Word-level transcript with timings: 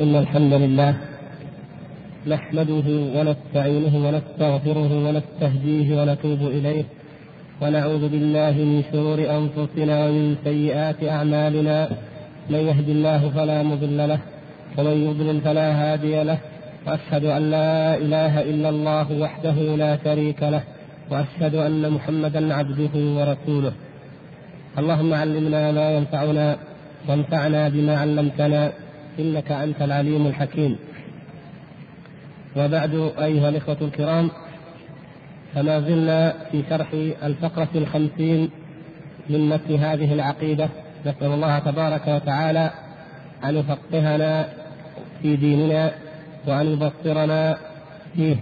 إن 0.00 0.16
الحمد 0.16 0.52
لله 0.52 0.92
نحمده 2.26 2.86
ونستعينه 3.16 3.94
ونستغفره 4.06 4.92
ونستهديه 5.06 5.88
ونتوب 5.98 6.40
إليه 6.56 6.84
ونعوذ 7.62 8.04
بالله 8.08 8.54
من 8.70 8.82
شرور 8.92 9.18
أنفسنا 9.38 9.96
ومن 10.06 10.36
سيئات 10.44 11.00
أعمالنا 11.04 11.76
من 12.50 12.60
يهد 12.68 12.88
الله 12.88 13.20
فلا 13.36 13.62
مضل 13.62 13.98
له 14.08 14.20
ومن 14.78 14.96
يضلل 15.06 15.40
فلا 15.40 15.68
هادي 15.80 16.22
له 16.22 16.38
وأشهد 16.86 17.24
أن 17.24 17.42
لا 17.50 17.94
إله 18.04 18.34
إلا 18.50 18.68
الله 18.68 19.06
وحده 19.22 19.56
لا 19.82 19.92
شريك 20.04 20.40
له 20.42 20.62
وأشهد 21.10 21.54
أن 21.54 21.82
محمدا 21.96 22.54
عبده 22.54 22.94
ورسوله. 23.16 23.72
اللهم 24.80 25.14
علمنا 25.14 25.62
ما 25.72 25.86
ينفعنا 25.96 26.56
وانفعنا 27.08 27.68
بما 27.68 27.94
علمتنا 28.02 28.72
إنك 29.20 29.52
أنت 29.52 29.82
العليم 29.82 30.26
الحكيم. 30.26 30.76
وبعد 32.56 33.12
أيها 33.18 33.48
الإخوة 33.48 33.76
الكرام 33.80 34.30
فما 35.54 35.80
زلنا 35.80 36.34
في 36.50 36.62
شرح 36.70 36.88
الفقرة 37.22 37.68
الخمسين 37.74 38.50
من 39.30 39.48
متن 39.48 39.74
هذه 39.74 40.12
العقيدة. 40.14 40.68
نسأل 41.06 41.32
الله 41.32 41.58
تبارك 41.58 42.08
وتعالى 42.08 42.70
أن 43.44 43.56
يفقهنا 43.56 44.48
في 45.22 45.36
ديننا 45.36 45.92
وأن 46.46 46.66
يبصرنا 46.66 47.58
فيه. 48.16 48.36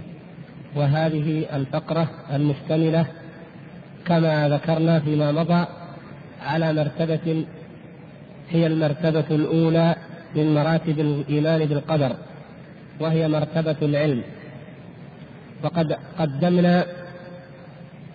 وهذه 0.77 1.47
الفقرة 1.57 2.09
المشتملة 2.33 3.07
كما 4.07 4.49
ذكرنا 4.49 5.01
فيما 5.01 5.33
مضى 5.33 5.67
على 6.43 6.73
مرتبة 6.73 7.45
هي 8.51 8.67
المرتبة 8.67 9.25
الأولى 9.31 9.97
من 10.35 10.55
مراتب 10.55 11.01
الإيمان 11.01 11.65
بالقدر 11.65 12.17
وهي 13.01 13.29
مرتبة 13.29 13.77
العلم 13.83 14.23
وقد 15.63 15.97
قدمنا 16.19 16.87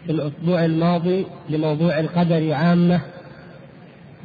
في 0.06 0.12
الأسبوع 0.12 0.66
الماضي 0.66 1.26
لموضوع 1.50 2.00
القدر 2.00 2.54
عامة 2.54 3.02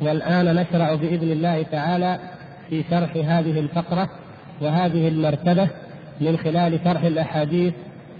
والآن 0.01 0.57
نشرع 0.57 0.95
بإذن 0.95 1.33
الله 1.33 1.63
تعالى 1.63 2.19
في 2.71 2.85
شرح 2.91 3.11
هذه 3.17 3.61
الفقرة 3.61 4.11
وهذه 4.61 5.09
المرتبة 5.09 5.69
من 6.21 6.37
خلال 6.37 6.79
شرح 6.85 7.03
الأحاديث 7.03 7.75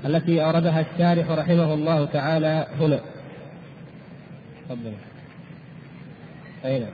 التي 0.05 0.45
أوردها 0.45 0.81
الشارح 0.81 1.31
رحمه 1.31 1.75
الله 1.75 2.05
تعالى 2.05 2.67
هنا. 2.81 3.01
تفضل. 4.69 4.93
أين؟ 6.65 6.87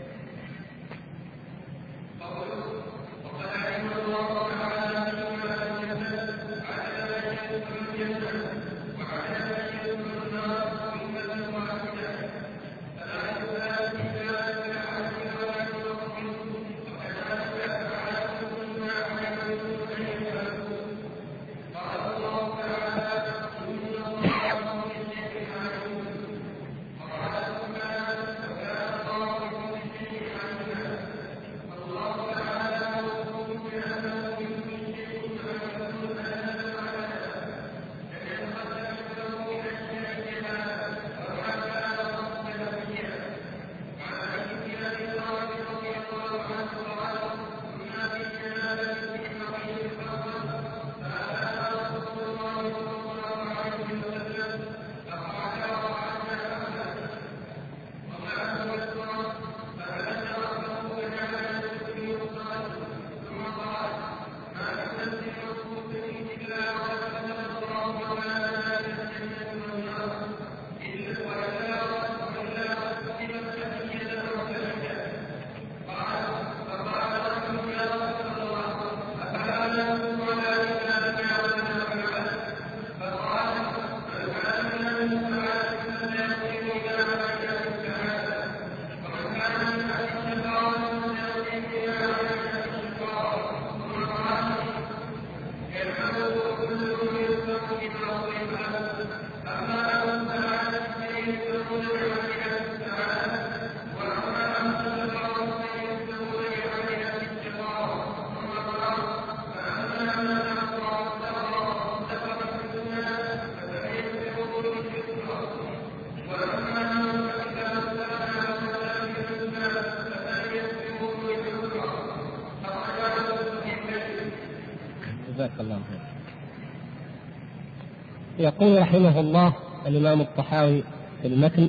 يقول 128.61 128.79
رحمه 128.79 129.21
الله 129.21 129.53
الإمام 129.87 130.21
الطحاوي 130.21 130.83
في 131.23 131.29
المتن 131.29 131.69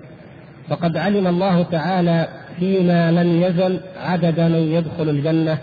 وقد 0.70 0.98
علم 0.98 1.28
الله 1.28 1.64
تعالى 1.64 2.28
فيما 2.60 3.12
لم 3.12 3.42
يزل 3.42 3.80
عدد 3.98 4.40
من 4.40 4.72
يدخل 4.72 5.10
الجنة 5.10 5.58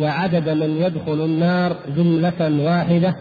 وعدد 0.00 0.48
من 0.48 0.82
يدخل 0.82 1.24
النار 1.24 1.76
جملة 1.96 2.64
واحدة 2.64 3.16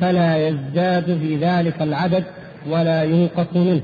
فلا 0.00 0.48
يزداد 0.48 1.04
في 1.04 1.36
ذلك 1.36 1.82
العدد 1.82 2.24
ولا 2.68 3.02
ينقص 3.02 3.56
منه 3.56 3.80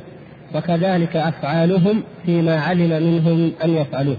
وكذلك 0.55 1.17
أفعالهم 1.17 2.03
فيما 2.27 2.61
علم 2.61 3.03
منهم 3.03 3.53
أن 3.65 3.71
يفعلوه. 3.71 4.17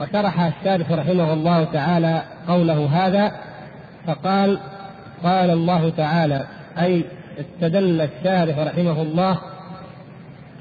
وشرح 0.00 0.40
الشارح 0.40 0.90
رحمه 0.90 1.32
الله 1.32 1.64
تعالى 1.64 2.22
قوله 2.48 2.86
هذا 2.86 3.32
فقال 4.06 4.58
قال 5.24 5.50
الله 5.50 5.90
تعالى 5.96 6.46
أي 6.78 7.04
استدل 7.40 8.00
الشارح 8.00 8.58
رحمه 8.58 9.02
الله 9.02 9.38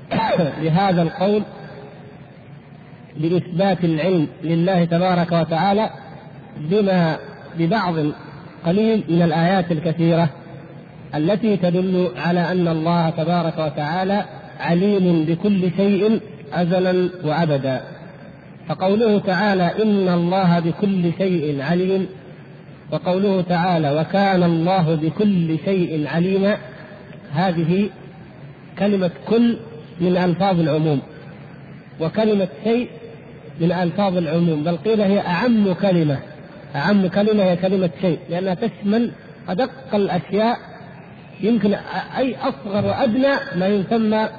بهذا 0.62 1.02
القول 1.02 1.44
بإثبات 3.18 3.84
العلم 3.84 4.28
لله 4.44 4.86
تبارك 4.86 5.32
وتعالى 5.32 5.90
بما 6.58 7.18
ببعض 7.60 7.96
قليل 8.66 9.04
من 9.10 9.22
الآيات 9.22 9.72
الكثيرة 9.72 10.30
التي 11.16 11.58
تدل 11.58 12.10
على 12.18 12.52
أن 12.52 12.68
الله 12.68 13.10
تبارك 13.10 13.58
وتعالى 13.58 14.26
عليم 14.60 15.26
بكل 15.26 15.72
شيء 15.78 16.20
أزلا 16.54 17.10
وأبدا. 17.24 17.82
فقوله 18.68 19.20
تعالى 19.20 19.84
إن 19.84 20.10
الله 20.10 20.60
بكل 20.60 21.12
شيء 21.18 21.62
عليم 21.62 22.08
وقوله 22.92 23.42
تعالى 23.42 23.92
وكان 23.92 24.44
الله 24.44 24.96
بكل 24.96 25.58
شيء 25.66 26.08
عليما 26.08 26.58
هذه 27.34 27.90
كلمة 28.80 29.12
كل 29.28 29.58
من 30.02 30.18
ألفاظ 30.18 30.60
العموم 30.60 31.02
وكلمة 32.00 32.48
شيء 32.64 32.90
من 33.60 33.72
ألفاظ 33.72 34.18
العموم 34.18 34.64
بل 34.64 34.78
قيل 34.78 35.02
هي 35.02 35.20
أعم 35.20 35.74
كلمة 35.74 36.20
أعم 36.76 37.08
كلمة 37.08 37.44
هي 37.44 37.56
كلمة 37.56 37.90
شيء 38.02 38.20
لأنها 38.30 38.54
تشمل 38.54 39.12
أدق 39.50 39.96
الأشياء 39.96 40.58
يمكن 41.42 41.74
أي 42.18 42.36
أصغر 42.36 42.86
وأدنى 42.86 43.36
ما 43.56 43.68
يسمى 43.68 44.30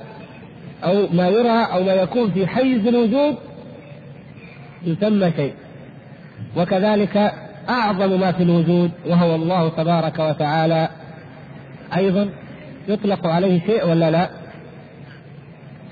أو 0.85 1.07
ما 1.13 1.29
يرى 1.29 1.65
أو 1.73 1.83
ما 1.85 1.93
يكون 1.93 2.31
في 2.31 2.47
حيز 2.47 2.87
الوجود 2.87 3.37
يسمى 4.87 5.33
شيء. 5.37 5.55
وكذلك 6.57 7.33
أعظم 7.71 8.21
ما 8.21 8.33
في 8.33 8.43
الوجود 8.43 8.91
وهو 9.07 9.35
الله 9.35 9.69
تبارك 9.69 10.19
وتعالى. 10.19 10.89
أيضا 11.97 12.29
يطلق 12.89 13.27
عليه 13.27 13.61
شيء 13.67 13.87
ولا 13.87 14.11
لا؟ 14.11 14.31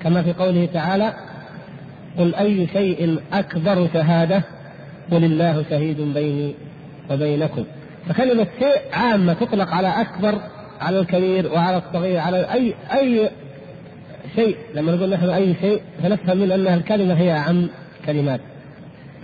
كما 0.01 0.21
في 0.21 0.33
قوله 0.33 0.69
تعالى 0.73 1.13
قل 2.17 2.35
أي 2.35 2.67
شيء 2.67 3.19
أكبر 3.33 3.87
شهادة 3.93 4.43
قل 5.11 5.23
الله 5.23 5.65
شهيد 5.69 6.01
بيني 6.01 6.55
وبينكم. 7.11 7.63
فكلمة 8.09 8.47
شيء 8.59 8.81
عامة 8.93 9.33
تطلق 9.33 9.73
على 9.73 9.87
أكبر 9.87 10.35
على 10.81 10.99
الكبير 10.99 11.51
وعلى 11.53 11.77
الصغير 11.77 12.19
على 12.19 12.53
أي 12.53 12.73
أي 12.93 13.29
شيء. 14.35 14.57
لما 14.75 14.91
نقول 14.91 15.09
نحن 15.09 15.29
أي 15.29 15.55
شيء 15.61 15.81
فنفهم 16.03 16.37
من 16.37 16.51
أنها 16.51 16.75
الكلمة 16.75 17.13
هي 17.13 17.31
أعم 17.31 17.69
كلمات. 18.05 18.39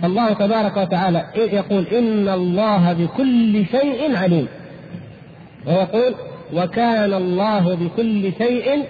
الله 0.04 0.32
تبارك 0.32 0.76
وتعالى 0.76 1.26
يقول 1.36 1.86
إن 1.86 2.28
الله 2.28 2.92
بكل 2.92 3.66
شيء 3.66 4.16
عليم. 4.16 4.48
ويقول 5.66 6.14
وكان 6.54 7.12
الله 7.12 7.74
بكل 7.74 8.32
شيء 8.38 8.84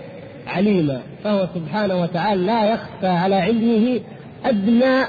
عليما. 0.46 1.00
فهو 1.24 1.48
سبحانه 1.54 2.02
وتعالى 2.02 2.42
لا 2.46 2.72
يخفى 2.72 3.06
على 3.06 3.34
علمه 3.34 4.00
أدنى 4.44 5.04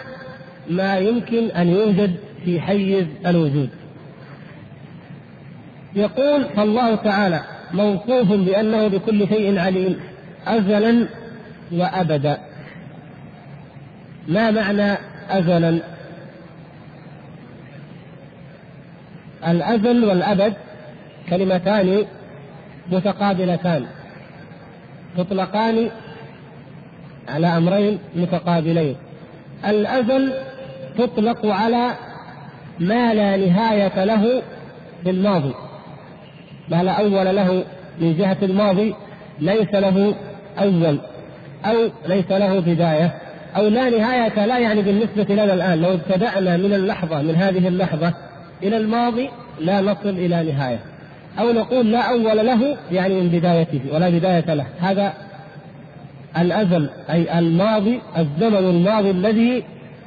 ما 0.70 0.98
يمكن 0.98 1.52
أن 1.52 1.68
يوجد 1.68 2.16
في 2.46 2.62
حيز 2.62 3.06
الوجود. 3.26 3.70
يقول 5.96 6.46
فالله 6.56 6.96
تعالى 6.96 7.42
موصوف 7.74 8.32
بأنه 8.32 8.88
بكل 8.88 9.28
شيء 9.28 9.60
عليم 9.60 10.00
أزلا 10.48 11.08
وأبدا. 11.72 12.38
ما 14.28 14.52
معنى 14.52 14.98
أزلا. 15.30 15.80
الأزل 19.48 20.06
والأبد 20.06 20.54
كلمتان 21.30 22.06
متقابلتان. 22.92 23.86
تطلقان 25.18 25.90
على 27.30 27.48
أمرين 27.48 28.00
متقابلين. 28.16 28.96
الأزل 29.68 30.34
تطلق 30.98 31.46
على 31.46 31.90
ما 32.80 33.14
لا 33.14 33.38
نهاية 33.38 34.04
له 34.04 34.42
بالماضي. 35.06 35.54
ما 36.70 36.84
لا 36.84 36.92
أول 36.92 37.36
له 37.36 37.64
من 38.00 38.18
جهة 38.18 38.38
الماضي 38.42 38.96
ليس 39.40 39.74
له 39.74 40.16
أول 40.60 41.00
أو 41.66 41.90
ليس 42.08 42.32
له 42.32 42.60
بداية. 42.60 43.27
أو 43.58 43.68
لا 43.68 43.90
نهاية 43.90 44.46
لا 44.46 44.58
يعني 44.58 44.82
بالنسبة 44.82 45.36
لنا 45.36 45.54
الآن. 45.54 45.82
لو 45.82 45.94
ابتدأنا 45.94 46.58
من 46.58 46.74
اللحظة 46.74 47.22
من 47.22 47.36
هذه 47.36 47.68
اللحظة 47.68 48.14
إلى 48.64 48.78
الماضي 48.78 49.30
لا 49.60 49.82
نصل 49.82 50.10
إلى 50.10 50.52
نهاية. 50.52 50.80
أو 51.40 51.52
نقول 51.52 51.92
لا 51.92 52.02
أول 52.02 52.46
له 52.46 52.78
يعني 52.92 53.22
من 53.22 53.30
بدايته 53.30 53.82
ولا 53.92 54.10
بداية 54.10 54.54
له. 54.54 54.66
هذا 54.80 55.14
الأزل 56.38 56.90
أي 57.10 57.40
الماضي 57.40 58.02
الزمن 58.18 58.58
الماضي 58.58 59.12
الذي 59.12 59.64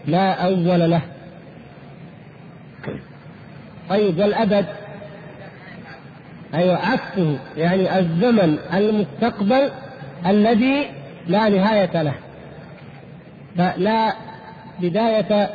لا 0.07 0.33
أول 0.33 0.91
له. 0.91 1.03
طيب 3.91 4.19
والأبد؟ 4.19 4.67
أيوة 6.55 6.77
عكسه. 6.77 7.39
يعني 7.57 7.99
الزمن 7.99 8.59
المستقبل 8.75 9.71
الذي 10.27 10.87
لا 11.27 11.49
نهاية 11.49 12.03
له. 12.03 12.15
فلا 13.57 14.13
بداية 14.83 15.51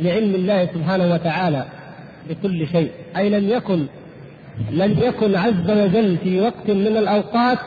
لعلم 0.00 0.34
الله 0.34 0.66
سبحانه 0.66 1.14
وتعالى 1.14 1.64
بكل 2.30 2.66
شيء. 2.66 2.90
أي 3.16 3.30
لم 3.30 3.48
يكن 3.48 3.86
لم 4.70 4.96
يكن 5.02 5.36
عز 5.36 5.70
وجل 5.70 6.16
في 6.16 6.40
وقت 6.40 6.68
من 6.68 6.96
الأوقات 6.96 7.58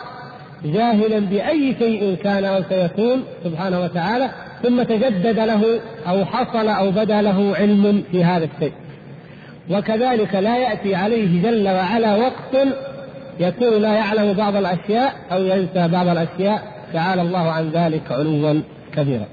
جاهلا 0.66 1.20
بأي 1.20 1.76
شيء 1.80 2.16
كان 2.24 2.46
أو 2.46 2.64
سيكون 2.70 3.24
سبحانه 3.44 3.82
وتعالى 3.82 4.30
ثم 4.64 4.84
تجدد 4.84 5.40
له 5.40 5.80
أو 6.08 6.26
حصل 6.26 6.68
أو 6.68 6.92
بدا 6.92 7.22
له 7.22 7.56
علم 7.56 8.04
في 8.12 8.24
هذا 8.24 8.46
الشيء. 8.56 8.74
وكذلك 9.70 10.36
لا 10.36 10.58
يأتي 10.58 10.96
عليه 10.96 11.44
جل 11.44 11.70
وعلا 11.70 12.16
وقت 12.16 12.68
يكون 13.40 13.82
لا 13.82 13.94
يعلم 13.94 14.34
بعض 14.34 14.56
الأشياء 14.56 15.14
أو 15.32 15.44
ينسى 15.44 15.88
بعض 15.88 16.08
الأشياء. 16.08 16.64
تعالى 16.94 17.22
الله 17.22 17.52
عن 17.52 17.70
ذلك 17.70 18.12
علوا 18.12 18.62
كبيرا. 18.96 19.26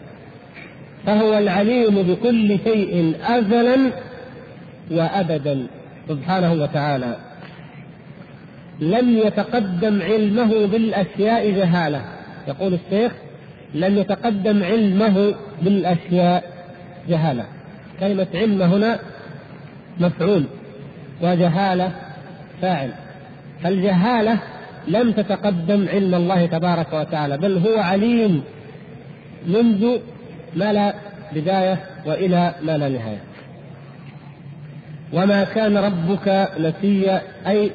فهو 1.09 1.39
العليم 1.39 2.03
بكل 2.03 2.59
شيء 2.65 3.17
أزلا 3.25 3.93
وأبدا 4.91 5.67
سبحانه 6.09 6.53
وتعالى. 6.53 7.17
لم 8.81 9.19
يتقدم 9.19 10.03
علمه 10.03 10.67
بالأشياء 10.67 11.51
جهالة. 11.51 12.05
يقول 12.49 12.75
الشيخ 12.75 13.13
لم 13.75 13.99
يتقدم 13.99 14.63
علمه 14.63 15.35
بالأشياء 15.63 16.45
جهالة. 17.09 17.45
كلمة 18.01 18.27
علم 18.35 18.63
هنا 18.63 18.99
مفعول 20.01 20.45
وجهالة 21.23 21.93
فاعل. 22.63 22.91
فالجهالة 23.63 24.39
لم 24.89 25.13
تتقدم 25.13 25.89
علم 25.89 26.15
الله 26.15 26.47
تبارك 26.47 26.93
وتعالى 26.93 27.39
بل 27.39 27.59
هو 27.59 27.79
عليم 27.79 28.43
منذ 29.47 29.99
ما 30.57 30.73
لا 30.73 30.95
بداية 31.33 31.79
وإلى 32.07 32.55
ما 32.63 32.79
لا 32.79 32.89
نهاية. 32.89 33.23
وما 35.13 35.45
كان 35.45 35.77
ربك 35.79 36.49
نسيا 36.59 37.23
أي 37.47 37.71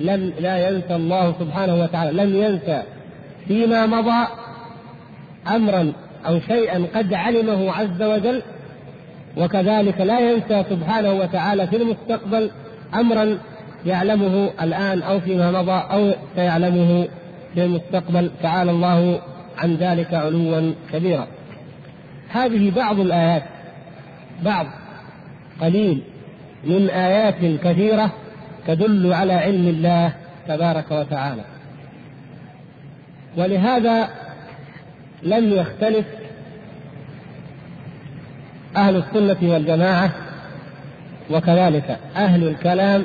لم 0.00 0.32
لا 0.40 0.68
ينسى 0.68 0.96
الله 0.96 1.34
سبحانه 1.40 1.74
وتعالى 1.74 2.24
لم 2.24 2.42
ينسى 2.42 2.82
فيما 3.48 3.86
مضى 3.86 4.26
أمرا 5.48 5.92
أو 6.26 6.40
شيئا 6.40 6.86
قد 6.94 7.14
علمه 7.14 7.72
عز 7.72 8.02
وجل 8.02 8.42
وكذلك 9.36 10.00
لا 10.00 10.20
ينسى 10.20 10.64
سبحانه 10.70 11.12
وتعالى 11.12 11.66
في 11.66 11.76
المستقبل 11.76 12.50
أمرا 12.94 13.38
يعلمه 13.86 14.50
الآن 14.62 15.02
أو 15.02 15.20
فيما 15.20 15.50
مضى 15.50 15.82
أو 15.92 16.12
سيعلمه 16.36 17.08
في 17.54 17.64
المستقبل 17.64 18.30
تعالى 18.42 18.70
الله 18.70 19.20
عن 19.58 19.74
ذلك 19.74 20.14
علوا 20.14 20.72
كبيرا. 20.92 21.26
هذه 22.28 22.70
بعض 22.70 23.00
الآيات 23.00 23.42
بعض 24.42 24.66
قليل 25.60 26.02
من 26.64 26.90
آيات 26.90 27.60
كثيرة 27.64 28.12
تدل 28.66 29.12
على 29.12 29.32
علم 29.32 29.68
الله 29.68 30.12
تبارك 30.48 30.90
وتعالى. 30.90 31.42
ولهذا 33.36 34.08
لم 35.22 35.52
يختلف 35.52 36.06
أهل 38.76 38.96
السنة 38.96 39.52
والجماعة 39.52 40.10
وكذلك 41.30 41.98
أهل 42.16 42.48
الكلام 42.48 43.04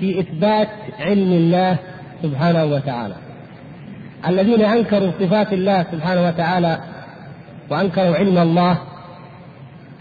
في 0.00 0.20
إثبات 0.20 0.68
علم 1.00 1.32
الله 1.32 1.76
سبحانه 2.22 2.64
وتعالى. 2.64 3.14
الذين 4.28 4.62
أنكروا 4.62 5.10
صفات 5.20 5.52
الله 5.52 5.86
سبحانه 5.92 6.28
وتعالى 6.28 6.78
وأنكروا 7.70 8.16
علم 8.16 8.38
الله 8.38 8.78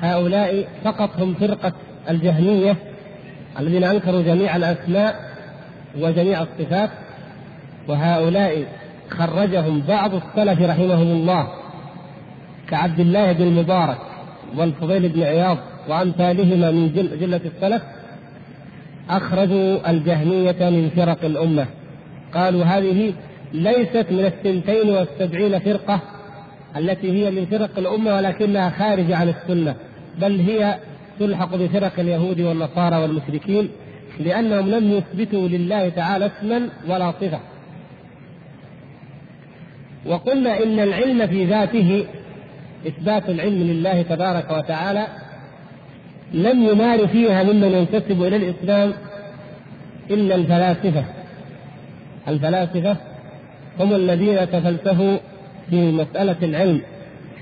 هؤلاء 0.01 0.67
فقط 0.83 1.09
هم 1.19 1.33
فرقة 1.33 1.73
الجهمية 2.09 2.75
الذين 3.59 3.83
أنكروا 3.83 4.21
جميع 4.21 4.55
الأسماء 4.55 5.15
وجميع 5.99 6.41
الصفات 6.41 6.89
وهؤلاء 7.87 8.65
خرجهم 9.09 9.81
بعض 9.87 10.11
السلف 10.13 10.61
رحمهم 10.61 11.11
الله 11.11 11.47
كعبد 12.69 12.99
الله 12.99 13.31
بن 13.31 13.43
المبارك 13.43 13.97
والفضيل 14.57 15.09
بن 15.09 15.23
عياض 15.23 15.57
وأمثالهما 15.89 16.71
من 16.71 16.91
جلة 17.19 17.41
السلف 17.45 17.81
أخرجوا 19.09 19.89
الجهمية 19.89 20.69
من 20.69 20.91
فرق 20.95 21.25
الأمة. 21.25 21.65
قالوا 22.33 22.63
هذه 22.63 23.13
ليست 23.53 24.05
من 24.11 24.25
الثنتين 24.25 24.89
والسبعين 24.89 25.59
فرقة 25.59 25.99
التي 26.77 27.11
هي 27.11 27.31
من 27.31 27.45
فرق 27.45 27.77
الأمة 27.77 28.15
ولكنها 28.15 28.69
خارجه 28.69 29.15
عن 29.17 29.29
السنة 29.29 29.75
بل 30.21 30.39
هي 30.39 30.79
تلحق 31.19 31.55
بفرق 31.55 31.99
اليهود 31.99 32.41
والنصارى 32.41 32.97
والمشركين 32.97 33.69
لأنهم 34.19 34.69
لم 34.69 34.91
يثبتوا 34.91 35.47
لله 35.47 35.89
تعالى 35.89 36.25
اسما 36.25 36.69
ولا 36.87 37.11
صفة. 37.11 37.39
وقلنا 40.05 40.63
إن 40.63 40.79
العلم 40.79 41.27
في 41.27 41.45
ذاته 41.45 42.05
إثبات 42.87 43.29
العلم 43.29 43.63
لله 43.63 44.01
تبارك 44.01 44.51
وتعالى 44.51 45.07
لم 46.33 46.63
يمار 46.63 47.07
فيها 47.07 47.43
ممن 47.43 47.71
ينتسب 47.71 48.23
إلى 48.23 48.35
الإسلام 48.35 48.93
إلا 50.09 50.35
الفلاسفة. 50.35 51.03
الفلاسفة 52.27 52.97
هم 53.79 53.95
الذين 53.95 54.51
تفلسفوا 54.51 55.17
في 55.69 55.91
مسألة 55.91 56.35
العلم 56.41 56.81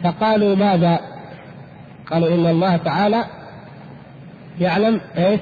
فقالوا 0.03 0.55
ماذا؟ 0.55 0.99
قالوا 2.11 2.35
إن 2.35 2.45
الله 2.45 2.77
تعالى 2.77 3.25
يعلم 4.61 5.01
إيش؟ 5.17 5.39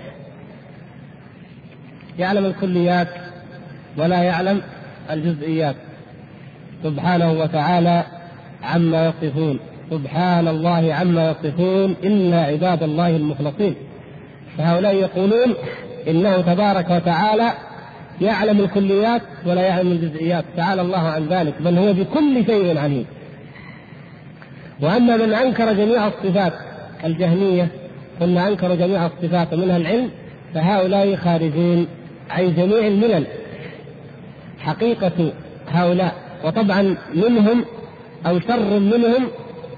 يعلم 2.20 2.46
الكليات 2.46 3.08
ولا 3.98 4.24
يعلم 4.24 4.62
الجزئيات 5.12 5.76
سبحانه 6.84 7.32
وتعالى 7.32 8.04
عما 8.64 9.06
يصفون 9.08 9.60
سبحان 9.92 10.48
الله 10.48 10.94
عما 10.94 11.32
يصفون 11.32 11.96
إلا 12.04 12.42
عباد 12.42 12.84
الله 12.84 13.10
المخلصين 13.16 13.76
فهؤلاء 14.58 14.96
يقولون 14.96 15.56
إنه 16.08 16.42
تبارك 16.42 16.90
وتعالى 16.90 17.52
يعلم 18.24 18.60
الكليات 18.60 19.22
ولا 19.46 19.62
يعلم 19.62 19.92
الجزئيات. 19.92 20.46
تعالى 20.58 20.82
الله 20.82 20.98
عن 20.98 21.28
ذلك 21.28 21.54
بل 21.60 21.78
هو 21.78 21.94
بكل 21.94 22.46
شيء 22.46 22.78
عليم. 22.78 23.06
وأما 24.82 25.18
من 25.18 25.34
أنكر 25.34 25.74
جميع 25.74 26.08
الصفات 26.08 26.54
الجهمية 27.06 27.68
ثم 28.20 28.38
أنكر 28.38 28.76
جميع 28.76 29.06
الصفات 29.06 29.54
ومنها 29.54 29.78
العلم 29.78 30.10
فهؤلاء 30.54 31.16
خارجون 31.16 31.88
عن 32.30 32.56
جميع 32.56 32.88
الملل. 32.88 33.26
حقيقة 34.60 35.34
هؤلاء 35.72 36.16
وطبعا 36.44 36.98
منهم 37.14 37.66
أو 38.26 38.40
شر 38.40 38.80
منهم 38.80 39.28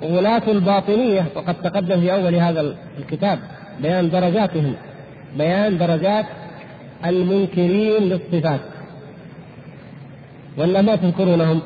غلاة 0.04 0.42
الباطنية 0.48 1.26
وقد 1.36 1.56
تقدم 1.64 2.02
في 2.02 2.14
أول 2.14 2.36
هذا 2.36 2.76
الكتاب 3.00 3.40
بيان 3.82 4.10
درجاتهم. 4.10 4.76
بيان 5.38 5.78
درجات 5.78 6.26
المنكرين 7.06 8.04
للصفات 8.04 8.62
ولا 10.58 10.82
ما 10.82 10.96
تذكرونهم 10.96 11.62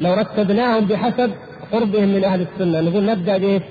لو 0.00 0.14
رتبناهم 0.14 0.84
بحسب 0.84 1.30
قربهم 1.72 2.08
من 2.08 2.24
أهل 2.24 2.40
السنة 2.40 2.80
نقول 2.80 3.06
نبدأ 3.06 3.38
بإيش؟ 3.38 3.62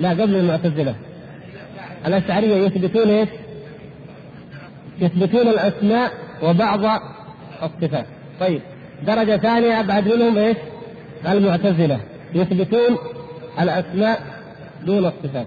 لا 0.00 0.10
قبل 0.10 0.36
المعتزلة 0.36 0.94
الأشعرية 2.06 2.56
يثبتون 2.56 3.08
إيش؟ 3.08 3.28
يثبتون 5.00 5.48
الأسماء 5.48 6.12
وبعض 6.42 7.00
الصفات 7.62 8.06
طيب 8.40 8.60
درجة 9.06 9.36
ثانية 9.36 9.80
أبعد 9.80 10.08
منهم 10.08 10.38
إيش؟ 10.38 10.56
المعتزلة 11.28 12.00
يثبتون 12.34 12.98
الأسماء 13.60 14.22
دون 14.84 15.06
الصفات 15.06 15.46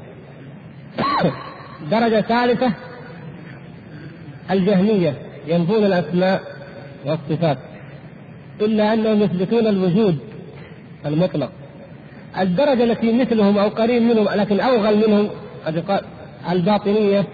درجة 1.91 2.21
ثالثة 2.21 2.73
الجهمية 4.51 5.13
ينفون 5.47 5.85
الأسماء 5.85 6.41
والصفات 7.05 7.57
إلا 8.61 8.93
أنهم 8.93 9.21
يثبتون 9.21 9.67
الوجود 9.67 10.17
المطلق. 11.05 11.49
الدرجة 12.39 12.83
التي 12.83 13.11
مثلهم 13.13 13.57
أو 13.57 13.69
قريب 13.69 14.01
منهم 14.01 14.27
لكن 14.35 14.59
أوغل 14.59 15.07
منهم 15.07 15.29
الباطنية 16.51 17.25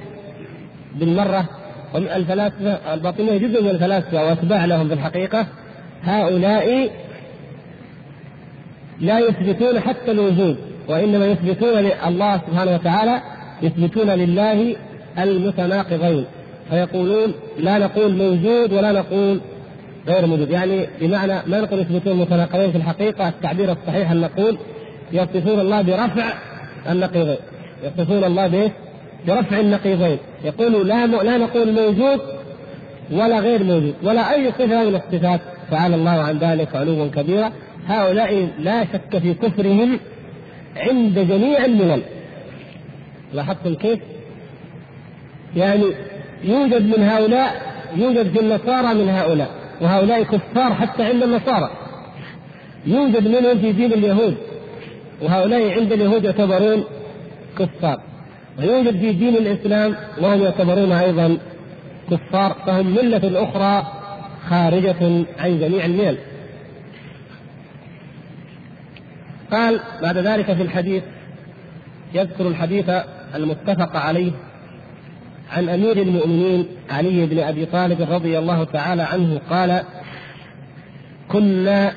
بالمرة 0.96 1.50
الفلاسفة 1.96 2.94
الباطنية 2.94 3.38
جزء 3.38 3.64
من 3.64 3.70
الفلاسفة 3.70 4.24
وأتباع 4.24 4.66
لهم 4.66 4.88
في 4.88 4.94
الحقيقة 4.94 5.48
هؤلاء 6.04 6.90
لا 9.00 9.20
يثبتون 9.20 9.80
حتى 9.80 10.12
الوجود 10.12 10.58
وإنما 10.88 11.26
يثبتون 11.26 11.92
الله 12.08 12.38
سبحانه 12.38 12.74
وتعالى 12.74 13.22
يثبتون 13.62 14.10
لله 14.10 14.76
المتناقضين. 15.20 16.26
فيقولون 16.70 17.34
لا 17.60 17.78
نقول 17.78 18.16
موجود 18.16 18.74
ولا 18.74 18.92
نقول 18.92 19.42
غير 20.08 20.26
موجود. 20.26 20.50
يعني 20.50 20.88
بمعنى 21.02 21.34
ما 21.48 21.62
نقول 21.62 21.80
يثبتون 21.80 22.18
متناقضين 22.18 22.72
في 22.72 22.78
الحقيقة 22.78 23.30
التعبير 23.30 23.72
الصحيح 23.72 24.12
أن 24.12 24.22
نقول 24.22 24.58
يصفون 25.12 25.60
الله 25.60 25.82
برفع 25.82 26.34
النقيضين. 26.90 27.38
يصفون 27.84 28.24
الله 28.24 28.48
بايش؟ 28.48 28.72
برفع 29.28 29.60
النقيضين. 29.60 30.18
يقولوا 30.44 30.84
لا 30.84 31.06
م... 31.06 31.16
لا 31.16 31.38
نقول 31.38 31.72
موجود 31.74 32.20
ولا 33.12 33.40
غير 33.40 33.64
موجود 33.64 33.94
ولا 34.04 34.34
أي 34.34 34.52
صفة 34.52 34.84
من 34.84 34.96
الصفات. 34.96 35.42
تعالى 35.72 35.96
الله 35.96 36.12
عن 36.12 36.38
ذلك 36.38 36.76
علوا 36.76 37.08
كبيرا. 37.08 37.52
هؤلاء 37.88 38.48
لا 38.60 38.86
شك 38.86 39.18
في 39.18 39.34
كفرهم 39.34 40.00
عند 40.78 41.20
جميع 41.20 41.66
الملل. 41.66 42.02
لاحظتم 43.34 43.74
كيف؟ 43.74 44.00
يعني 45.56 45.86
يوجد 46.44 46.98
من 46.98 47.04
هؤلاء 47.04 47.72
يوجد 47.96 48.32
في 48.32 48.40
النصارى 48.40 48.94
من 48.94 49.10
هؤلاء 49.10 49.50
وهؤلاء 49.82 50.24
كفار 50.24 50.74
حتى 50.74 51.04
عند 51.04 51.24
النصارى. 51.24 51.70
يوجد 52.86 53.28
منهم 53.28 53.58
في 53.58 53.72
دين 53.72 53.94
اليهود 53.94 54.38
وهؤلاء 55.22 55.80
عند 55.80 55.92
اليهود 55.92 56.24
يعتبرون 56.24 56.84
كفار. 57.60 58.02
ويوجد 58.60 59.00
في 59.00 59.14
دين 59.14 59.36
الإسلام 59.36 59.96
وهم 60.22 60.42
يعتبرون 60.42 60.92
أيضا 60.92 61.38
كفار 62.12 62.56
فهم 62.66 62.86
ملة 62.86 63.44
أخرى 63.44 63.88
خارجة 64.50 65.26
عن 65.40 65.60
جميع 65.60 65.86
الملل. 65.86 66.18
قال 69.52 69.80
بعد 70.02 70.18
ذلك 70.18 70.54
في 70.54 70.62
الحديث 70.62 71.04
يذكر 72.14 72.48
الحديث 72.48 72.90
المتفق 73.36 73.96
عليه 73.96 74.32
عن 75.52 75.70
أمير 75.70 75.98
المؤمنين 76.02 76.68
علي 76.90 77.26
بن 77.26 77.40
أبي 77.40 77.66
طالب 77.66 78.02
رضي 78.02 78.40
الله 78.40 78.64
تعالى 78.64 79.02
عنه 79.02 79.42
قال 79.50 79.84
كنا 81.30 81.92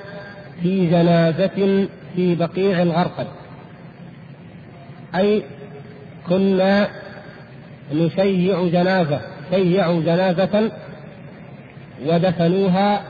في 0.63 0.91
جنازة 0.91 1.87
في 2.17 2.35
بقيع 2.35 2.83
الغرقد. 2.83 3.27
أي 5.15 5.43
كنا 6.29 6.89
نشيع 7.93 8.69
جنازة 8.69 9.21
شيعوا 9.51 10.03
جنازة 10.03 10.71
ودفنوها 12.07 13.03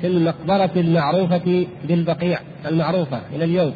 في 0.00 0.06
المقبرة 0.06 0.70
المعروفة 0.76 1.66
بالبقيع 1.84 2.38
المعروفة 2.68 3.20
إلى 3.34 3.44
اليوم. 3.44 3.74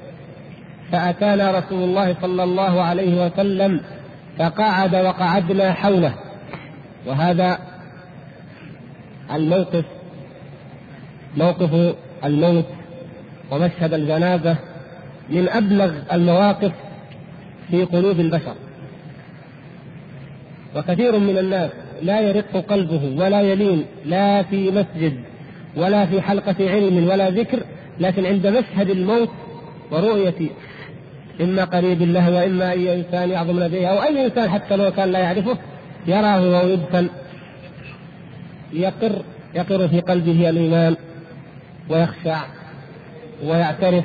فأتانا 0.92 1.58
رسول 1.58 1.82
الله 1.82 2.16
صلى 2.22 2.44
الله 2.44 2.82
عليه 2.82 3.26
وسلم 3.26 3.80
فقعد 4.38 4.94
وقعدنا 4.94 5.72
حوله. 5.72 6.14
وهذا 7.06 7.58
الموقف 9.32 9.84
موقف 11.36 11.96
الموت 12.24 12.66
ومشهد 13.50 13.94
الجنازة 13.94 14.56
من 15.30 15.48
أبلغ 15.48 15.92
المواقف 16.12 16.72
في 17.70 17.84
قلوب 17.84 18.20
البشر. 18.20 18.54
وكثير 20.76 21.18
من 21.18 21.38
الناس 21.38 21.70
لا 22.02 22.20
يرق 22.20 22.56
قلبه 22.56 23.24
ولا 23.24 23.40
يلين 23.40 23.84
لا 24.04 24.42
في 24.42 24.70
مسجد 24.70 25.20
ولا 25.76 26.06
في 26.06 26.20
حلقة 26.20 26.70
علم 26.70 27.08
ولا 27.08 27.30
ذكر 27.30 27.62
لكن 28.00 28.26
عند 28.26 28.46
مشهد 28.46 28.90
الموت 28.90 29.28
ورؤية 29.90 30.50
إما 31.42 31.64
قريب 31.64 32.02
له 32.02 32.30
وإما 32.30 32.70
أي 32.70 32.94
إنسان 32.94 33.30
يعظم 33.30 33.60
لديه 33.60 33.86
أو 33.86 34.02
أي 34.02 34.26
إنسان 34.26 34.50
حتى 34.50 34.76
لو 34.76 34.90
كان 34.90 35.12
لا 35.12 35.18
يعرفه 35.18 35.58
يراه 36.06 36.40
وهو 36.50 36.76
يقر 38.72 39.22
يقر 39.54 39.88
في 39.88 40.00
قلبه 40.00 40.50
الإيمان 40.50 40.96
ويخشع 41.88 42.40
ويعترف 43.44 44.04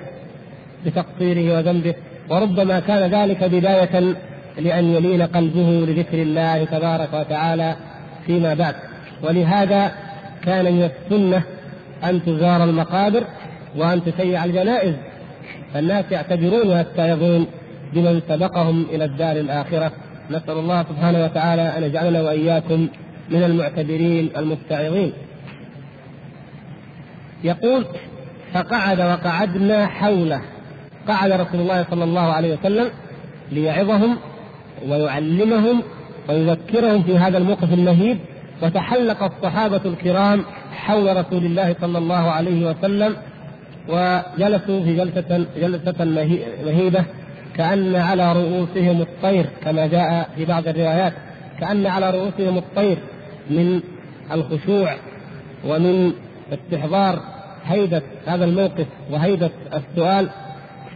بتقصيره 0.86 1.58
وذنبه 1.58 1.96
وربما 2.30 2.80
كان 2.80 3.12
ذلك 3.12 3.44
بداية 3.44 4.16
لأن 4.58 4.86
يلين 4.86 5.22
قلبه 5.22 5.86
لذكر 5.88 6.22
الله 6.22 6.66
تبارك 6.66 7.14
وتعالى 7.14 7.76
فيما 8.26 8.54
بعد. 8.54 8.76
ولهذا 9.24 9.92
كان 10.44 10.66
من 10.66 10.84
السنة 10.84 11.44
أن 12.04 12.26
تزار 12.26 12.64
المقابر 12.64 13.24
وأن 13.76 14.02
تشيع 14.04 14.46
الجنائز. 14.46 14.94
فالناس 15.74 16.06
يعتبرون 16.12 16.68
ويتعظون 16.68 17.48
بمن 17.94 18.22
سبقهم 18.30 18.86
إلى 18.90 19.06
الدار 19.06 19.36
الآخرة. 19.36 19.92
نسأل 20.32 20.58
الله 20.58 20.84
سبحانه 20.84 21.26
وتعالى 21.26 21.78
أن 21.78 21.84
يجعلنا 21.84 22.22
وإياكم 22.22 22.88
من 23.30 23.44
المعتبرين 23.44 24.30
المتعظين 24.38 25.14
يقول 27.44 27.86
فقعد 28.54 29.02
وقعدنا 29.02 29.88
حوله. 29.88 30.42
قعد 31.08 31.32
رسول 31.32 31.60
الله 31.60 31.86
صلى 31.92 32.04
الله 32.04 32.34
عليه 32.34 32.58
وسلم 32.58 32.90
ليعظهم 33.52 34.18
ويعلمهم 34.88 35.84
ويذكرهم 36.30 37.04
في 37.04 37.18
هذا 37.18 37.38
الموقف 37.38 37.74
المهيب. 37.74 38.18
وتحلق 38.64 39.24
الصحابة 39.24 39.82
الكرام 39.86 40.46
حول 40.72 41.18
رسول 41.18 41.46
الله 41.46 41.76
صلى 41.82 41.98
الله 41.98 42.32
عليه 42.32 42.70
وسلم 42.70 43.16
وجلسوا 43.90 44.84
في 44.84 44.96
جلسة 44.96 45.46
جلسة 45.58 46.06
مهيبة 46.66 47.04
كأن 47.56 47.96
على 47.96 48.34
رؤوسهم 48.34 49.02
الطير 49.02 49.46
كما 49.64 49.88
جاء 49.88 50.30
في 50.36 50.46
بعض 50.46 50.68
الروايات 50.68 51.14
كأن 51.60 51.86
على 51.86 52.10
رؤوسهم 52.12 52.58
الطير 52.58 52.98
من 53.50 53.82
الخشوع 54.32 54.96
ومن 55.66 56.14
استحضار 56.54 57.20
هيبة 57.66 58.02
هذا 58.26 58.46
الموقف 58.46 58.86
وهيبة 59.12 59.50
السؤال 59.74 60.30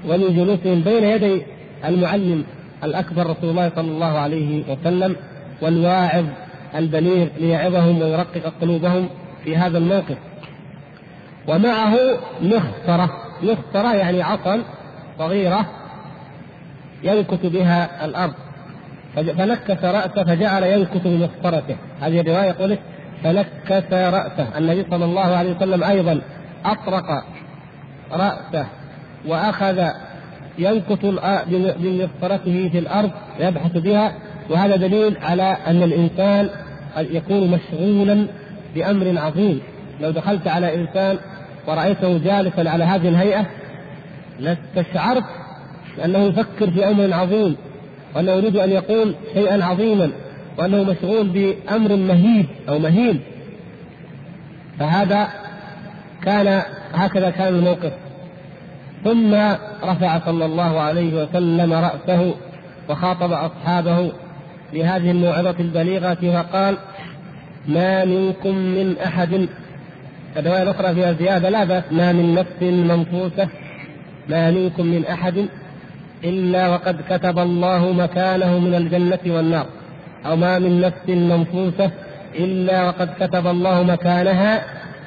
ومن 0.07 0.35
جلوسهم 0.35 0.81
بين 0.81 1.03
يدي 1.03 1.41
المعلم 1.85 2.43
الأكبر 2.83 3.29
رسول 3.29 3.49
الله 3.49 3.71
صلى 3.75 3.91
الله 3.91 4.17
عليه 4.19 4.63
وسلم 4.69 5.15
والواعظ 5.61 6.25
البليغ 6.75 7.27
ليعظهم 7.39 8.01
ويرقق 8.01 8.53
قلوبهم 8.61 9.09
في 9.43 9.57
هذا 9.57 9.77
الموقف. 9.77 10.17
ومعه 11.47 11.97
مخصرة 12.41 13.09
مخصرة 13.43 13.95
يعني 13.95 14.21
عصا 14.21 14.63
صغيرة 15.19 15.65
ينكت 17.03 17.45
بها 17.45 18.05
الأرض. 18.05 18.33
فنكس 19.15 19.83
رأسه 19.83 20.23
فجعل 20.23 20.63
ينكت 20.63 21.01
بمخصرته 21.07 21.75
هذه 22.01 22.19
الرواية 22.21 22.49
يقول 22.49 22.77
فنكس 23.23 23.93
رأسه. 23.93 24.57
النبي 24.57 24.85
صلى 24.91 25.05
الله 25.05 25.35
عليه 25.35 25.55
وسلم 25.55 25.83
أيضا 25.83 26.21
أطرق 26.65 27.23
رأسه 28.11 28.65
وأخذ 29.27 29.87
ينكت 30.57 31.05
بمخصرته 31.79 32.69
في 32.71 32.79
الأرض 32.79 33.11
يبحث 33.39 33.77
بها. 33.77 34.13
وهذا 34.49 34.75
دليل 34.75 35.17
على 35.21 35.57
أن 35.67 35.83
الإنسان 35.83 36.49
يكون 36.97 37.51
مشغولا 37.51 38.27
بأمر 38.75 39.19
عظيم. 39.19 39.61
لو 40.01 40.11
دخلت 40.11 40.47
على 40.47 40.75
إنسان 40.75 41.17
ورأيته 41.67 42.17
جالسا 42.17 42.69
على 42.69 42.83
هذه 42.83 43.09
الهيئة 43.09 43.45
لاستشعرت 44.39 45.23
أنه 46.05 46.19
يفكر 46.19 46.71
في 46.71 46.89
أمر 46.89 47.13
عظيم 47.13 47.55
وأنه 48.15 48.31
يريد 48.31 48.57
أن 48.57 48.69
يقول 48.69 49.15
شيئا 49.33 49.65
عظيما 49.65 50.11
وأنه 50.57 50.83
مشغول 50.83 51.27
بأمر 51.27 51.95
مهيب 51.95 52.45
أو 52.69 52.79
مهيب 52.79 53.19
فهذا 54.79 55.27
كان 56.23 56.61
هكذا 56.93 57.29
كان 57.29 57.55
الموقف. 57.55 57.91
ثم 59.03 59.33
رفع 59.83 60.19
صلى 60.19 60.45
الله 60.45 60.79
عليه 60.79 61.23
وسلم 61.23 61.73
رأسه 61.73 62.35
وخاطب 62.89 63.31
أصحابه 63.31 64.11
بهذه 64.73 65.11
الموعظة 65.11 65.55
البليغة 65.59 66.13
فقال 66.13 66.77
ما 67.67 68.05
منكم 68.05 68.55
من 68.55 68.97
أحد 69.05 69.47
الرواية 70.37 70.63
الأخرى 70.63 70.95
فيها 70.95 71.13
زيادة 71.13 71.49
لا 71.49 71.63
بأس. 71.63 71.83
ما 71.91 72.11
من 72.11 72.35
نفس 72.35 72.61
منفوسة 72.61 73.47
ما 74.29 74.51
منكم 74.51 74.85
من 74.85 75.05
أحد 75.05 75.45
إلا 76.23 76.69
وقد 76.69 77.01
كتب 77.09 77.39
الله 77.39 77.91
مكانه 77.91 78.59
من 78.59 78.75
الجنة 78.75 79.35
والنار. 79.35 79.65
أو 80.25 80.35
ما 80.35 80.59
من 80.59 80.81
نفس 80.81 81.09
منفوسة 81.09 81.91
إلا 82.35 82.87
وقد 82.87 83.09
كتب 83.19 83.47
الله 83.47 83.83
مكانها 83.83 84.63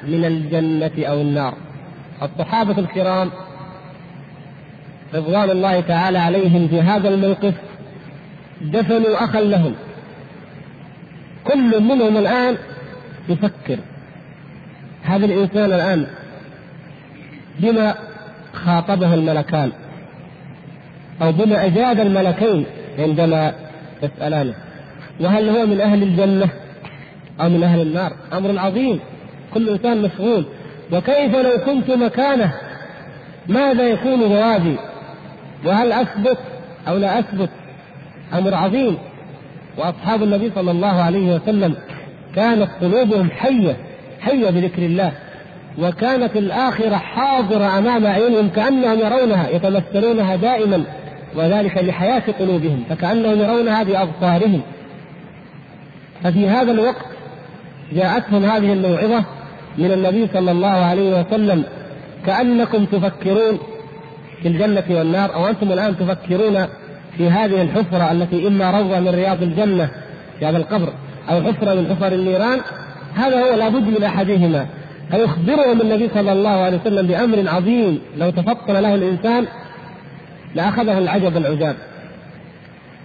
من 0.07 0.25
الجنة 0.25 1.07
أو 1.07 1.21
النار. 1.21 1.53
الصحابة 2.21 2.77
الكرام 2.77 3.29
رضوان 5.13 5.49
الله 5.49 5.79
تعالى 5.79 6.17
عليهم 6.17 6.67
في 6.67 6.81
هذا 6.81 7.09
الموقف 7.09 7.53
دفنوا 8.61 9.23
أخا 9.23 9.41
لهم. 9.41 9.75
كل 11.43 11.83
منهم 11.83 12.17
الآن 12.17 12.57
يفكر. 13.29 13.79
هذا 15.05 15.25
الإنسان 15.25 15.65
الآن 15.65 16.07
بما 17.59 17.95
خاطبه 18.53 19.13
الملكان 19.13 19.71
أو 21.21 21.31
بما 21.31 21.65
أجاد 21.65 21.99
الملكين 21.99 22.65
عندما 22.99 23.53
يسألانه. 24.03 24.53
وهل 25.19 25.49
هو 25.49 25.65
من 25.65 25.81
أهل 25.81 26.03
الجنة 26.03 26.49
أو 27.41 27.49
من 27.49 27.63
أهل 27.63 27.81
النار؟ 27.81 28.13
أمر 28.33 28.59
عظيم. 28.59 28.99
كل 29.53 29.69
إنسان 29.69 30.01
مشغول. 30.01 30.45
وكيف 30.91 31.35
لو 31.35 31.57
كنت 31.65 31.91
مكانه؟ 31.91 32.53
ماذا 33.47 33.83
يكون 33.83 34.19
جوابي 34.19 34.77
وهل 35.65 35.91
أثبت 35.91 36.37
أو 36.87 36.97
لا 36.97 37.19
أثبت؟ 37.19 37.49
أمر 38.33 38.53
عظيم. 38.53 38.97
وأصحاب 39.77 40.23
النبي 40.23 40.51
صلى 40.55 40.71
الله 40.71 41.01
عليه 41.01 41.35
وسلم 41.35 41.75
كانت 42.35 42.69
قلوبهم 42.81 43.29
حية. 43.29 43.75
حية 44.25 44.49
بذكر 44.49 44.81
الله. 44.81 45.11
وكانت 45.79 46.35
الآخرة 46.35 46.95
حاضرة 46.95 47.77
أمام 47.77 48.05
أعينهم 48.05 48.49
كأنهم 48.49 48.99
يرونها 48.99 49.49
يتمثلونها 49.49 50.35
دائما 50.35 50.83
وذلك 51.35 51.77
لحياة 51.77 52.23
قلوبهم 52.39 52.83
فكأنهم 52.89 53.39
يرونها 53.39 53.83
بأبصارهم. 53.83 54.61
ففي 56.23 56.49
هذا 56.49 56.71
الوقت 56.71 57.05
جاءتهم 57.93 58.45
هذه 58.45 58.73
الموعظة 58.73 59.25
من 59.77 59.91
النبي 59.91 60.27
صلى 60.33 60.51
الله 60.51 60.67
عليه 60.67 61.19
وسلم 61.19 61.63
كأنكم 62.25 62.85
تفكرون 62.85 63.59
في 64.41 64.47
الجنة 64.47 64.83
والنار 64.89 65.35
أو 65.35 65.47
أنتم 65.47 65.71
الآن 65.71 65.97
تفكرون 65.97 66.67
في 67.17 67.29
هذه 67.29 67.61
الحفرة 67.61 68.11
التي 68.11 68.47
إما 68.47 68.71
روضة 68.71 68.99
من 68.99 69.07
رياض 69.07 69.43
الجنة 69.43 69.89
في 70.39 70.45
هذا 70.45 70.57
القبر 70.57 70.93
أو 71.29 71.41
حفرة 71.41 71.73
من 71.73 71.95
حفر 71.95 72.13
النيران 72.13 72.59
هذا 73.15 73.39
هو 73.39 73.55
لابد 73.55 73.99
من 73.99 74.03
أحدهما. 74.03 74.67
فيخبرهم 75.11 75.81
النبي 75.81 76.09
صلى 76.13 76.31
الله 76.31 76.49
عليه 76.49 76.77
وسلم 76.77 77.07
بأمر 77.07 77.49
عظيم 77.49 78.01
لو 78.17 78.29
تفطن 78.29 78.73
له 78.73 78.95
الإنسان 78.95 79.45
لأخذه 80.55 80.97
العجب 80.97 81.37
العجاب. 81.37 81.75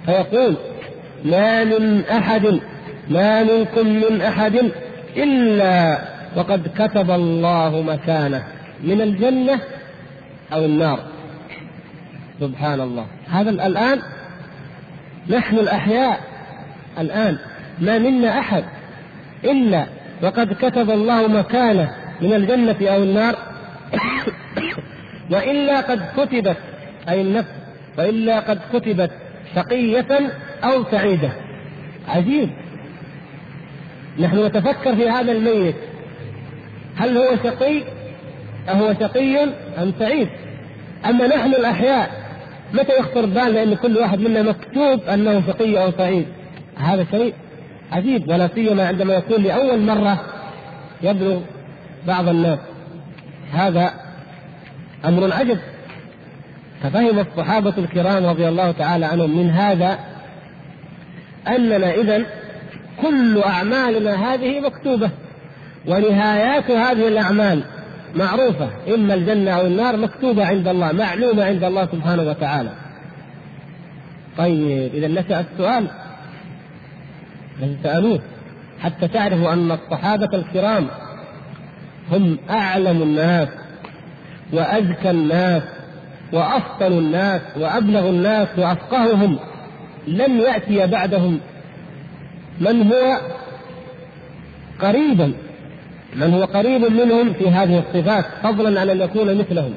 فيقول 0.07 0.57
ما 1.25 1.65
من 1.65 2.05
أحد 2.05 2.61
ما 3.11 3.43
منكم 3.43 3.87
من 3.87 4.21
أحد 4.23 4.71
إلا 5.17 5.99
وقد 6.37 6.69
كتب 6.79 7.11
الله 7.11 7.83
مكانه 7.83 8.43
من 8.85 9.01
الجنة 9.01 9.61
أو 10.53 10.65
النار. 10.65 10.99
سبحان 12.41 12.81
الله 12.81 13.07
هذا 13.29 13.51
الآن 13.51 14.03
نحن 15.29 15.59
الأحياء 15.59 16.21
الآن 16.99 17.39
ما 17.79 17.99
منا 17.99 18.39
أحد 18.39 18.65
إلا 19.45 19.87
وقد 20.23 20.53
كتب 20.53 20.91
الله 20.91 21.27
مكانه 21.27 21.91
من 22.21 22.33
الجنة 22.33 22.77
أو 22.89 23.03
النار. 23.03 23.37
وإلا 25.31 25.81
قد 25.81 26.03
كتبت 26.17 26.57
أي 27.09 27.21
النفس 27.21 27.51
وإلا 27.99 28.41
قد 28.41 28.59
كتبت 28.73 29.11
شقية 29.57 30.33
أو 30.65 30.85
سعيدة. 30.91 31.31
عجيب. 32.09 32.51
نحن 34.19 34.47
نتفكر 34.47 34.97
في 34.97 35.09
هذا 35.11 35.33
الميت. 35.33 35.77
هل 36.97 37.17
هو 37.17 37.37
شقي؟ 37.45 37.83
أهو 38.69 38.95
شقي 39.01 39.43
أم 39.79 39.93
سعيد؟ 39.99 40.29
أما 41.07 41.27
نحن 41.27 41.55
الأحياء 41.55 42.11
متى 42.73 42.99
يخطر 42.99 43.27
بالنا 43.27 43.63
أن 43.63 43.75
كل 43.75 43.97
واحد 43.97 44.21
منا 44.21 44.43
مكتوب 44.43 45.01
أنه 45.03 45.43
شقي 45.47 45.85
أو 45.85 45.91
سعيد؟ 45.91 46.27
هذا 46.77 47.07
شيء. 47.11 47.35
عجيب 47.93 48.29
ولا 48.29 48.49
سيما 48.55 48.87
عندما 48.87 49.15
يكون 49.15 49.43
لأول 49.43 49.81
مرة 49.81 50.21
يبلغ 51.03 51.41
بعض 52.07 52.29
الناس. 52.29 52.59
هذا 53.53 53.91
أمر 55.05 55.33
عجب. 55.33 55.59
ففهم 56.83 57.19
الصحابة 57.19 57.75
الكرام 57.79 58.27
رضي 58.27 58.49
الله 58.49 58.71
تعالى 58.71 59.07
عنهم 59.07 59.39
من 59.39 59.51
هذا 59.51 59.99
أننا 61.49 61.91
إذا 61.95 62.27
كل 63.03 63.43
أعمالنا 63.43 64.35
هذه 64.35 64.61
مكتوبة 64.61 65.11
ونهايات 65.87 66.71
هذه 66.71 67.09
الأعمال 67.09 67.63
معروفة. 68.15 68.71
إما 68.95 69.15
الجنة 69.15 69.51
أو 69.51 69.67
النار 69.67 69.97
مكتوبة 69.97 70.47
عند 70.47 70.69
الله 70.69 70.93
معلومة 70.93 71.45
عند 71.45 71.65
الله 71.65 71.87
سبحانه 71.87 72.23
وتعالى. 72.23 72.71
طيب 74.39 74.95
إذا 74.95 75.09
نشأ 75.09 75.41
السؤال 75.41 75.87
الذي 77.63 77.77
سألوه 77.83 78.21
حتى 78.81 79.09
تعرفوا 79.09 79.53
أن 79.53 79.73
الصحابة 79.73 80.39
الكرام 80.39 80.87
هم 82.13 82.39
أعلم 82.51 83.03
الناس 83.03 83.49
وأذكى 84.53 85.11
الناس 85.11 85.63
وأفضل 86.33 86.93
الناس 86.93 87.41
وأبلغ 87.57 88.09
الناس 88.09 88.49
وأفقههم. 88.59 89.39
لن 90.07 90.41
يأتي 90.41 90.87
بعدهم 90.87 91.41
من 92.61 92.93
هو 92.93 93.21
قريبا 94.81 95.33
من 96.17 96.35
هو 96.35 96.45
قريب 96.45 96.81
منهم 96.81 97.33
في 97.33 97.49
هذه 97.49 97.79
الصفات 97.79 98.25
فضلا 98.43 98.81
عن 98.81 98.89
أن 98.89 99.01
يكون 99.01 99.39
مثلهم. 99.39 99.75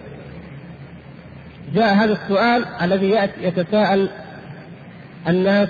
جاء 1.75 1.93
هذا 1.93 2.13
السؤال 2.13 2.65
الذي 2.81 3.29
يتساءل 3.41 4.09
الناس 5.27 5.69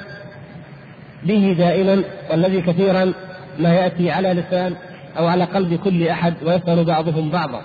به 1.26 1.56
دائما 1.58 2.04
والذي 2.32 2.62
كثيرا 2.62 3.14
ما 3.60 3.74
يأتي 3.74 4.12
على 4.12 4.34
لسان 4.34 4.76
أو 5.18 5.28
على 5.28 5.44
قلب 5.44 5.80
كل 5.84 6.08
أحد 6.08 6.34
ويسأل 6.44 6.84
بعضهم 6.84 7.30
بعضا. 7.30 7.62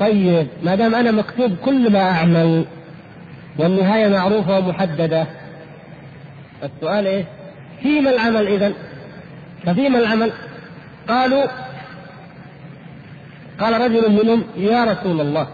طيب 0.00 0.46
ما 0.62 0.74
دام 0.74 0.94
أنا 0.94 1.10
مكتوب 1.10 1.56
كل 1.64 1.92
ما 1.92 2.00
أعمل 2.10 2.64
والنهاية 3.58 4.08
معروفة 4.08 4.58
ومحددة 4.58 5.26
السؤال 6.62 7.06
إيه؟ 7.06 7.24
فيما 7.82 8.10
العمل 8.10 8.46
اذا؟ 8.46 8.72
ففيما 9.66 9.98
العمل؟ 9.98 10.32
قالوا 11.08 11.44
قال 13.60 13.80
رجل 13.80 14.12
منهم 14.12 14.42
يا 14.56 14.84
رسول 14.84 15.20
الله 15.20 15.46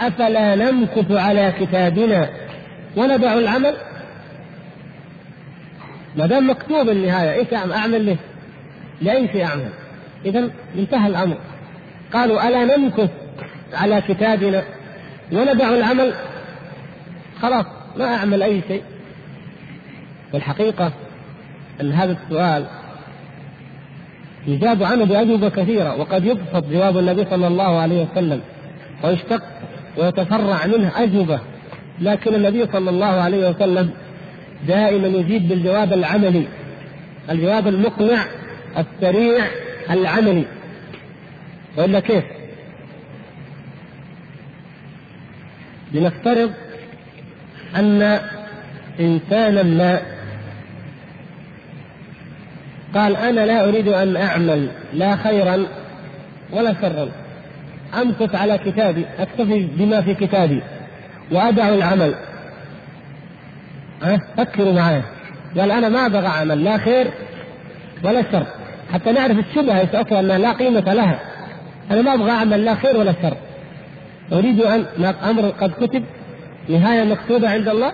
أفلا 0.00 0.54
نمكث 0.54 1.10
على 1.10 1.52
كتابنا 1.60 2.28
وندع 2.96 3.34
العمل 3.34 3.74
ما 6.16 6.26
دام 6.26 6.50
مكتوب 6.50 6.88
النهاية 6.88 7.32
إيش 7.32 7.54
أعمل؟ 7.54 8.04
ليه؟ 8.04 8.16
لأي 9.02 9.28
شيء 9.28 9.44
أعمل؟ 9.44 9.68
اذا 10.24 10.50
انتهى 10.78 11.08
الأمر. 11.08 11.36
قالوا 12.12 12.48
ألا 12.48 12.76
نمكث 12.76 13.10
على 13.72 14.00
كتابنا 14.00 14.62
وندع 15.32 15.68
العمل؟ 15.68 16.14
خلاص 17.42 17.66
ما 17.98 18.14
أعمل 18.14 18.42
أي 18.42 18.60
شيء. 18.68 18.82
والحقيقة 20.32 20.92
أن 21.80 21.92
هذا 21.92 22.16
السؤال 22.22 22.66
يجاب 24.46 24.82
عنه 24.82 25.04
بأجوبة 25.04 25.48
كثيرة 25.48 26.00
وقد 26.00 26.24
يبسط 26.24 26.64
جواب 26.64 26.98
النبي 26.98 27.24
صلى 27.30 27.46
الله 27.46 27.78
عليه 27.80 28.06
وسلم 28.12 28.40
ويشتق 29.04 29.42
ويتفرع 29.98 30.66
منه 30.66 30.92
أجوبة. 30.96 31.40
لكن 32.00 32.34
النبي 32.34 32.66
صلى 32.72 32.90
الله 32.90 33.06
عليه 33.06 33.50
وسلم 33.50 33.90
دائما 34.68 35.08
يجيب 35.08 35.48
بالجواب 35.48 35.92
العملي. 35.92 36.46
الجواب 37.30 37.68
المقنع 37.68 38.24
السريع 38.78 39.44
العملي. 39.90 40.44
وإلا 41.76 42.00
كيف؟ 42.00 42.24
لنفترض 45.92 46.52
أن 47.76 48.20
إنسانا 49.00 49.62
ما 49.62 50.00
قال 52.94 53.16
أنا 53.16 53.46
لا 53.46 53.68
أريد 53.68 53.88
أن 53.88 54.16
أعمل 54.16 54.68
لا 54.92 55.16
خيرا 55.16 55.66
ولا 56.52 56.74
شرا. 56.80 57.08
أمكث 58.02 58.34
على 58.34 58.58
كتابي 58.58 59.04
أكتفي 59.18 59.68
بما 59.76 60.00
في 60.00 60.14
كتابي 60.14 60.62
وأدع 61.30 61.68
العمل. 61.68 62.14
أه؟ 64.02 64.20
فكروا 64.36 64.72
معي 64.72 65.02
قال 65.58 65.70
أنا 65.70 65.88
ما 65.88 66.06
أبغى 66.06 66.26
أعمل 66.26 66.64
لا 66.64 66.78
خير 66.78 67.10
ولا 68.04 68.22
شر 68.32 68.46
حتى 68.92 69.12
نعرف 69.12 69.38
الشبهة 69.38 69.80
يسألها 69.80 70.20
أنها 70.20 70.38
لا 70.38 70.52
قيمة 70.52 70.94
لها 70.94 71.20
أنا 71.90 72.02
ما 72.02 72.14
أبغى 72.14 72.30
أعمل 72.30 72.64
لا 72.64 72.74
خير 72.74 72.96
ولا 72.96 73.12
شر 73.22 73.36
أريد 74.32 74.60
أن 74.60 75.04
أمر 75.04 75.48
قد 75.48 75.70
كتب 75.70 76.04
نهاية 76.68 77.04
مكتوبة 77.04 77.50
عند 77.50 77.68
الله 77.68 77.92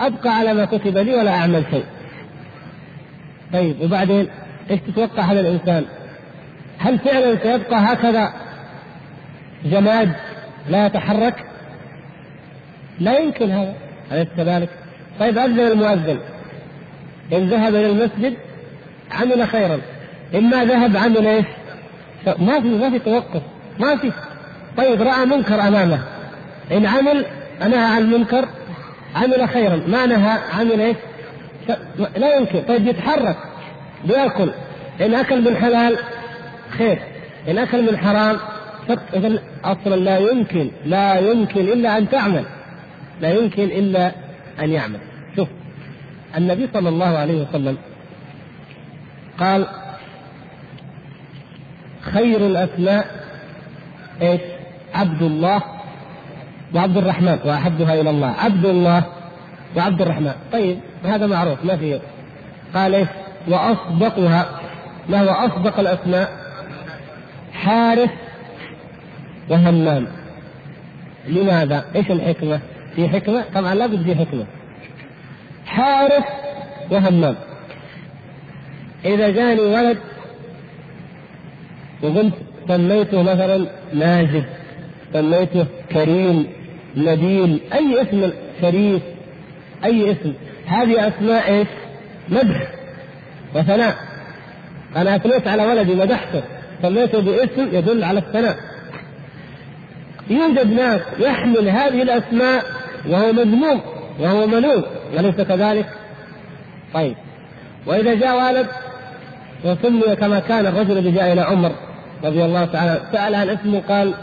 أبقى 0.00 0.36
على 0.36 0.54
ما 0.54 0.64
كتب 0.64 0.98
لي 0.98 1.14
ولا 1.14 1.30
أعمل 1.30 1.64
شيء 1.70 1.84
طيب 3.52 3.80
وبعدين 3.80 4.28
إيش 4.70 4.80
تتوقع 4.80 5.22
هذا 5.22 5.40
الإنسان؟ 5.40 5.84
هل 6.78 6.98
فعلا 6.98 7.38
سيبقى 7.42 7.76
هكذا 7.76 8.32
جماد 9.64 10.12
لا 10.68 10.86
يتحرك؟ 10.86 11.44
لا 13.00 13.18
يمكن 13.18 13.50
هذا 13.50 13.74
أليس 14.12 14.28
كذلك؟ 14.36 14.68
طيب 15.20 15.38
أذن 15.38 15.60
المؤذن. 15.60 16.18
إن 17.32 17.48
ذهب 17.48 17.74
إلى 17.74 17.86
المسجد 17.86 18.36
عمل 19.10 19.48
خيرا. 19.48 19.80
إما 20.34 20.64
ذهب 20.64 20.96
عمل 20.96 21.26
إيش؟ 21.26 21.46
ما 22.38 22.60
في 22.60 22.68
ما 22.68 22.90
في 22.90 22.98
توقف 22.98 23.42
ما 23.78 23.96
في. 23.96 24.12
طيب 24.76 25.02
رأى 25.02 25.26
منكر 25.26 25.60
أمامه. 25.60 25.98
إن 26.72 26.86
عمل 26.86 27.26
نهى 27.60 27.84
عن 27.84 27.98
المنكر 27.98 28.48
عمل 29.16 29.48
خيرا. 29.48 29.82
ما 29.86 30.06
نهى 30.06 30.38
عمل 30.58 30.80
إيش؟ 30.80 30.96
لا 32.16 32.36
يمكن. 32.36 32.62
طيب 32.68 32.86
يتحرك 32.86 33.36
بياكل 34.04 34.50
إن 35.00 35.14
أكل 35.14 35.50
من 35.50 35.56
حلال 35.56 35.98
خير. 36.70 36.98
إن 37.48 37.58
أكل 37.58 37.82
من 37.82 37.98
حرام 37.98 38.36
اذا 39.14 39.42
أصلا 39.64 39.96
لا 39.96 40.18
يمكن 40.18 40.70
لا 40.84 41.18
يمكن 41.18 41.60
إلا 41.60 41.98
أن 41.98 42.08
تعمل. 42.08 42.44
لا 43.20 43.34
يمكن 43.34 43.62
إلا 43.62 44.12
أن 44.60 44.70
يعمل. 44.70 44.98
شوف 45.36 45.48
النبي 46.36 46.68
صلى 46.74 46.88
الله 46.88 47.18
عليه 47.18 47.42
وسلم 47.42 47.76
قال 49.38 49.66
خير 52.00 52.46
الأسماء 52.46 53.26
إيش؟ 54.22 54.40
عبد 54.94 55.22
الله 55.22 55.62
وعبد 56.74 56.96
الرحمن 56.96 57.38
وأحبها 57.44 58.00
إلى 58.00 58.10
الله 58.10 58.30
عبد 58.30 58.64
الله 58.64 59.04
وعبد 59.76 60.00
الرحمن 60.02 60.32
طيب 60.52 60.78
هذا 61.04 61.26
معروف 61.26 61.64
ما 61.64 61.76
في 61.76 62.00
قال 62.74 62.94
إيش 62.94 63.08
وأصدقها 63.48 64.46
ما 65.08 65.20
هو 65.20 65.30
أصدق 65.30 65.78
الأسماء 65.78 66.32
حارث 67.52 68.10
وهمام 69.50 70.06
لماذا؟ 71.28 71.84
إيش 71.94 72.10
الحكمة؟ 72.10 72.60
في 72.96 73.08
حكمة؟ 73.08 73.44
طبعا 73.54 73.74
لابد 73.74 74.02
في 74.02 74.14
حكمة. 74.14 74.46
حارث 75.76 76.24
وهمام. 76.90 77.36
إذا 79.04 79.30
جاني 79.30 79.60
ولد 79.60 79.98
وقلت 82.02 82.34
سميته 82.68 83.22
مثلا 83.22 83.66
ماجد 83.92 84.44
سميته 85.12 85.66
كريم 85.92 86.46
نبيل 86.96 87.60
أي 87.72 88.02
اسم 88.02 88.32
شريف 88.60 89.02
أي 89.84 90.12
اسم 90.12 90.32
هذه 90.66 91.08
أسماء 91.08 91.48
إيش؟ 91.48 91.68
مدح 92.28 92.68
وثناء 93.54 93.94
أنا 94.96 95.16
أثنيت 95.16 95.48
على 95.48 95.66
ولدي 95.66 95.94
مدحته 95.94 96.42
سميته 96.82 97.20
باسم 97.20 97.68
يدل 97.72 98.04
على 98.04 98.18
الثناء 98.18 98.56
يوجد 100.30 100.72
ناس 100.72 101.00
يحمل 101.18 101.68
هذه 101.68 102.02
الأسماء 102.02 102.64
وهو 103.08 103.32
مذموم 103.32 103.80
وهو 104.20 104.46
ملوم 104.46 104.82
أليس 105.18 105.34
كذلك؟ 105.34 105.86
طيب. 106.94 107.16
وإذا 107.86 108.14
جاء 108.14 108.36
ولد 108.36 108.66
وسمي 109.64 110.16
كما 110.16 110.38
كان 110.38 110.66
الرجل 110.66 110.98
الذي 110.98 111.10
جاء 111.10 111.32
إلى 111.32 111.40
عمر 111.40 111.72
رضي 112.24 112.44
الله 112.44 112.64
تعالى 112.64 113.00
سأل 113.12 113.34
عن 113.34 113.48
اسمه 113.48 113.82
قال 113.88 114.14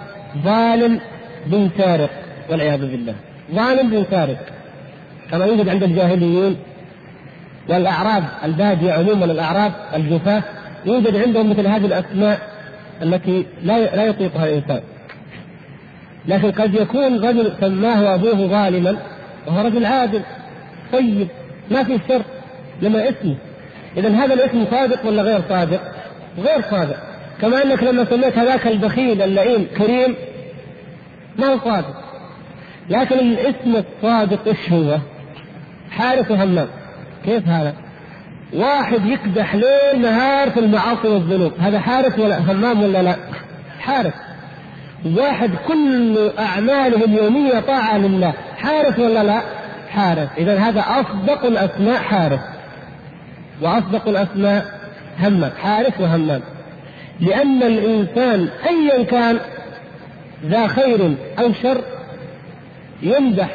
ظالم 0.44 1.00
بن 1.46 1.70
سارق 1.78 2.10
والعياذ 2.50 2.80
بالله. 2.80 3.16
ظالم 3.56 3.90
بن 3.90 4.06
سارق 4.12 4.38
كما 5.32 5.46
يوجد 5.46 5.70
عند 5.70 5.84
الجاهليين 5.84 6.58
والأعراب 7.70 8.24
البادية 8.44 8.94
عموما 8.94 9.26
الاعراب 9.26 9.72
الجفاه 9.96 10.44
يوجد 10.86 11.16
عندهم 11.16 11.50
مثل 11.50 11.68
هذه 11.68 11.86
الأسماء 11.86 12.40
التي 13.02 13.46
لا 13.64 13.96
لا 13.96 14.06
يطيقها 14.06 14.46
الإنسان. 14.46 14.82
لكن 16.28 16.52
قد 16.52 16.74
يكون 16.74 17.26
رجل 17.26 17.54
سماه 17.60 18.16
أبوه 18.16 18.48
ظالما 18.48 18.98
وهو 19.48 19.66
رجل 19.66 19.86
عادل 19.86 20.22
طيب 20.94 21.28
ما 21.72 21.84
في 21.84 22.00
شر 22.08 22.22
لما 22.82 23.10
اسمه 23.10 23.36
اذا 23.98 24.10
هذا 24.10 24.34
الاسم 24.34 24.66
صادق 24.72 25.06
ولا 25.06 25.22
غير 25.22 25.42
صادق؟ 25.50 25.82
غير 26.38 26.62
صادق 26.62 26.98
كما 27.42 27.64
أنك 27.64 27.84
لما 27.84 28.06
سميت 28.06 28.38
هذاك 28.38 28.68
البخيل 28.68 29.22
اللئيم 29.22 29.68
كريم 29.78 30.16
ما 31.40 31.48
هو 31.48 31.60
صادق 31.60 32.04
لكن 32.90 33.20
الاسم 33.20 33.76
الصادق 33.76 34.48
إيش 34.48 34.72
هو؟ 34.72 34.98
حارس 35.92 36.32
وهمام 36.32 36.68
كيف 37.26 37.48
هذا؟ 37.48 37.74
واحد 38.54 39.06
يكدح 39.06 39.56
ليل 39.56 40.02
نهار 40.02 40.50
في 40.50 40.60
المعاصي 40.60 41.08
والذنوب 41.08 41.52
هذا 41.60 41.80
حارس 41.80 42.20
ولا 42.20 42.52
همام 42.52 42.84
ولا 42.84 43.04
لا؟ 43.04 43.16
حارس 43.80 44.14
واحد 45.06 45.52
كل 45.68 46.30
أعماله 46.40 47.06
اليومية 47.06 47.60
طاعة 47.60 47.98
لله 47.98 48.34
حارس 48.64 49.00
ولا 49.00 49.24
لا؟ 49.24 49.42
حارس 49.90 50.30
اذا 50.38 50.60
هذا 50.60 50.82
أصدق 50.82 51.46
الأسماء 51.46 51.98
حارس 51.98 52.40
وأصدق 53.62 54.08
الأسماء 54.08 54.66
همام. 55.20 55.52
حارس 55.62 56.00
وهمام. 56.00 56.42
لأن 57.20 57.64
الإنسان 57.64 58.50
ايا 58.68 59.04
كان 59.04 59.40
ذا 60.46 60.68
خير 60.68 61.16
أو 61.40 61.54
شر 61.64 61.82
يمدح 63.02 63.50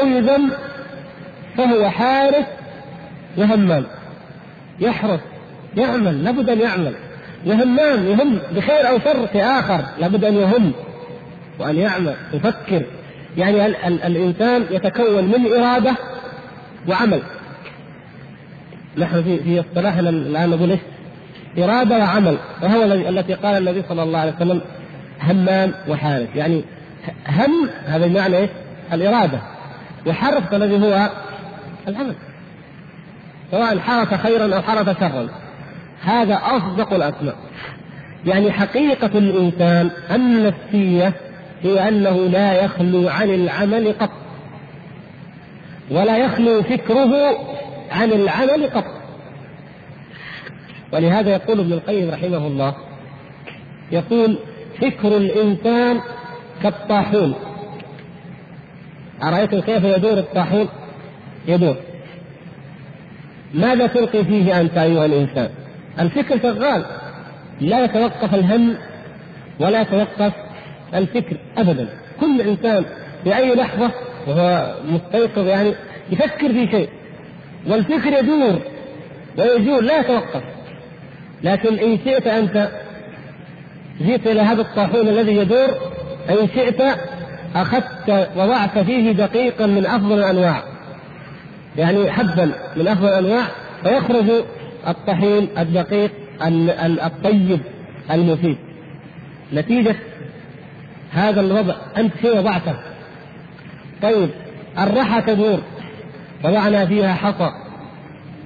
أو 0.00 0.06
يذم 0.06 0.50
فهو 1.56 1.90
حارس 1.90 2.46
وهمام. 3.36 3.84
يحرس 4.80 5.20
يعمل 5.76 6.24
لابد 6.24 6.50
أن 6.50 6.60
يعمل. 6.60 6.94
وهمام 7.46 8.06
يهم 8.06 8.38
بخير 8.56 8.88
أو 8.88 8.98
شر 8.98 9.26
في 9.26 9.42
آخر 9.42 9.80
لابد 9.98 10.24
أن 10.24 10.34
يهم 10.34 10.72
وأن 11.58 11.76
يعمل 11.76 12.14
يفكر. 12.32 12.82
يعني 13.38 13.66
ال 13.66 13.76
ال 13.76 14.02
الإنسان 14.02 14.64
يتكون 14.70 15.24
من 15.24 15.52
إرادة 15.52 15.96
وعمل. 16.88 17.22
نحن 18.98 19.22
في 19.22 19.38
في 19.38 19.60
اصطلاحنا 19.60 20.10
الآن 20.10 20.50
نقول 20.50 20.70
إيش؟ 20.70 20.80
إرادة 21.58 21.98
وعمل. 21.98 22.36
وهو 22.62 22.82
التي 22.82 23.34
قال 23.34 23.56
النبي 23.56 23.82
صلى 23.88 24.02
الله 24.02 24.18
عليه 24.18 24.34
وسلم 24.36 24.60
همام 25.22 25.74
وحارس 25.88 26.28
يعني 26.34 26.64
هم 27.28 27.68
هذا 27.86 28.06
بمعنى 28.06 28.36
إيش؟ 28.36 28.50
الإرادة. 28.92 29.40
وحرس 30.06 30.42
الذي 30.52 30.86
هو 30.86 31.10
العمل. 31.88 32.14
سواء 33.50 33.78
حرث 33.78 34.14
خيرا 34.14 34.56
أو 34.56 34.62
حرث 34.62 35.00
شرا. 35.00 35.28
هذا 36.02 36.40
أصدق 36.42 36.92
الأسماء. 36.92 37.36
يعني 38.26 38.52
حقيقة 38.52 39.18
الإنسان 39.18 39.90
النفسيه 40.10 41.27
هي 41.62 41.88
انه 41.88 42.16
لا 42.16 42.64
يخلو 42.64 43.08
عن 43.08 43.30
العمل 43.30 43.92
قط 43.92 44.10
ولا 45.90 46.18
يخلو 46.18 46.62
فكره 46.62 47.38
عن 47.90 48.12
العمل 48.12 48.70
قط 48.70 48.84
ولهذا 50.92 51.30
يقول 51.30 51.60
ابن 51.60 51.72
القيم 51.72 52.10
رحمه 52.10 52.46
الله 52.46 52.74
يقول 53.92 54.38
فكر 54.80 55.16
الإنسان 55.16 56.00
كالطاحون 56.62 57.34
أرأيتم 59.22 59.60
كيف 59.60 59.84
يدور 59.84 60.18
الطاحون؟ 60.18 60.68
يدور 61.48 61.76
ماذا 63.54 63.86
تلقي 63.86 64.24
فيه 64.24 64.60
أنت 64.60 64.78
أيها 64.78 65.06
الإنسان؟ 65.06 65.50
الفكر 66.00 66.38
شغال 66.42 66.84
لا 67.60 67.84
يتوقف 67.84 68.34
الهم 68.34 68.74
ولا 69.60 69.80
يتوقف 69.80 70.32
الفكر 70.94 71.36
أبدا. 71.58 71.88
كل 72.20 72.40
إنسان 72.40 72.84
في 73.24 73.36
أي 73.36 73.54
لحظة 73.54 73.90
وهو 74.26 74.74
مستيقظ 74.88 75.46
يعني 75.46 75.74
يفكر 76.10 76.48
في 76.48 76.68
شيء. 76.70 76.88
والفكر 77.66 78.12
يدور 78.12 78.58
ويجول 79.38 79.86
لا 79.86 80.00
يتوقف. 80.00 80.42
لكن 81.42 81.74
إن 81.74 81.98
شئت 82.04 82.26
أنت 82.26 82.68
جئت 84.00 84.26
إلى 84.26 84.40
هذا 84.40 84.60
الطاحون 84.60 85.08
الذي 85.08 85.36
يدور 85.36 85.68
إن 86.30 86.48
شئت 86.54 86.82
أخذت 87.54 88.28
وضعت 88.36 88.78
فيه 88.78 89.12
دقيقا 89.12 89.66
من 89.66 89.86
أفضل 89.86 90.18
الأنواع. 90.18 90.62
يعني 91.76 92.10
حبا 92.10 92.52
من 92.76 92.88
أفضل 92.88 93.08
الأنواع. 93.08 93.44
فيخرج 93.82 94.44
الطحين 94.88 95.48
الدقيق 95.58 96.10
الطيب 97.04 97.60
المفيد. 98.10 98.56
نتيجة 99.54 99.96
هذا 101.12 101.40
الوضع 101.40 101.74
أنت 101.96 102.12
شيء 102.22 102.38
وضعته؟ 102.38 102.74
طيب 104.02 104.30
الرحى 104.78 105.22
تدور. 105.22 105.58
وضعنا 106.44 106.86
فيها 106.86 107.14
حصى 107.14 107.50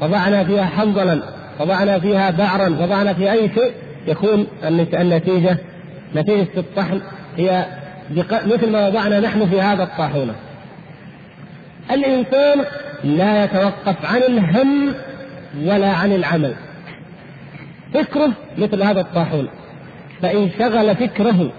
وضعنا 0.01 0.44
فيها 0.44 0.64
حنظلا 0.64 1.22
وضعنا 1.61 1.98
فيها 1.98 2.31
بعرا 2.31 2.68
وضعنا 2.68 3.14
في 3.14 3.33
أي 3.33 3.51
شيء 3.55 3.72
يكون 4.07 4.46
النتيجة 4.94 5.59
نتيجة 6.16 6.48
الطحن 6.57 7.01
هي 7.37 7.66
مثل 8.31 8.70
ما 8.70 8.88
وضعنا 8.88 9.20
نحن 9.20 9.48
في 9.48 9.61
هذا 9.61 9.83
الطاحونة. 9.83 10.35
الإنسان 11.90 12.64
لا 13.05 13.44
يتوقف 13.44 13.96
عن 14.05 14.22
الهم 14.22 14.94
ولا 15.64 15.88
عن 15.88 16.12
العمل. 16.12 16.55
فكره 17.94 18.33
مثل 18.59 18.83
هذا 18.83 19.01
الطاحون. 19.01 19.48
فإن 20.22 20.51
شغل 20.59 20.96
فكره 20.96 21.53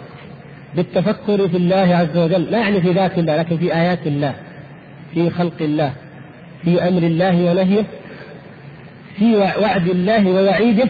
بالتفكر 0.76 1.48
في 1.48 1.58
الله 1.58 1.96
عز 1.96 2.18
وجل 2.18 2.52
لا 2.52 2.58
يعني 2.58 2.82
في 2.82 2.92
ذات 2.92 3.18
الله 3.18 3.38
لكن 3.38 3.58
في 3.58 3.76
آيات 3.76 4.08
الله 4.08 4.34
في 5.14 5.30
خلق 5.30 5.62
الله 5.62 5.94
في 6.64 6.88
أمر 6.88 7.04
الله 7.04 7.52
ونهيه 7.52 7.86
في 9.18 9.36
وعد 9.36 9.88
الله 9.88 10.28
ووعيده. 10.28 10.90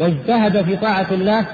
واجتهد 0.00 0.64
في 0.64 0.76
طاعة 0.76 1.06
الله 1.10 1.46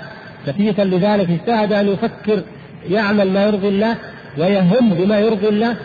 نتيجة 0.49 0.85
لذلك 0.85 1.31
اجتهد 1.31 1.73
أن 1.73 1.89
يفكر 1.89 2.43
يعمل 2.91 3.33
ما 3.33 3.45
يرضي 3.45 3.69
الله 3.69 3.97
ويهم 4.39 4.95
بما 4.95 5.19
يرضي 5.19 5.49
الله 5.49 5.77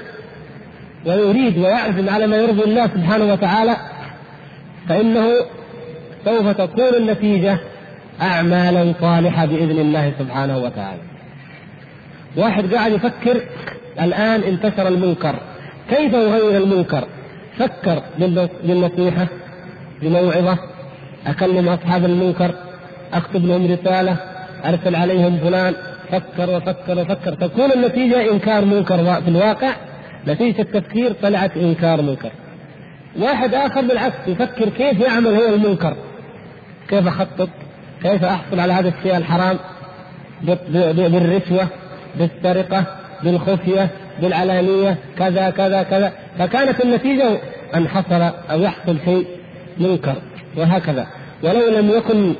ويريد 1.06 1.58
ويعزم 1.58 2.10
على 2.10 2.28
ما 2.28 2.38
يرضي 2.38 2.63
الله 2.63 2.88
سبحانه 2.88 3.34
وتعالى 3.34 3.78
فإنه 4.89 5.28
سوف 6.26 6.48
تكون 6.48 6.95
النتيجة 6.98 7.60
أعمالا 8.21 8.93
صالحة 9.01 9.45
بإذن 9.45 9.79
الله 9.79 10.13
سبحانه 10.19 10.58
وتعالى. 10.58 11.01
واحد 12.38 12.73
قاعد 12.73 12.91
يفكر 12.91 13.41
الآن 14.01 14.41
انتشر 14.41 14.88
المنكر. 14.88 15.36
كيف 15.89 16.13
يغير 16.13 16.63
المنكر؟ 16.63 17.08
فكر 17.58 18.03
بالنصيحة 18.63 19.27
بموعظة. 20.01 20.58
أكلم 21.27 21.69
أصحاب 21.69 22.05
المنكر 22.05 22.51
أكتب 23.13 23.45
لهم 23.45 23.71
رسالة 23.71 24.17
أرسل 24.65 24.95
عليهم 24.95 25.38
فلان. 25.38 25.73
فكر 26.12 26.49
وفكر 26.49 26.99
وفكر. 26.99 27.34
تكون 27.34 27.71
النتيجة 27.71 28.32
إنكار 28.32 28.65
منكر 28.65 29.21
في 29.21 29.27
الواقع. 29.27 29.71
نتيجة 30.27 30.62
التفكير 30.62 31.13
طلعت 31.21 31.58
إنكار 31.58 32.01
منكر. 32.01 32.32
واحد 33.19 33.53
آخر 33.53 33.82
بالعكس 33.82 34.27
يفكر 34.27 34.69
كيف 34.69 34.99
يعمل 34.99 35.27
هو 35.27 35.55
المنكر؟ 35.55 35.95
كيف 36.89 37.08
أخطط؟ 37.08 37.49
كيف 38.03 38.23
أحصل 38.23 38.59
على 38.59 38.73
هذا 38.73 38.89
الشيء 38.89 39.17
الحرام؟ 39.17 39.57
بالرشوة 40.41 41.67
بالسرقة 42.15 42.85
بالخفية 43.23 43.89
بالعلانية 44.21 44.97
كذا 45.17 45.49
كذا 45.49 45.83
كذا. 45.83 46.13
فكانت 46.39 46.81
النتيجة 46.81 47.39
أن 47.75 47.88
حصل 47.88 48.21
أو 48.51 48.62
يحصل 48.62 48.97
شيء 49.05 49.27
منكر 49.77 50.15
وهكذا. 50.57 51.07
ولو 51.43 51.79
لم 51.79 51.89
يكن 51.89 52.35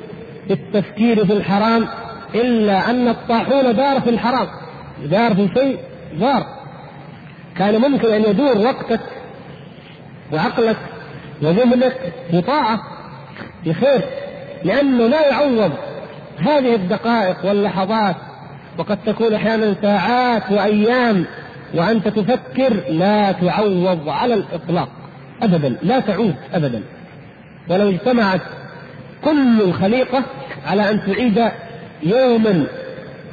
التفكير 0.52 1.26
في 1.26 1.34
الحرام 1.34 1.88
إلا 2.36 2.90
أن 2.90 3.08
الطاحون 3.08 3.76
دار 3.76 4.02
في 4.02 4.10
الحرام. 4.10 4.48
دار 5.06 5.36
في 5.36 5.50
شيء 5.56 5.78
دار. 6.20 6.46
كان 7.58 7.82
ممكن 7.82 8.14
أن 8.14 8.22
يدور 8.22 8.58
وقتك 8.58 9.02
وعقلك 10.34 10.78
وذهنك 11.42 12.14
في 12.32 12.42
طاعة 12.42 12.80
في 13.64 13.74
خير. 13.74 14.02
لأنه 14.64 15.08
لا 15.08 15.28
يعوض 15.28 15.72
هذه 16.40 16.76
الدقائق 16.76 17.46
واللحظات 17.46 18.16
وقد 18.78 18.98
تكون 19.06 19.34
أحيانا 19.34 19.76
ساعات 19.82 20.52
وأيام 20.52 21.26
وأنت 21.74 22.08
تفكر 22.08 22.74
لا 22.90 23.32
تعوض 23.32 24.10
على 24.10 24.34
الإطلاق 24.34 24.90
أبدا 25.44 25.76
لا 25.82 26.00
تعود 26.00 26.36
أبدا. 26.54 26.84
ولو 27.70 27.90
اجتمعت 27.90 28.42
كل 29.24 29.62
الخليقة 29.62 30.24
على 30.68 30.92
أن 30.92 31.02
تعيد 31.06 31.52
يوما 32.04 32.64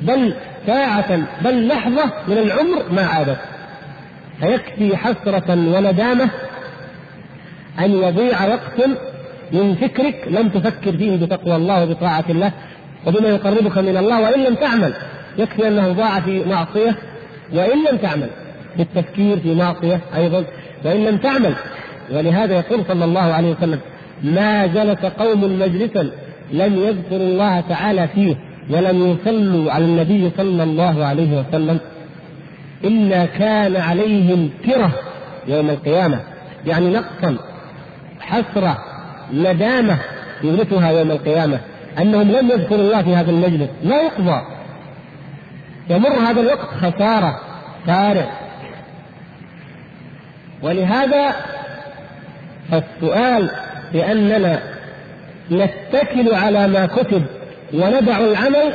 بل 0.02 0.34
ساعة 0.66 1.18
بل 1.44 1.68
لحظة 1.68 2.12
من 2.28 2.38
العمر 2.38 2.82
ما 2.90 3.06
عادت. 3.06 3.38
فيكفي 4.40 4.96
حسرة 4.96 5.44
وندامة 5.48 6.30
أن 7.78 7.90
يضيع 7.90 8.44
وقت 8.46 8.90
من 9.52 9.74
فكرك 9.74 10.28
لم 10.30 10.48
تفكر 10.48 10.96
فيه 10.96 11.16
بتقوى 11.16 11.56
الله 11.56 11.82
وبطاعة 11.82 12.24
الله 12.30 12.52
وبما 13.06 13.28
يقربك 13.28 13.78
من 13.78 13.96
الله 13.96 14.22
وإن 14.22 14.44
لم 14.44 14.54
تعمل. 14.54 14.92
يكفي 15.38 15.68
أنه 15.68 15.92
ضاع 15.92 16.20
في 16.20 16.44
معصية 16.44 16.96
وإن 17.54 17.85
لم 17.90 17.96
تعمل. 17.96 18.28
بالتفكير 18.78 19.40
في 19.40 19.54
معصية 19.54 20.00
أيضا 20.16 20.44
وإن 20.85 21.04
لم 21.04 21.16
تعمل. 21.16 21.54
ولهذا 22.12 22.54
يقول 22.56 22.85
صلى 22.88 23.04
الله 23.04 23.20
عليه 23.20 23.50
وسلم 23.52 23.78
ما 24.22 24.66
جلس 24.66 25.00
قوم 25.00 25.59
مجلسا 25.59 26.11
لم 26.52 26.74
يذكروا 26.74 27.26
الله 27.28 27.61
تعالى 27.61 28.09
فيه 28.09 28.37
ولم 28.70 29.11
يصلوا 29.11 29.72
على 29.72 29.85
النبي 29.85 30.30
صلى 30.37 30.62
الله 30.62 31.04
عليه 31.04 31.40
وسلم 31.40 31.78
إلا 32.85 33.26
كان 33.26 33.76
عليهم 33.76 34.50
كرة 34.64 34.92
يوم 35.48 35.70
القيامة. 35.70 36.20
يعني 36.66 36.88
نقصا 36.90 37.37
حسرة 38.20 38.78
ندامة 39.32 39.98
يورثها 40.42 40.90
يوم 40.90 41.10
القيامة 41.10 41.60
أنهم 41.98 42.30
لم 42.30 42.50
يذكروا 42.50 42.80
الله 42.80 43.02
في 43.02 43.16
هذا 43.16 43.30
المجلس 43.30 43.68
لا 43.82 44.02
يقضى. 44.02 44.42
يمر 45.90 46.08
هذا 46.08 46.40
الوقت 46.40 46.68
خسارة 46.80 47.40
فارغ 47.86 48.26
ولهذا 50.62 51.34
السؤال 52.72 53.50
بأننا 53.92 54.60
نتكل 55.50 56.34
على 56.34 56.68
ما 56.68 56.86
كتب 56.86 57.22
وندع 57.74 58.18
العمل 58.18 58.72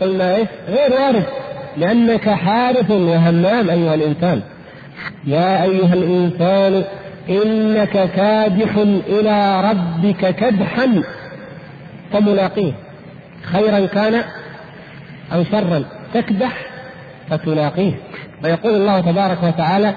قلنا 0.00 0.36
إيش؟ 0.36 0.48
غير 0.68 0.92
وارد 0.92 1.24
لأنك 1.76 2.30
حارث 2.30 2.90
وهمام 2.90 3.70
أيها 3.70 3.94
الإنسان. 3.94 4.42
يا 5.26 5.62
أيها 5.62 5.94
الإنسان 5.94 6.84
إنك 7.28 8.10
كادح 8.16 8.76
إلى 9.06 9.60
ربك 9.70 10.34
كدحا 10.36 11.02
فملاقيه. 12.12 12.72
خيرا 13.42 13.86
كان 13.86 14.22
أو 15.32 15.44
شرا 15.44 15.84
تكدح 16.14 16.52
فتلاقيه. 17.30 17.92
ويقول 18.44 18.74
الله 18.74 19.00
تبارك 19.00 19.42
وتعالى 19.42 19.94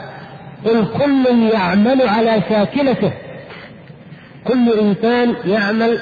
قل 0.66 0.88
كل 0.88 1.50
يعمل 1.54 2.02
على 2.02 2.42
شاكلته 2.50 3.12
كل 4.44 4.74
إنسان 4.82 5.36
يعمل 5.46 6.00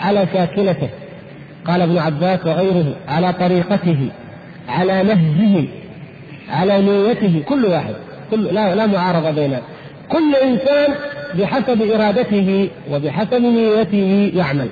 على 0.00 0.26
شاكلته. 0.32 0.88
قال 1.64 1.82
ابن 1.82 1.98
عباس 1.98 2.46
وغيره 2.46 2.94
على 3.08 3.32
طريقته 3.32 4.08
على 4.68 5.02
نهجه 5.02 5.68
على 6.50 6.82
نيته 6.82 7.42
كل 7.48 7.64
واحد 7.64 7.94
كل 8.30 8.44
لا 8.44 8.74
لا 8.74 8.86
معارضة 8.86 9.30
بينها 9.30 9.60
كل 10.10 10.34
إنسان 10.34 10.94
بحسب 11.34 11.82
إرادته 11.82 12.70
وبحسب 12.90 13.42
نيته 13.42 14.32
يعمل. 14.34 14.68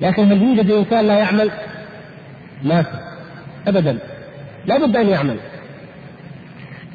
لكن 0.00 0.32
هل 0.32 0.42
يوجد 0.42 0.70
إنسان 0.70 1.06
لا 1.06 1.18
يعمل؟ 1.18 1.50
في. 2.64 2.84
ابدا. 3.66 3.98
لا 4.66 4.86
بد 4.86 4.96
أن 4.96 5.08
يعمل. 5.08 5.36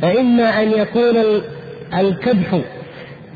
فإما 0.02 0.62
أن 0.62 0.72
يكون 0.72 1.42
الكدح 1.94 2.60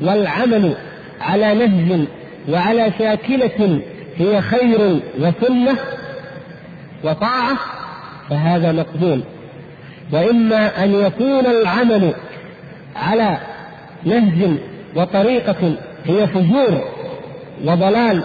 والعمل 0.00 0.74
على 1.20 1.54
نهج 1.54 2.06
وعلى 2.48 2.92
شاكلة 2.98 3.80
هي 4.16 4.40
خير 4.40 5.00
وسنة 5.18 5.78
وطاعة 7.04 7.56
فهذا 8.30 8.72
مقبول. 8.72 9.20
وإما 10.12 10.84
أن 10.84 10.94
يكون 10.94 11.46
العمل 11.46 12.14
على 12.96 13.38
نهج 14.04 14.50
وطريقة 14.96 15.76
هي 16.04 16.26
فجور 16.26 16.84
وضلال 17.64 18.22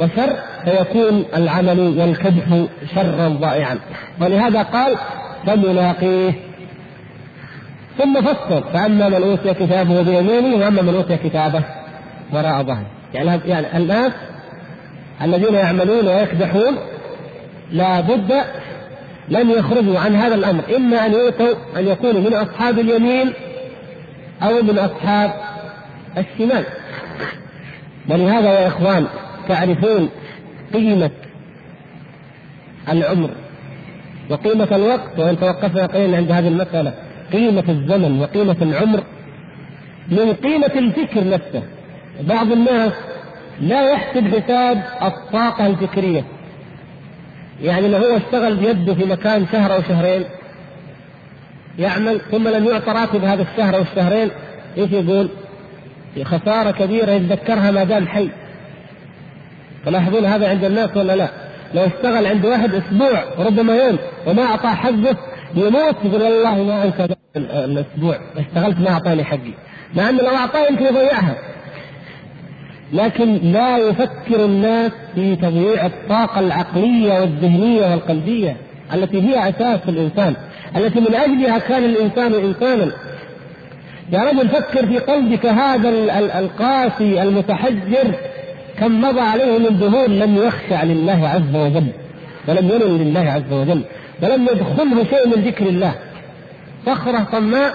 وشر 0.00 0.36
فيكون 0.64 1.24
العمل 1.36 1.80
والكدح 1.98 2.66
شرا 2.94 3.28
ضائعا. 3.28 3.78
ولهذا 4.20 4.62
قال 4.62 4.96
فملاقيه. 5.46 6.32
ثم 7.98 8.20
فصل 8.20 8.62
فأما 8.72 9.08
من 9.08 9.22
أوتي 9.22 9.54
كتابه 9.54 10.02
بيمينه 10.02 10.56
وأما 10.56 10.82
من 10.82 10.94
أوتي 10.94 11.16
كتابه 11.16 11.62
وراء 12.32 12.62
ظهره. 12.62 12.86
يعني 13.14 13.40
يعني 13.44 13.76
الناس 13.76 14.12
الذين 15.22 15.54
يعملون 15.54 16.08
ويكدحون 16.08 16.76
لا 17.70 18.00
بد 18.00 18.32
لن 19.28 19.50
يخرجوا 19.50 19.98
عن 19.98 20.16
هذا 20.16 20.34
الأمر. 20.34 20.62
إما 20.76 21.06
أن 21.06 21.12
يؤتوا 21.12 21.54
أن 21.76 21.88
يكونوا 21.88 22.20
من 22.20 22.34
أصحاب 22.34 22.78
اليمين 22.78 23.32
أو 24.44 24.62
من 24.62 24.78
اصحاب 24.78 25.34
الشمال. 26.18 26.64
ولهذا 28.08 28.60
يا 28.60 28.68
إخوان 28.68 29.06
تعرفون 29.48 30.08
قيمة 30.74 31.10
العمر 32.88 33.30
وقيمة 34.30 34.68
الوقت 34.72 35.18
وإن 35.18 35.38
توقفنا 35.38 35.86
قليلا 35.86 36.16
عند 36.16 36.32
هذه 36.32 36.48
المسألة 36.48 36.94
قيمة 37.32 37.64
الزمن 37.68 38.20
وقيمة 38.20 38.56
العمر 38.62 39.04
من 40.08 40.32
قيمة 40.32 40.70
الفكر 40.76 41.28
نفسه. 41.28 41.62
بعض 42.20 42.52
الناس 42.52 42.92
لا 43.60 43.90
يحسب 43.90 44.28
حساب 44.28 44.82
الطاقة 45.02 45.66
الفكرية. 45.66 46.24
يعني 47.62 47.88
لو 47.88 47.98
هو 47.98 48.16
اشتغل 48.16 48.56
بيده 48.56 48.94
في 48.94 49.04
مكان 49.04 49.46
شهر 49.52 49.74
أو 49.74 49.82
شهرين 49.82 50.24
يعمل 51.78 52.20
ثم 52.30 52.48
لم 52.48 52.64
يعطى 52.64 52.92
راتب 52.92 53.24
هذا 53.24 53.42
الشهر 53.42 53.76
أو 53.76 53.82
الشهرين 53.82 54.30
إيش 54.78 54.90
يقول؟ 54.92 55.28
خسارة 56.22 56.70
كبيرة 56.70 57.10
يتذكرها 57.10 57.70
ما 57.70 57.84
دام 57.84 58.06
حي. 58.08 58.28
تلاحظون 59.86 60.24
هذا 60.24 60.48
عند 60.48 60.64
الناس 60.64 60.96
ولا 60.96 61.16
لا؟ 61.16 61.28
لو 61.74 61.82
اشتغل 61.82 62.26
عند 62.26 62.46
واحد 62.46 62.74
أسبوع 62.74 63.24
ربما 63.38 63.76
يوم 63.76 63.98
وما 64.26 64.42
اعطاه 64.42 64.74
حقه 64.74 65.16
يموت 65.54 65.96
يقول 66.04 66.22
والله 66.22 66.62
ما 66.62 66.84
أنسى 66.84 67.14
الأسبوع. 67.36 68.18
اشتغلت 68.36 68.78
ما 68.78 68.90
أعطاني 68.90 69.24
حقي. 69.24 69.52
مع 69.94 70.10
أنه 70.10 70.22
لو 70.22 70.36
أعطاه 70.36 70.66
يمكن 70.70 70.84
يضيعها. 70.84 71.36
لكن 72.92 73.34
لا 73.34 73.78
يفكر 73.78 74.44
الناس 74.44 74.92
في 75.14 75.36
تضييع 75.36 75.86
الطاقة 75.86 76.40
العقلية 76.40 77.20
والذهنية 77.20 77.90
والقلبية 77.90 78.56
التي 78.94 79.22
هي 79.22 79.48
أساس 79.48 79.80
الإنسان. 79.88 80.36
التي 80.76 81.00
من 81.00 81.14
أجلها 81.14 81.58
كان 81.58 81.84
الإنسان 81.84 82.34
إنسانا. 82.34 82.92
يا 84.12 84.24
رجل 84.24 84.48
فكر 84.48 84.86
في 84.86 84.98
قلبك 84.98 85.46
هذا 85.46 85.88
القاسي 86.38 87.22
المتحجر 87.22 88.14
كم 88.78 89.00
مضى 89.00 89.20
عليه 89.20 89.58
من 89.58 89.78
دهور 89.78 90.08
لم 90.08 90.36
يخشع 90.36 90.82
لله 90.82 91.28
عز 91.28 91.56
وجل 91.56 91.86
ولم 92.48 92.68
ينل 92.68 92.98
لله 92.98 93.20
عز 93.20 93.52
وجل 93.52 93.82
ولم 94.22 94.42
يدخله 94.42 95.04
شيء 95.04 95.28
من 95.28 95.44
ذكر 95.44 95.66
الله. 95.66 95.94
صخرة 96.86 97.26
طماء 97.32 97.74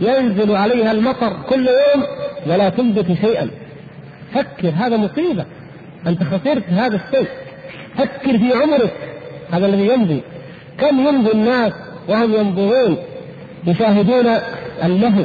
ينزل 0.00 0.56
عليها 0.56 0.92
المطر 0.92 1.32
كل 1.48 1.68
يوم 1.68 2.04
ولا 2.46 2.68
تنبت 2.68 3.06
شيئا. 3.20 3.50
فكر 4.34 4.68
هذا 4.68 4.96
مصيبة. 4.96 5.44
أنت 6.06 6.22
خسرت 6.22 6.64
هذا 6.68 7.00
الشيء. 7.06 7.28
فكر 7.98 8.38
في 8.38 8.52
عمرك 8.62 8.92
هذا 9.50 9.66
الذي 9.66 9.86
يمضي. 9.86 10.20
كم 10.78 11.06
يمضي 11.08 11.32
الناس 11.32 11.72
وهم 12.08 12.34
ينظرون 12.34 12.96
يشاهدون 13.66 14.26
اللهو 14.84 15.24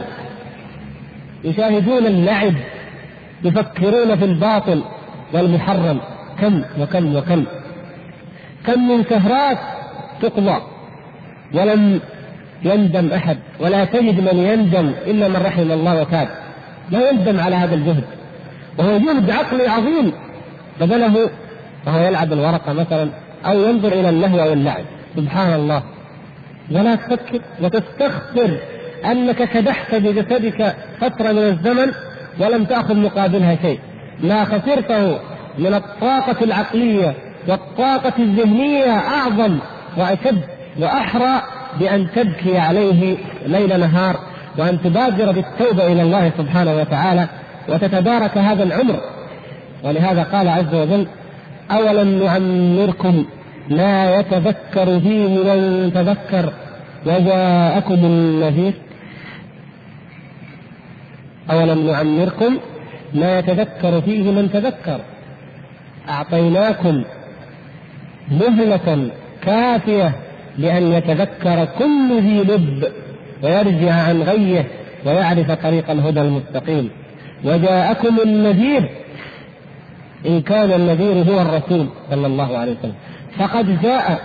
يشاهدون 1.44 2.06
اللعب 2.06 2.54
يفكرون 3.44 4.16
في 4.16 4.26
الباطل 4.26 4.82
والمحرم 5.34 6.00
كم 6.40 6.64
وكم 6.80 7.16
وكم. 7.16 7.46
كم 8.66 8.88
من 8.88 9.04
سهرات 9.04 9.58
تقضى 10.22 10.62
ولم 11.54 12.00
يندم 12.64 13.12
أحد 13.12 13.38
ولا 13.60 13.86
تجد 13.86 14.20
من 14.20 14.38
يندم 14.40 14.92
إلا 15.06 15.28
من 15.28 15.42
رحم 15.46 15.72
الله 15.72 16.02
وتاب. 16.02 16.30
لا 16.92 17.10
يندم 17.10 17.40
على 17.40 17.56
هذا 17.56 17.76
الجهد. 17.76 18.04
وهو 18.78 18.98
جهد 18.98 19.32
عقلي 19.32 19.68
عظيم. 19.68 20.12
بذله 20.80 21.30
وهو 21.88 22.08
يلعب 22.08 22.34
الورقة 22.34 22.74
مثلا 22.74 23.10
أو 23.46 23.60
ينظر 23.60 23.94
إلى 23.94 24.10
اللهو 24.10 24.40
أو 24.40 24.54
اللعب. 24.54 24.84
سبحان 25.16 25.54
الله. 25.54 25.84
ولا 26.72 26.96
تفكر 26.96 27.42
وتستخسر 27.62 28.58
أنك 29.06 29.50
كدحت 29.50 29.96
بجسدك 29.96 30.76
فترة 31.02 31.32
من 31.32 31.38
الزمن 31.38 31.92
ولم 32.40 32.64
تأخذ 32.66 32.96
مقابلها 32.96 33.56
شيء. 33.62 33.80
ما 34.24 34.46
خسرته 34.46 35.20
من 35.58 35.74
الطاقة 35.74 36.44
العقلية 36.44 37.14
والطاقة 37.48 38.14
الذهنية 38.20 38.92
أعظم 38.98 39.60
وأشد 39.98 40.42
وأحرى 40.80 41.42
بأن 41.80 42.08
تبكي 42.16 42.58
عليه 42.58 43.18
ليل 43.46 43.80
نهار 43.80 44.20
وأن 44.58 44.82
تبادر 44.82 45.32
بالتوبة 45.32 45.88
إلى 45.88 46.02
الله 46.02 46.32
سبحانه 46.38 46.76
وتعالى 46.76 47.28
وتتبارك 47.70 48.38
هذا 48.38 48.64
العمر. 48.64 49.00
ولهذا 49.84 50.24
قال 50.24 50.48
عز 50.48 50.76
وجل 50.76 51.08
أولم 51.72 52.24
نعمركم 52.24 53.26
ما 53.70 54.16
يتذكر 54.16 55.00
فيه 55.00 55.28
من 55.44 55.92
تذكر 55.94 56.54
وجاءكم 57.06 57.94
النذير. 57.94 58.74
أولم 61.52 61.88
نعمركم؟ 61.88 62.58
ما 63.14 63.40
يتذكر 63.40 64.02
فيه 64.02 64.32
من 64.32 64.52
تذكر. 64.52 65.00
أعطيناكم 66.10 67.04
مهلة 68.32 69.10
كافية 69.42 70.12
لأن 70.58 70.92
يتذكر 70.92 71.66
كل 71.80 72.22
ذي 72.22 72.40
لب 72.40 72.88
ويرجع 73.44 73.94
عن 73.94 74.22
غيه 74.22 74.68
ويعرف 75.06 75.52
طريق 75.52 75.90
الهدى 75.90 76.22
المستقيم. 76.22 76.90
وجاءكم 77.46 78.20
النذير. 78.26 78.90
إن 80.26 80.42
كان 80.42 80.72
النذير 80.72 81.34
هو 81.34 81.42
الرسول 81.42 81.88
صلى 82.10 82.28
الله 82.28 82.58
عليه 82.58 82.72
وسلم. 82.72 82.96
فقد 83.40 83.82
جاء 83.82 84.20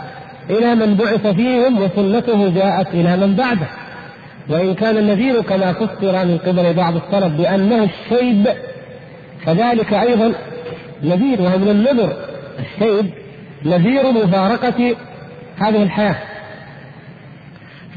إلى 0.50 0.74
من 0.74 0.94
بعث 0.94 1.26
فيهم 1.26 1.82
وسنته 1.82 2.48
جاءت 2.48 2.88
إلى 2.94 3.16
من 3.16 3.34
بعده. 3.36 3.66
وإن 4.48 4.74
كان 4.74 4.96
النذير 4.96 5.42
كما 5.42 5.72
فسر 5.72 6.24
من 6.24 6.38
قبل 6.38 6.74
بعض 6.74 6.94
السلف 6.96 7.32
بأنه 7.36 7.84
الشيب 7.84 8.48
كذلك 9.46 9.92
أيضا 9.92 10.32
نذير 11.02 11.42
وهو 11.42 11.58
من 11.58 11.68
النذر. 11.68 12.12
الشيب 12.58 13.10
نذير 13.64 14.12
مفارقة 14.12 14.96
هذه 15.58 15.82
الحياة. 15.82 16.16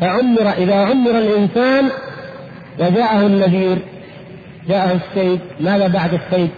فعمر 0.02 0.50
إذا 0.52 0.76
عمر 0.76 1.12
الإنسان 1.12 1.90
وجاءه 2.80 3.26
النذير 3.26 3.78
جاءه 4.70 4.92
السيد 4.92 5.40
ماذا 5.60 5.88
بعد 5.88 6.14
السيد 6.14 6.50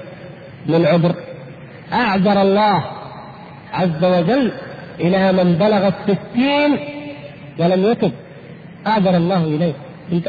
من 0.65 0.85
عذر 0.85 1.15
أعذر 1.93 2.41
الله. 2.41 2.96
عز 3.77 4.03
وجل 4.03 4.51
إلى 4.99 5.31
من 5.31 5.53
بلغ 5.53 5.87
الستين 5.87 6.79
ولم 7.59 7.91
يتب. 7.91 8.11
أعذر 8.87 9.17
الله 9.17 9.43
إليه 9.43 9.73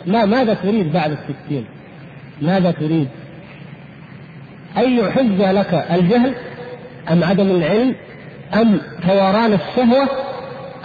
ما 0.06 0.24
ماذا 0.24 0.54
تريد 0.54 0.92
بعد 0.92 1.10
الستين؟ 1.10 1.64
ماذا 2.42 2.70
تريد؟ 2.70 3.08
أي 4.76 5.12
حجة 5.12 5.52
لك 5.52 5.86
الجهل 5.90 6.34
أم 7.12 7.24
عدم 7.24 7.50
العلم؟ 7.50 7.94
أم 8.54 8.80
ثوران 9.06 9.52
الشهوة؟ 9.52 10.08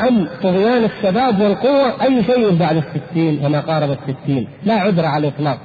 أم 0.07 0.27
طغيان 0.43 0.83
الشباب 0.83 1.41
والقوة؟ 1.41 2.03
أي 2.03 2.23
شيء 2.23 2.55
بعد 2.55 2.75
الستين 2.75 3.45
وما 3.45 3.59
قارب 3.59 3.91
الستين؟ 3.91 4.47
لا 4.63 4.73
عذر 4.73 5.05
على 5.05 5.27
الإطلاق 5.27 5.57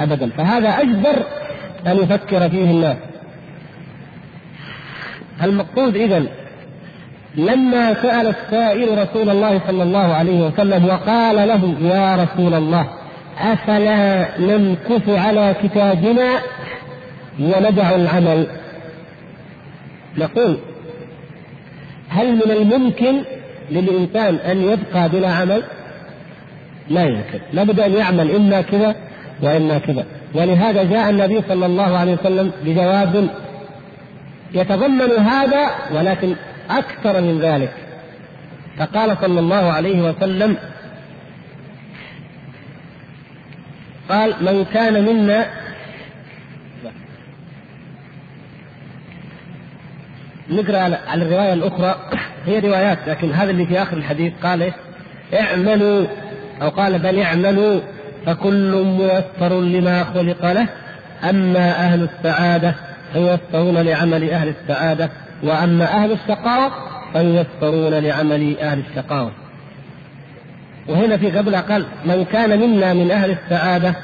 أبدا. 0.00 0.30
فهذا 0.30 0.68
أجدر 0.68 1.22
أن 1.86 1.96
يفكر 1.96 2.48
فيه 2.50 2.70
الناس. 2.70 2.96
المقصود 5.44 5.96
إذا 5.96 6.24
لما 7.36 7.94
سأل 7.94 8.26
السائل 8.26 8.98
رسول 8.98 9.30
الله 9.30 9.60
صلى 9.66 9.82
الله 9.82 10.14
عليه 10.14 10.40
وسلم 10.40 10.84
وقال 10.84 11.36
له 11.48 11.74
يا 11.80 12.16
رسول 12.16 12.54
الله 12.54 12.86
أفلا 13.40 14.28
نمكث 14.38 15.08
على 15.08 15.54
كتابنا 15.62 16.38
وندع 17.40 17.94
العمل 17.94 18.46
نقول 20.18 20.56
هل 22.08 22.34
من 22.34 22.50
الممكن 22.50 23.22
للإنسان 23.70 24.34
أن 24.34 24.62
يبقى 24.62 25.08
بلا 25.08 25.28
عمل؟ 25.28 25.62
لا 26.90 27.04
يمكن 27.04 27.40
لابد 27.52 27.80
أن 27.80 27.92
يعمل 27.92 28.30
إما 28.30 28.60
كذا 28.60 28.94
وإما 29.42 29.78
كذا 29.78 30.04
ولهذا 30.34 30.82
جاء 30.82 31.10
النبي 31.10 31.42
صلى 31.48 31.66
الله 31.66 31.96
عليه 31.96 32.12
وسلم 32.12 32.52
بجواب 32.64 33.28
يتضمن 34.54 35.10
هذا 35.10 35.70
ولكن 35.92 36.34
أكثر 36.70 37.20
من 37.20 37.40
ذلك. 37.40 37.72
فقال 38.78 39.16
صلى 39.20 39.40
الله 39.40 39.72
عليه 39.72 40.02
وسلم 40.02 40.56
قال 44.08 44.34
من 44.40 44.64
كان 44.64 45.04
منا 45.04 45.46
نقرأ 50.50 50.78
على 50.78 51.22
الرواية 51.22 51.52
الأخرى. 51.52 51.94
هي 52.46 52.58
روايات 52.58 52.98
لكن 53.06 53.32
هذا 53.32 53.50
اللي 53.50 53.66
في 53.66 53.82
آخر 53.82 53.96
الحديث 53.96 54.32
قال 54.42 54.62
إيش؟ 54.62 54.74
اعملوا. 55.34 56.06
أو 56.62 56.68
قال 56.68 56.98
بل 56.98 57.18
اعملوا. 57.18 57.80
فكل 58.26 58.84
ميسر 58.84 59.60
لما 59.60 60.04
خلق 60.04 60.52
له 60.52 60.68
أما 61.30 61.70
أهل 61.70 62.08
السعادة. 62.08 62.89
فييسرون 63.12 63.78
لعمل 63.78 64.30
أهل 64.30 64.48
السعادة 64.48 65.10
وأما 65.42 65.84
أهل 65.84 66.12
الشقاوة 66.12 66.72
فييسرون 67.12 67.94
لعمل 67.94 68.58
أهل 68.58 68.82
الشقاوة 68.90 69.32
وهنا 70.88 71.16
في 71.16 71.30
قبل 71.30 71.56
قال 71.56 71.86
من 72.04 72.24
كان 72.32 72.60
منا 72.60 72.94
من 72.94 73.10
أهل 73.10 73.30
السعادة 73.30 73.94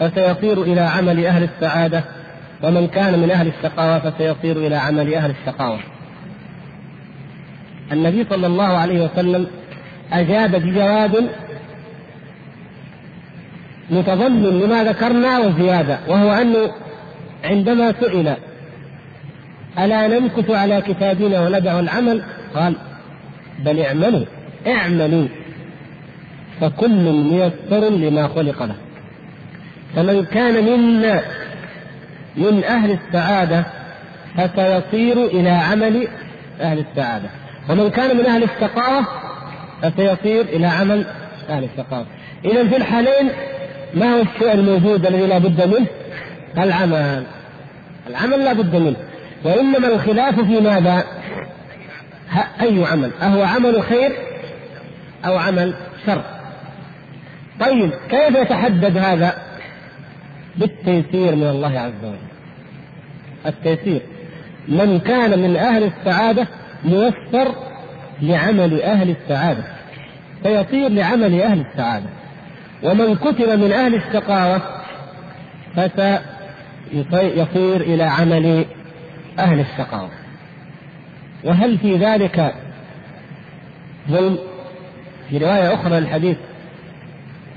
فسيصير 0.00 0.62
إلى 0.62 0.80
عمل 0.80 1.26
أهل 1.26 1.42
السعادة 1.42 2.04
ومن 2.62 2.88
كان 2.88 3.18
من 3.18 3.30
أهل 3.30 3.46
الشقاوة 3.46 3.98
فسيصير 3.98 4.56
إلى 4.56 4.76
عمل 4.76 5.14
أهل 5.14 5.30
الشقاوة. 5.30 5.78
النبي 7.92 8.26
صلى 8.30 8.46
الله 8.46 8.64
عليه 8.64 9.04
وسلم 9.04 9.46
أجاب 10.12 10.50
بجواب 10.50 11.28
متضمن 13.90 14.60
لما 14.60 14.84
ذكرنا 14.84 15.38
وزياده 15.38 15.98
وهو 16.08 16.32
أنه 16.32 16.70
عندما 17.44 17.94
سئل 18.00 18.36
ألا 19.78 20.08
نمكث 20.08 20.50
على 20.50 20.80
كتابنا 20.80 21.40
وندع 21.40 21.80
العمل؟ 21.80 22.22
قال 22.54 22.74
بل 23.58 23.80
اعملوا 23.80 24.24
اعملوا 24.66 25.28
فكل 26.60 27.12
ميسر 27.12 27.88
لما 27.88 28.28
خلق 28.28 28.62
له. 28.62 28.76
فمن 29.96 30.24
كان 30.24 30.64
منا 30.64 31.22
من 32.36 32.64
أهل 32.64 32.90
السعادة 32.90 33.64
فسيصير 34.36 35.24
إلى 35.24 35.50
عمل 35.50 36.08
أهل 36.60 36.78
السعادة. 36.78 37.28
ومن 37.70 37.90
كان 37.90 38.16
من 38.16 38.26
أهل 38.26 38.42
الشقاوة 38.42 39.06
فسيصير 39.82 40.40
إلى 40.40 40.66
عمل 40.66 41.06
أهل 41.48 41.64
الشقاوة 41.64 42.06
إذا 42.44 42.68
في 42.68 42.76
الحالين 42.76 43.30
ما 43.94 44.14
هو 44.14 44.22
الشيء 44.22 44.52
الموجود 44.52 45.06
الذي 45.06 45.26
لا 45.26 45.38
بد 45.38 45.68
منه؟ 45.68 45.86
العمل 46.58 47.24
العمل 48.06 48.44
لا 48.44 48.52
بد 48.52 48.76
منه 48.76 48.96
وإنما 49.44 49.88
الخلاف 49.88 50.40
في 50.40 50.60
ماذا؟ 50.60 51.04
أي 52.60 52.84
عمل؟ 52.84 53.10
أهو 53.22 53.42
عمل 53.42 53.82
خير 53.82 54.12
أو 55.26 55.36
عمل 55.36 55.74
شر؟ 56.06 56.22
طيب 57.60 57.90
كيف 58.10 58.36
يتحدد 58.36 58.98
هذا؟ 58.98 59.36
بالتيسير 60.56 61.36
من 61.36 61.46
الله 61.46 61.80
عز 61.80 62.04
وجل 62.04 62.16
التيسير 63.46 64.00
من 64.68 64.98
كان 64.98 65.38
من 65.38 65.56
أهل 65.56 65.84
السعادة 65.84 66.46
ميسر 66.84 67.54
لعمل 68.22 68.82
أهل 68.82 69.10
السعادة 69.10 69.64
فيصير 70.42 70.88
لعمل 70.88 71.40
أهل 71.40 71.60
السعادة 71.60 72.06
ومن 72.82 73.16
كتب 73.16 73.58
من 73.58 73.72
أهل 73.72 73.94
الشقاوة 73.94 74.62
فسيصير 76.92 77.80
إلى 77.80 78.02
عمل 78.02 78.64
أهل 79.38 79.60
الشقاوة 79.60 80.10
وهل 81.44 81.78
في 81.78 81.96
ذلك 81.96 82.54
ظلم؟ 84.10 84.38
في 85.30 85.38
رواية 85.38 85.74
أخرى 85.74 86.00
للحديث 86.00 86.36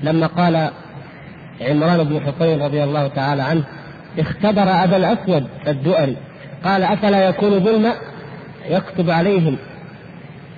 لما 0.02 0.26
قال 0.26 0.70
عمران 1.60 2.04
بن 2.04 2.20
حصين 2.20 2.62
رضي 2.62 2.84
الله 2.84 3.08
تعالى 3.08 3.42
عنه 3.42 3.64
اختبر 4.18 4.62
أبا 4.62 4.96
الأسود 4.96 5.46
الدؤري 5.68 6.16
قال 6.64 6.82
أفلا 6.82 7.28
يكون 7.28 7.64
ظلما 7.64 7.92
يكتب 8.68 9.10
عليهم 9.10 9.56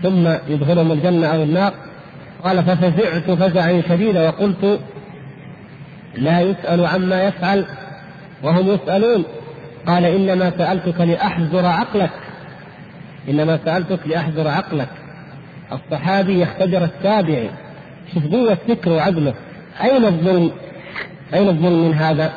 ثم 0.02 0.28
يدخلهم 0.48 0.92
الجنة 0.92 1.26
أو 1.26 1.42
النار. 1.42 1.72
قال 2.44 2.64
ففزعت 2.64 3.30
فزعا 3.30 3.82
شديدا 3.88 4.28
وقلت 4.28 4.80
لا 6.14 6.40
يسأل 6.40 6.86
عما 6.86 7.22
يفعل. 7.22 7.66
وهم 8.42 8.68
يسألون. 8.68 9.24
قال 9.86 10.04
إنما 10.04 10.52
سألتك 10.58 11.00
لأحذر 11.00 11.66
عقلك. 11.66 12.10
إنما 13.28 13.58
سألتك 13.64 14.06
لأحذر 14.06 14.48
عقلك. 14.48 14.88
الصحابي 15.72 16.40
يختبر 16.40 16.84
التابعي 16.84 17.50
شوف 18.14 18.26
قوة 18.32 18.58
فكره 18.68 18.94
وعقله 18.94 19.34
أين 19.80 20.04
الظلم؟ 20.04 20.50
أين 21.34 21.48
الظلم 21.48 21.88
من 21.88 21.94
هذا؟ 21.94 22.32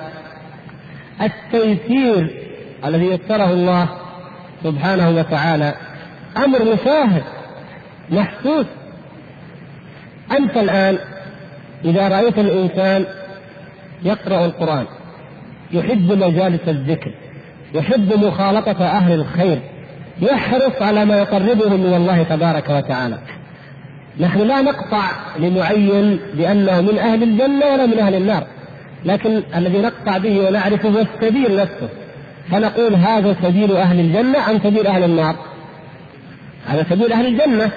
التيسير 1.22 2.30
الذي 2.86 3.06
يسره 3.06 3.54
الله 3.54 3.89
سبحانه 4.64 5.10
وتعالى 5.10 5.74
أمر 6.38 6.60
مشاهد 6.74 7.24
محسوس. 8.10 8.66
أنت 10.32 10.58
الآن 10.58 10.97
إذا 11.86 12.08
رأيت 12.08 12.39
الإنسان 12.39 13.06
يقرأ 14.04 14.45
القرآن. 14.45 14.86
يحب 15.74 16.11
مجالس 16.11 16.67
الذكر 16.67 17.11
يحب 17.74 18.13
مخالطة 18.26 18.86
أهل 18.86 19.13
الخير 19.13 19.59
يحرص 20.22 20.82
على 20.82 21.05
ما 21.05 21.17
يقربه 21.17 21.69
من 21.69 21.93
الله 21.93 22.24
تبارك 22.24 22.69
وتعالى. 22.69 23.17
نحن 24.19 24.39
لا 24.39 24.61
نقطع 24.61 25.11
لمعين 25.39 26.19
بأنه 26.34 26.82
من 26.82 26.97
أهل 26.97 27.24
الجنة 27.24 27.65
ولا 27.65 27.86
من 27.86 27.99
أهل 27.99 28.15
النار 28.15 28.47
لكن 29.05 29.41
الذي 29.55 29.78
نقطع 29.78 30.17
به 30.17 30.47
ونعرفه 30.47 30.89
هو 30.89 30.99
السبيل 30.99 31.55
نفسه. 31.57 31.89
فنقول 32.51 32.95
هذا 32.95 33.36
سبيل 33.43 33.76
أهل 33.76 33.99
الجنة 33.99 34.39
عن 34.39 34.59
سبيل 34.59 34.88
أهل 34.88 35.03
النار؟ 35.03 35.36
هذا 36.67 36.86
سبيل 36.89 37.13
أهل 37.13 37.26
الجنة. 37.26 37.72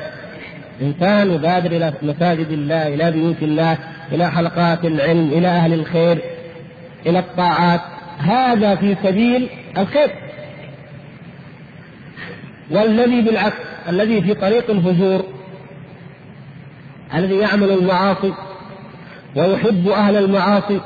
إنسان 0.82 1.30
يبادر 1.30 1.70
إلى 1.70 1.92
مساجد 2.02 2.50
الله 2.50 2.94
إلى 2.94 3.10
بيوت 3.10 3.42
الله 3.42 3.78
إلى 4.12 4.30
حلقات 4.30 4.84
العلم 4.84 5.28
إلى 5.32 5.48
أهل 5.48 5.74
الخير. 5.74 6.18
إلى 7.06 7.18
الطاعات. 7.18 7.80
هذا 8.18 8.74
في 8.74 8.96
سبيل 9.02 9.48
الخير. 9.78 10.10
والذي 12.70 13.22
بالعكس 13.22 13.56
الذي 13.88 14.22
في 14.22 14.34
طريق 14.34 14.70
الفجور 14.70 15.24
الذي 17.14 17.36
يعمل 17.36 17.70
المعاصي 17.70 18.32
ويحب 19.36 19.88
أهل 19.88 20.16
المعاصي 20.16 20.80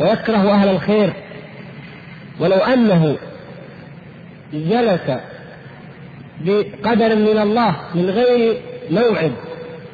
ويكره 0.00 0.50
أهل 0.52 0.68
الخير. 0.68 1.12
ولو 2.40 2.56
أنه 2.56 3.16
جلس 4.52 5.10
بقدر 6.40 7.16
من 7.16 7.38
الله 7.38 7.76
من 7.94 8.10
غير 8.10 8.60
موعد 8.90 9.32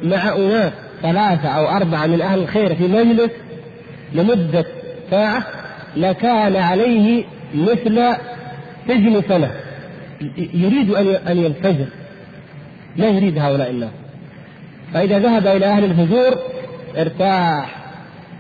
مع 0.02 0.36
أناس 0.36 0.72
ثلاثة 1.02 1.48
أو 1.48 1.68
أربعة 1.68 2.06
من 2.06 2.20
أهل 2.22 2.38
الخير 2.38 2.74
في 2.74 2.88
مجلس 2.88 3.30
لمدة 4.12 4.66
ساعة 5.10 5.46
لكان 5.96 6.56
عليه 6.56 7.24
مثل 7.54 8.16
سجن 8.88 9.22
سنة. 9.28 9.50
يريد 10.36 10.90
أن 11.28 11.36
ينفجر 11.38 11.86
لا 12.96 13.08
يريد 13.08 13.38
هؤلاء 13.38 13.70
الناس. 13.70 13.90
فإذا 14.94 15.18
ذهب 15.18 15.46
إلى 15.46 15.66
أهل 15.66 15.84
الفجور 15.84 16.38
ارتاح 16.96 17.76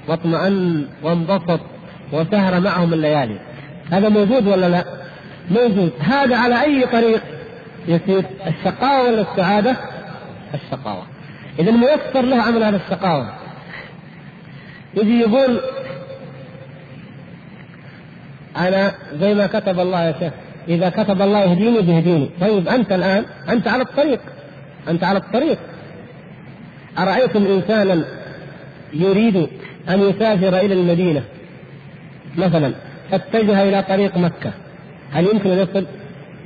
واطمأن 0.08 0.86
وانبسط 1.02 1.60
وسهر 2.12 2.60
معهم 2.60 2.92
الليالي. 2.92 3.38
هذا 3.90 4.08
موجود 4.08 4.46
ولا 4.46 4.68
لا؟ 4.68 4.84
موجود. 5.50 5.92
هذا 6.00 6.36
على 6.36 6.62
أي 6.62 6.86
طريق؟ 6.86 7.22
يسير. 7.88 8.24
الشقاوة 8.46 9.08
ولا 9.08 9.20
السعادة؟ 9.32 9.76
الشقاوة. 10.54 11.06
إذا 11.58 11.70
ميسر 11.70 12.22
له 12.22 12.42
عمل 12.42 12.62
على 12.62 12.76
الشقاوة. 12.76 13.32
يجي 14.94 15.20
يقول 15.20 15.60
أنا 18.58 18.92
زي 19.20 19.34
ما 19.34 19.46
كتب 19.46 19.80
الله 19.80 20.04
يا 20.04 20.14
شيخ. 20.20 20.32
إذا 20.68 20.88
كتب 20.88 21.22
الله 21.22 21.40
يهديني 21.44 21.80
بيهديني 21.80 22.30
طيب 22.40 22.68
أنت 22.68 22.92
الآن 22.92 23.24
أنت 23.48 23.68
على 23.68 23.82
الطريق. 23.82 24.20
أنت 24.88 25.04
على 25.04 25.18
الطريق. 25.18 25.58
أرأيتم 26.98 27.44
إنسانا 27.44 28.04
يريد 28.92 29.36
أن 29.88 30.00
يسافر 30.00 30.58
إلى 30.58 30.74
المدينة؟ 30.74 31.22
مثلا 32.36 32.72
فاتجه 33.10 33.62
إلى 33.62 33.82
طريق 33.82 34.16
مكة. 34.16 34.52
هل 35.12 35.26
يمكن 35.26 35.50
أن 35.50 35.58
يصل؟ 35.58 35.86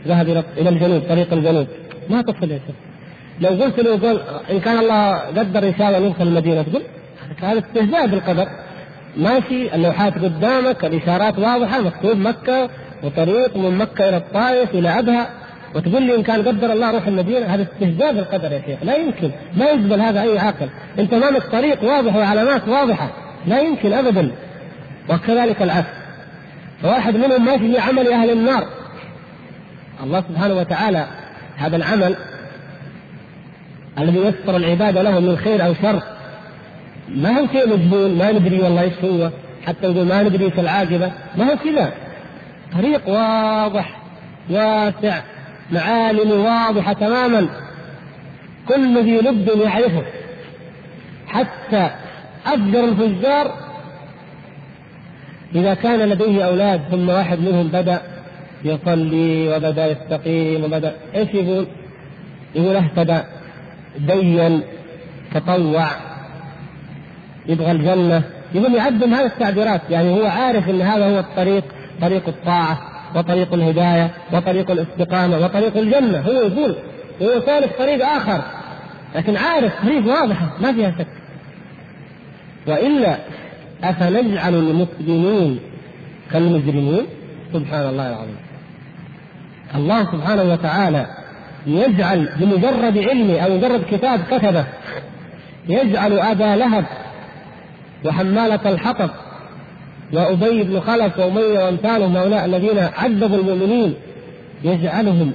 ذهب 0.07 0.45
إلى 0.59 0.69
الجنوب 0.69 1.03
طريق 1.09 1.33
الجنوب. 1.33 1.67
ما 2.11 2.23
تصل 2.23 2.51
يا 2.51 2.61
شيخ. 2.67 2.77
لو 3.41 3.49
قلت 3.63 3.81
له 3.81 3.97
قل 3.97 4.21
إن 4.51 4.61
كان 4.61 4.79
الله 4.79 5.19
قدر 5.19 5.69
إن 5.69 5.75
شاء 5.79 5.89
الله 5.89 6.09
ندخل 6.09 6.27
المدينة 6.29 6.63
تقول 6.63 6.83
هذا 7.43 7.59
استهزاء 7.59 8.07
بالقدر. 8.07 8.49
ماشي 9.17 9.75
اللوحات 9.75 10.15
قدامك 10.19 10.85
الإشارات 10.85 11.39
واضحة 11.39 11.81
مكتوب 11.81 12.17
مكة 12.17 12.71
وطريق 13.03 13.57
من 13.57 13.79
مكة 13.79 14.09
إلى 14.09 14.17
الطائف 14.17 14.71
إلى 14.75 14.99
ابها 14.99 15.31
وتقول 15.75 16.03
لي 16.03 16.15
إن 16.15 16.23
كان 16.23 16.49
قدر 16.49 16.73
الله 16.73 16.91
روح 16.91 17.07
المدينة 17.07 17.47
هذا 17.47 17.63
استهزاء 17.63 18.13
بالقدر 18.13 18.53
يا 18.53 18.63
شيخ 18.67 18.79
لا 18.83 18.97
يمكن 18.97 19.31
ما 19.57 19.65
يقبل 19.65 20.01
هذا 20.01 20.23
أي 20.23 20.39
عاقل. 20.39 20.69
أنت 20.99 21.13
أمامك 21.13 21.43
طريق 21.43 21.85
واضح 21.85 22.17
وعلامات 22.17 22.69
واضحة 22.69 23.11
لا 23.47 23.61
يمكن 23.61 23.93
ابدا. 23.93 24.31
وكذلك 25.11 25.63
العكس. 25.63 25.89
فواحد 26.83 27.17
منهم 27.17 27.45
ماشي 27.45 27.73
في 27.73 27.79
عمل 27.79 28.13
أهل 28.13 28.31
النار. 28.31 28.67
الله 30.03 30.25
سبحانه 30.29 30.55
وتعالى 30.55 31.07
هذا 31.57 31.77
العمل 31.77 32.17
الذي 33.99 34.19
يسر 34.19 34.57
العباد 34.57 34.99
له 34.99 35.21
من 35.21 35.37
خير 35.37 35.67
أو 35.67 35.75
شر. 35.75 36.03
ما 37.09 37.41
هو 37.41 37.47
شيء 37.47 37.69
مجهول 37.69 38.11
ما 38.11 38.33
ندري 38.33 38.63
والله 38.63 38.83
إيش 38.83 39.05
هو. 39.05 39.31
حتى 39.67 39.87
يقول 39.87 40.07
ما 40.07 40.23
ندري 40.23 40.45
إيش 40.45 40.59
العاقبة. 40.59 41.13
ما 41.37 41.53
هو 41.53 41.57
كذا. 41.57 41.93
طريق 42.73 43.09
واضح 43.09 43.99
واسع 44.51 45.21
معالم 45.73 46.31
واضحة 46.31 46.93
تماما. 46.93 47.49
كل 48.69 49.05
ذي 49.05 49.19
لب 49.21 49.49
يعرفه. 49.65 50.03
حتى 51.27 51.91
افجر 52.47 52.85
الفجار 52.85 53.55
إذا 55.55 55.75
كان 55.75 56.09
لديه 56.09 56.47
أولاد 56.47 56.81
ثم 56.91 57.09
واحد 57.09 57.39
منهم 57.39 57.69
بدأ 57.69 58.03
يصلي 58.65 59.49
وبدأ 59.49 59.87
يستقيم 59.87 60.65
وبدأ 60.65 60.95
إيش 61.15 61.29
يقول؟ 61.35 61.67
يقول 62.55 62.77
اهتدى 62.77 63.19
دين 63.99 64.63
تطوع. 65.35 66.12
يبغى 67.47 67.71
الجنة 67.71 68.23
يقول 68.55 68.75
يعدم 68.75 69.15
هذه 69.15 69.27
التعبيرات. 69.27 69.81
يعني 69.91 70.11
هو 70.21 70.27
عارف 70.27 70.69
إن 70.69 70.83
هذا 70.83 71.07
هو 71.07 71.19
الطريق 71.19 71.65
طريق 72.01 72.29
الطاعة 72.29 72.79
وطريق 73.15 73.55
الهداية 73.55 74.11
وطريق 74.33 74.71
الاستقامة 74.71 75.39
وطريق 75.39 75.77
الجنة. 75.77 76.21
هو 76.21 76.33
يقول 76.33 76.77
هو 77.23 77.41
سالك 77.47 77.79
طريق 77.79 78.07
آخر 78.07 78.43
لكن 79.15 79.37
عارف 79.37 79.73
طريق 79.83 80.07
واضحة 80.07 80.57
ما 80.61 80.73
فيها 80.73 80.95
شك. 80.99 81.07
وإلا 82.67 83.17
أفنجعل 83.85 84.55
المسلمين 84.55 85.61
كالمجرمين؟ 86.33 87.07
سبحان 87.53 87.87
الله 87.87 88.09
العظيم. 88.09 88.37
الله 89.75 90.05
سبحانه 90.05 90.43
وتعالى 90.43 91.07
يجعل 91.67 92.29
بمجرد 92.41 92.99
علمه 92.99 93.39
أو 93.39 93.57
مجرد 93.57 93.85
كتاب 93.91 94.21
كتبه 94.31 94.65
يجعل 95.69 96.19
أبا 96.19 96.57
لهب 96.57 96.85
وحمالة 98.05 98.61
الحطب 98.67 99.11
وأبي 100.13 100.63
بن 100.63 100.81
خلف 100.81 101.19
وأمية 101.19 101.65
وأمثالهم 101.65 102.17
هؤلاء 102.17 102.45
الذين 102.45 102.79
عذبوا 102.79 103.37
المؤمنين 103.37 103.95
يجعلهم 104.65 105.33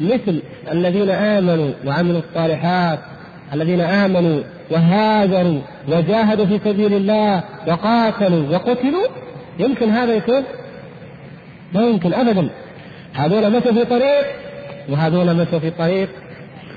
مثل 0.00 0.42
الذين 0.72 1.10
آمنوا 1.10 1.70
وعملوا 1.86 2.20
الصالحات 2.28 2.98
الذين 3.54 3.80
آمنوا 3.80 4.42
وهاجروا 4.70 5.60
وجاهدوا 5.88 6.46
في 6.46 6.60
سبيل 6.64 6.94
الله 6.94 7.42
وقاتلوا 7.66 8.48
وقتلوا 8.50 9.06
يمكن 9.58 9.90
هذا 9.90 10.14
يكون؟ 10.14 10.42
لا 11.72 11.82
يمكن 11.82 12.14
أبدا 12.14 12.48
هذول 13.14 13.50
مشوا 13.50 13.72
في 13.72 13.84
طريق 13.84 14.26
وهذول 14.88 15.34
مشوا 15.34 15.58
في 15.58 15.70
طريق 15.70 16.08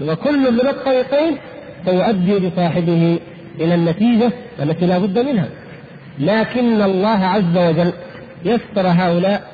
وكل 0.01 0.51
من 0.51 0.67
الطريقين 0.67 1.37
سيؤدي 1.85 2.49
بصاحبه 2.49 3.19
إلى 3.65 3.75
النتيجة 3.75 4.31
التي 4.59 4.85
لا 4.85 4.97
بد 4.97 5.19
منها. 5.19 5.47
لكن 6.19 6.81
الله 6.81 7.25
عز 7.25 7.57
وجل 7.57 7.93
يسر 8.45 8.87
هؤلاء 8.87 9.51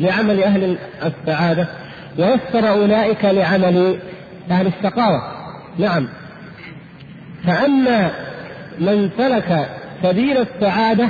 لعمل 0.00 0.42
أهل 0.42 0.78
السعادة 1.04 1.68
ويسر 2.18 2.68
أولئك 2.68 3.24
لعمل 3.24 3.98
أهل 4.50 4.66
الشقاوه 4.66 5.22
نعم. 5.78 6.08
فأما 7.46 8.10
من 8.78 9.10
سلك 9.18 9.68
سبيل 10.02 10.36
السعادة 10.38 11.08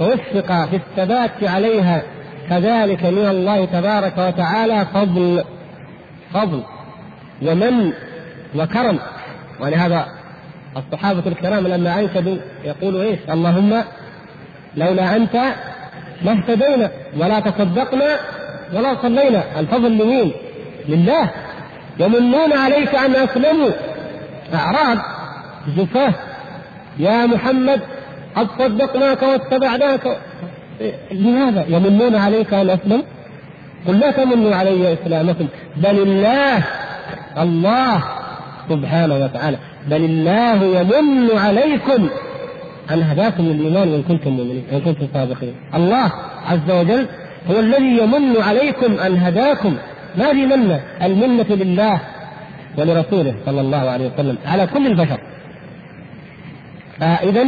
ووفق 0.00 0.66
في 0.66 0.76
الثبات 0.76 1.44
عليها 1.44 2.02
كذلك 2.50 3.04
من 3.04 3.26
الله 3.26 3.64
تبارك 3.64 4.18
وتعالى 4.18 4.86
فضل 4.94 5.44
فضل 6.34 6.62
ومن 7.42 7.92
وكرم. 8.56 8.98
ولهذا 9.60 10.06
الصحابة 10.76 11.22
الكرام 11.26 11.66
لما 11.66 12.00
أنشدوا 12.00 12.36
يقولوا 12.64 13.02
إيش؟ 13.02 13.18
اللهم 13.30 13.82
لولا 14.76 15.16
أنت 15.16 15.36
ما 16.22 16.32
اهتدينا 16.32 16.90
ولا 17.18 17.40
تصدقنا 17.40 18.16
ولا 18.74 19.02
صلينا. 19.02 19.60
الفضل 19.60 19.92
لمين؟ 19.98 20.32
لله. 20.88 21.30
يمنون 21.98 22.52
عليك 22.52 22.94
أن 22.94 23.14
أسلموا. 23.16 23.70
أعراب 24.54 24.98
زفاة. 25.76 26.14
يا 26.98 27.26
محمد 27.26 27.80
قد 28.36 28.48
صدقناك 28.58 29.22
واتبعناك. 29.22 30.18
لماذا؟ 31.12 31.64
يمنون 31.68 32.16
عليك 32.16 32.54
أن 32.54 32.70
أسلم؟ 32.70 33.02
قل 33.88 33.98
لا 34.00 34.10
تمنوا 34.10 34.54
علي 34.54 34.92
إسلامكم. 34.92 35.46
بل 35.76 35.98
الله 36.02 36.64
الله. 37.38 38.02
سبحانه 38.68 39.14
وتعالى. 39.14 39.58
بل 39.88 40.04
الله 40.04 40.64
يمن 40.80 41.38
عليكم. 41.38 42.08
ان 42.92 43.02
هداكم 43.02 43.42
للإيمان 43.42 43.94
إن 43.94 44.02
كنتم 44.02 44.30
مؤمنين 44.30 44.64
إن 44.72 44.80
كنتم 44.80 45.06
صادقين. 45.14 45.54
الله 45.74 46.12
عز 46.46 46.70
وجل 46.70 47.06
هو 47.50 47.60
الذي 47.60 47.98
يمن 47.98 48.42
عليكم 48.42 48.98
أن 48.98 49.16
هداكم. 49.16 49.76
ما 50.18 50.32
في 50.32 50.46
منة؟ 50.46 50.80
المنة 51.02 51.46
لله 51.50 52.00
ولرسوله 52.78 53.34
صلى 53.46 53.60
الله 53.60 53.90
عليه 53.90 54.10
وسلم. 54.14 54.38
على 54.46 54.66
كل 54.66 54.86
البشر. 54.86 55.20
فإذا 57.00 57.46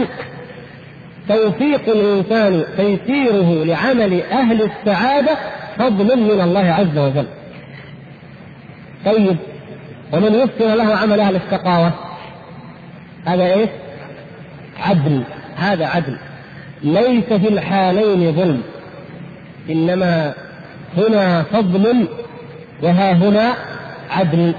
توفيق 1.28 1.88
الإنسان 1.88 2.64
تيسيره 2.76 3.64
لعمل 3.64 4.22
أهل 4.22 4.62
السعادة 4.62 5.36
فضل 5.78 6.18
من 6.20 6.40
الله 6.40 6.60
عز 6.60 6.98
وجل. 6.98 7.26
طيب 9.06 9.36
ومن 10.12 10.34
يسر 10.34 10.74
له 10.74 10.94
عمل 10.94 11.20
أهل 11.20 11.36
الشقاوة. 11.36 11.92
هذا 13.24 13.54
إيش؟ 13.54 13.68
عدل. 14.80 15.22
هذا 15.56 15.86
عدل. 15.86 16.18
ليس 16.82 17.24
في 17.24 17.48
الحالين 17.48 18.32
ظلم. 18.32 18.62
إنما 19.70 20.34
هنا 20.96 21.42
فضل 21.42 22.08
وها 22.82 23.12
هنا 23.12 23.54
عدل. 24.10 24.54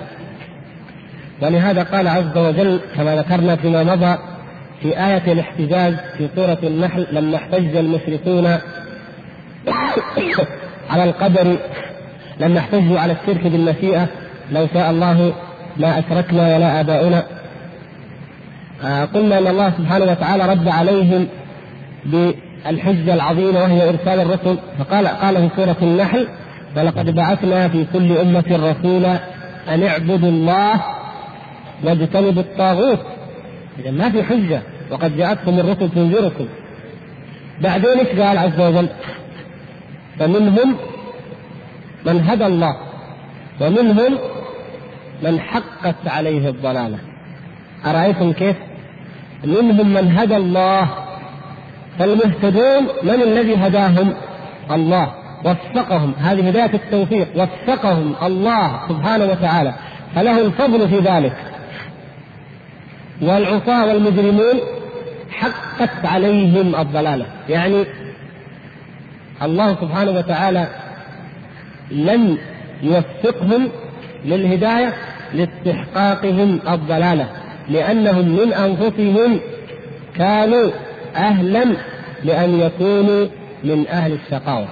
ولهذا 1.42 1.84
قال 1.84 2.08
عز 2.08 2.38
وجل 2.38 2.80
كما 2.96 3.16
ذكرنا 3.16 3.56
فيما 3.56 3.84
مضى 3.84 4.18
في 4.82 4.88
آية 4.88 5.32
الاحتجاج 5.32 5.96
في 6.18 6.28
سورة 6.36 6.58
النحل 6.64 7.08
لما 7.12 7.36
احتج 7.38 7.76
المشركون 7.76 8.58
على 10.90 11.04
القدر 11.04 11.58
لما 12.40 12.60
احتجوا 12.60 13.00
على 13.00 13.14
الشرك 13.14 13.48
بالمشيئة 13.48 14.08
لو 14.52 14.68
شاء 14.74 14.90
الله 14.90 15.34
ما 15.78 16.00
أشركنا 16.00 16.56
ولا 16.56 16.80
آباؤنا. 16.80 17.24
آه 18.84 19.06
قلنا 19.06 19.38
أن 19.38 19.48
الله 19.48 19.74
سبحانه 19.78 20.06
وتعالى 20.06 20.46
رد 20.46 20.68
عليهم 20.68 21.28
بالحجة 22.06 23.14
العظيمة 23.14 23.60
وهي 23.60 23.90
إرسال 23.90 24.20
الرسل. 24.20 24.58
فقال 24.80 25.08
قال 25.08 25.36
في 25.36 25.56
سورة 25.56 25.78
النحل 25.82 26.28
ولقد 26.78 27.16
بعثنا 27.16 27.68
في 27.70 27.86
كل 27.94 28.18
أمة 28.18 28.46
رسولا 28.50 29.20
أن 29.68 29.84
اعبدوا 29.84 30.30
الله 30.30 30.82
واجتنبوا 31.84 32.42
الطاغوت. 32.42 33.00
إذا 33.80 33.92
ما 33.92 34.10
في 34.10 34.24
حجة. 34.24 34.62
وقد 34.92 35.18
جاءتكم 35.18 35.60
الرسل 35.60 35.90
تنذركم. 35.90 36.46
بعدين 37.62 38.00
إيش 38.00 38.20
قال 38.20 38.38
عز 38.38 38.60
وجل؟ 38.60 38.90
فمنهم 40.20 40.76
من 42.06 42.24
هدى 42.30 42.46
الله 42.46 42.76
ومنهم 43.62 44.18
من 45.24 45.40
حقت 45.40 46.08
عليه 46.08 46.50
الضلالة. 46.50 46.98
أرأيتم 47.86 48.32
كيف؟ 48.32 48.56
منهم 49.44 49.94
من 49.94 50.18
هدى 50.18 50.38
الله 50.38 50.90
فالمهتدون 52.00 52.84
من 53.04 53.22
الذي 53.22 53.56
هداهم؟ 53.56 54.14
الله. 54.72 55.14
وفقهم 55.46 56.14
هذه 56.20 56.48
هداية 56.48 56.74
التوفيق. 56.74 57.28
وفقهم 57.36 58.16
الله 58.24 58.80
سبحانه 58.90 59.26
وتعالى. 59.26 59.74
فله 60.16 60.46
الفضل 60.46 60.90
في 60.90 61.00
ذلك. 61.00 61.38
والعصاة 63.22 63.86
والمجرمون 63.86 64.60
حقت 65.32 66.06
عليهم 66.06 66.76
الضلالة. 66.76 67.26
يعني 67.50 67.86
الله 69.42 69.76
سبحانه 69.76 70.12
وتعالى 70.12 70.68
لم 71.92 72.38
يوفقهم 72.84 73.70
للهداية 74.26 74.94
لاستحقاقهم 75.34 76.60
الضلالة 76.70 77.30
لأنهم 77.70 78.30
من 78.30 78.54
أنفسهم 78.54 79.40
كانوا 80.16 80.72
أهلا 81.16 81.66
لأن 82.24 82.60
يكونوا 82.60 83.28
من 83.64 83.88
أهل 83.88 84.12
الشقاوة. 84.14 84.68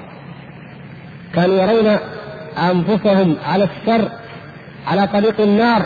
كانوا 1.36 1.56
يرون 1.56 1.98
أنفسهم 2.58 3.36
على 3.46 3.64
الشر 3.64 4.10
على 4.88 5.08
طريق 5.08 5.42
النار 5.42 5.86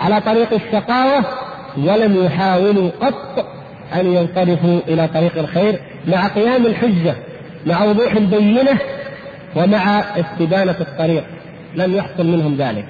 على 0.00 0.20
طريق 0.20 0.52
الشقاوة 0.52 1.24
ولم 1.78 2.24
يحاولوا 2.24 2.90
قط 3.00 3.46
أن 3.94 4.06
ينصرفوا 4.06 4.80
إلى 4.88 5.08
طريق 5.08 5.38
الخير 5.38 5.80
مع 6.08 6.28
قيام 6.28 6.66
الحجة 6.66 7.14
مع 7.66 7.84
وضوح 7.84 8.12
البينة 8.12 8.78
ومع 9.56 10.00
استبانة 10.00 10.76
الطريق. 10.80 11.24
لم 11.74 11.94
يحصل 11.94 12.26
منهم 12.26 12.54
ذلك. 12.54 12.86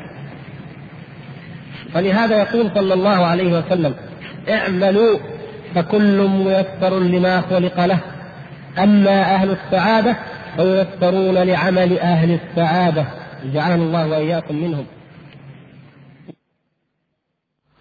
فلهذا 1.95 2.39
يقول 2.39 2.71
صلى 2.75 2.95
الله 2.95 3.27
عليه 3.27 3.59
وسلم 3.59 3.95
اعملوا 4.49 5.19
فكل 5.75 6.29
ميسر 6.29 6.99
لما 6.99 7.41
خلق 7.41 7.85
له 7.85 8.01
أما 8.79 9.21
أهل 9.21 9.51
السعادة 9.51 10.17
فييسرون 10.57 11.39
لعمل 11.39 11.99
أهل 11.99 12.39
السعادة. 12.41 13.07
جعلنا 13.45 13.75
الله 13.75 14.09
وإياكم 14.09 14.57
منهم. 14.57 14.87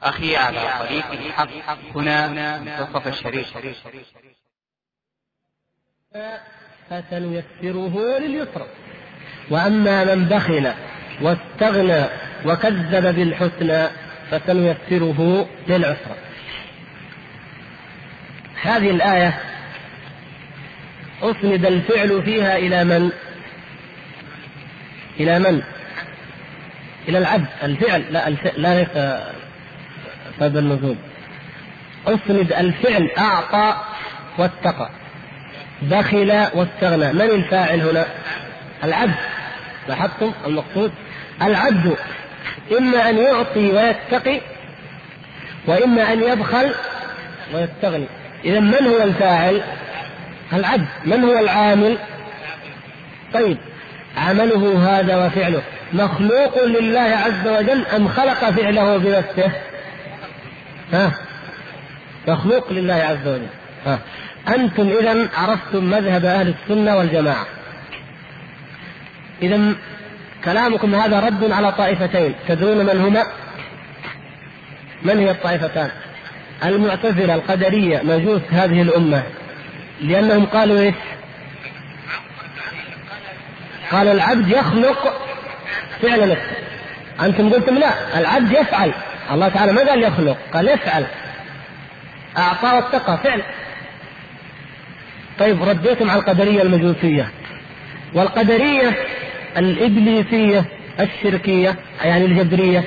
أخي 0.03 0.35
على 0.35 0.59
طريق 0.79 1.11
الحق 1.11 1.47
هنا 1.95 2.27
منتصف 2.27 3.07
الشريف. 3.07 3.53
فسنيسره 6.89 8.19
لليسرى 8.19 8.67
وأما 9.51 10.15
من 10.15 10.25
بخل 10.25 10.73
واستغنى 11.21 12.28
وكذب 12.45 13.15
بالحسنى 13.15 13.87
فسنيسره 14.31 15.49
للعسرى. 15.67 16.15
هذه 18.61 18.89
الآية 18.89 19.39
أسند 21.21 21.65
الفعل 21.65 22.23
فيها 22.23 22.57
إلى 22.57 22.83
من؟ 22.83 23.11
إلى 25.19 25.39
من؟ 25.39 25.61
إلى 27.07 27.17
العبد. 27.17 27.45
الفعل 27.63 28.03
لا 28.09 28.27
الفعل 28.27 28.61
لا 28.61 28.79
ليس 28.79 29.21
سبب 30.39 30.57
النزول. 30.57 30.95
أسند 32.07 32.53
الفعل 32.53 33.09
أعطى 33.17 33.81
واتقى. 34.37 34.89
بخل 35.81 36.47
واستغنى. 36.53 37.13
من 37.13 37.21
الفاعل 37.21 37.81
هنا؟ 37.81 38.05
العبد. 38.83 39.15
لاحظتم 39.87 40.33
المقصود؟ 40.45 40.91
العبد. 41.41 41.95
إما 42.77 43.09
أن 43.09 43.17
يعطي 43.17 43.71
ويتقي 43.71 44.41
وإما 45.67 46.13
أن 46.13 46.23
يبخل 46.23 46.73
ويستغني. 47.53 48.05
إذا 48.45 48.59
من 48.59 48.87
هو 48.87 49.03
الفاعل؟ 49.03 49.61
العبد. 50.53 50.87
من 51.05 51.23
هو 51.23 51.39
العامل؟ 51.39 51.97
طيب. 53.33 53.57
عمله 54.17 54.99
هذا 54.99 55.25
وفعله. 55.25 55.61
مخلوق 55.93 56.63
لله 56.65 56.99
عز 56.99 57.47
وجل 57.47 57.85
أم 57.85 58.07
خلق 58.07 58.49
فعله 58.49 58.97
بنفسه؟ 58.97 59.51
ها؟ 60.93 61.11
مخلوق 62.27 62.71
لله 62.71 62.93
عز 62.93 63.27
وجل. 63.27 63.47
ها. 63.85 63.99
أنتم 64.55 64.89
إذا 64.89 65.29
عرفتم 65.37 65.83
مذهب 65.83 66.25
أهل 66.25 66.53
السنة 66.63 66.97
والجماعة. 66.97 67.45
إذا 69.41 69.73
كلامكم 70.45 70.95
هذا 70.95 71.19
رد 71.19 71.51
على 71.51 71.71
طائفتين. 71.71 72.35
تدرون 72.47 72.85
من 72.85 73.01
هما؟ 73.01 73.23
من 75.03 75.19
هي 75.19 75.31
الطائفتان؟ 75.31 75.89
المعتزلة 76.65 77.35
القدرية 77.35 78.01
مجوس 78.03 78.41
هذه 78.51 78.81
الأمة. 78.81 79.23
لأنهم 80.01 80.45
قالوا 80.45 80.79
إيش؟ 80.79 80.95
قال 83.91 84.07
العبد 84.07 84.47
يخلق 84.47 85.27
فعل 86.01 86.29
نفسه 86.29 86.57
أنتم 87.21 87.53
قلتم 87.53 87.75
لا 87.75 88.19
العبد 88.19 88.51
يفعل. 88.51 88.93
الله 89.31 89.49
تعالى 89.49 89.71
ما 89.71 89.89
قال 89.89 90.03
يخلق 90.03 90.37
قال 90.53 90.67
يفعل. 90.67 91.05
أعطى 92.37 92.67
واتقى 92.67 93.17
فعل. 93.17 93.43
طيب 95.39 95.63
رديتم 95.63 96.09
على 96.09 96.19
القدرية 96.19 96.61
المجوسية. 96.61 97.31
والقدرية 98.13 98.97
الإبليسية 99.57 100.65
الشركية 100.99 101.75
يعني 102.03 102.25
الجبرية 102.25 102.83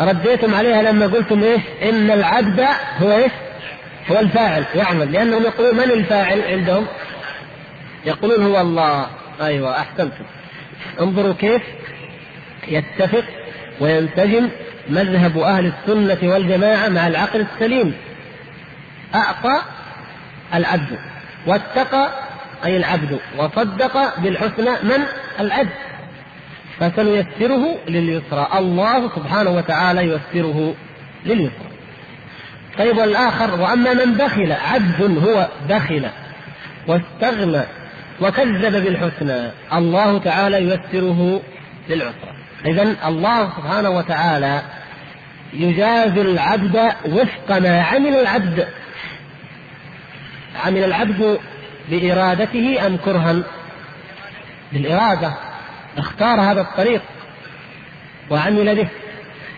رديتم 0.00 0.54
عليها 0.54 0.82
لما 0.82 1.06
قلتم 1.06 1.42
إيش؟ 1.42 1.60
إن 1.82 2.10
العبد 2.10 2.66
هو 3.02 3.12
إيش؟ 3.12 3.32
هو 4.10 4.18
الفاعل 4.18 4.64
يعمل 4.74 5.12
لأنهم 5.12 5.42
يقولون 5.42 5.76
من 5.76 5.90
الفاعل 5.90 6.40
عندهم؟ 6.42 6.86
يقولون 8.06 8.46
هو 8.46 8.60
الله 8.60 9.06
أيوه 9.40 9.80
أحسنتم 9.80 10.24
انظروا 11.00 11.34
كيف 11.34 11.62
يتفق 12.68 13.24
وينسجم 13.80 14.48
مذهب 14.90 15.38
أهل 15.38 15.72
السنة 15.72 16.32
والجماعة 16.32 16.88
مع 16.88 17.06
العقل 17.06 17.46
السليم 17.54 17.94
أعطى 19.14 19.62
العبد 20.54 20.98
واتقى 21.46 22.08
أي 22.64 22.76
العبد 22.76 23.18
وصدق 23.38 24.20
بالحسنى 24.20 24.70
من 24.82 25.04
العبد 25.40 25.72
فسنيسره 26.80 27.78
لليسرى. 27.88 28.48
الله 28.54 29.08
سبحانه 29.16 29.50
وتعالى 29.50 30.00
ييسره 30.00 30.74
لليسرى. 31.26 31.72
طيب 32.78 32.98
والآخر 32.98 33.60
وأما 33.60 33.94
من 33.94 34.14
بخل 34.14 34.52
عبد 34.52 35.18
هو 35.28 35.48
بخل 35.68 36.08
واستغنى 36.86 37.62
وكذب 38.20 38.84
بالحسنى 38.84 39.50
الله 39.72 40.18
تعالى 40.18 40.56
ييسره 40.56 41.42
للعسرى. 41.88 42.32
إذا 42.66 42.96
الله 43.06 43.50
سبحانه 43.56 43.90
وتعالى 43.90 44.62
يجازي 45.54 46.20
العبد 46.20 46.92
وفق 47.06 47.58
ما 47.58 47.80
عمل 47.82 48.14
العبد. 48.14 48.68
عمل 50.64 50.84
العبد 50.84 51.38
بإرادته 51.90 52.86
أم 52.86 52.96
كرها؟ 52.96 53.42
بالإرادة. 54.72 55.32
اختار 55.98 56.40
هذا 56.40 56.60
الطريق 56.60 57.02
وعمل 58.30 58.76
به. 58.76 58.88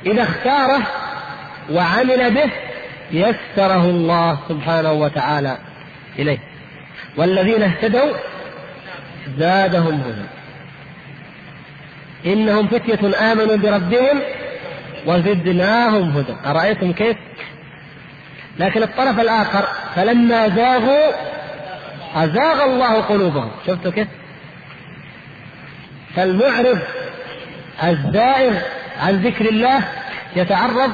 إذا 0.06 0.22
اختاره 0.22 0.86
وعمل 1.70 2.34
به 2.34 2.50
يسره 3.12 3.84
الله 3.84 4.38
سبحانه 4.48 4.92
وتعالى 4.92 5.58
إليه. 6.18 6.38
والذين 7.16 7.62
اهتدوا 7.62 8.12
زادهم 9.38 10.00
هدى. 10.00 10.26
إنهم 12.32 12.68
فتية 12.68 13.32
آمنوا 13.32 13.56
بربهم 13.56 14.20
وزدناهم 15.06 16.10
هدى. 16.10 16.36
أرأيتم 16.46 16.92
كيف؟ 16.92 17.16
لكن 18.58 18.82
الطرف 18.82 19.20
الآخر 19.20 19.68
فلما 19.94 20.48
زاغوا 20.48 21.10
أزاغ 22.14 22.64
الله 22.64 23.00
قلوبهم. 23.00 23.50
شفتوا 23.66 23.90
كيف؟ 23.90 24.08
فالمعرض 26.16 26.78
الزائر 27.84 28.52
عن 29.00 29.16
ذكر 29.16 29.48
الله 29.48 29.80
يتعرض 30.36 30.90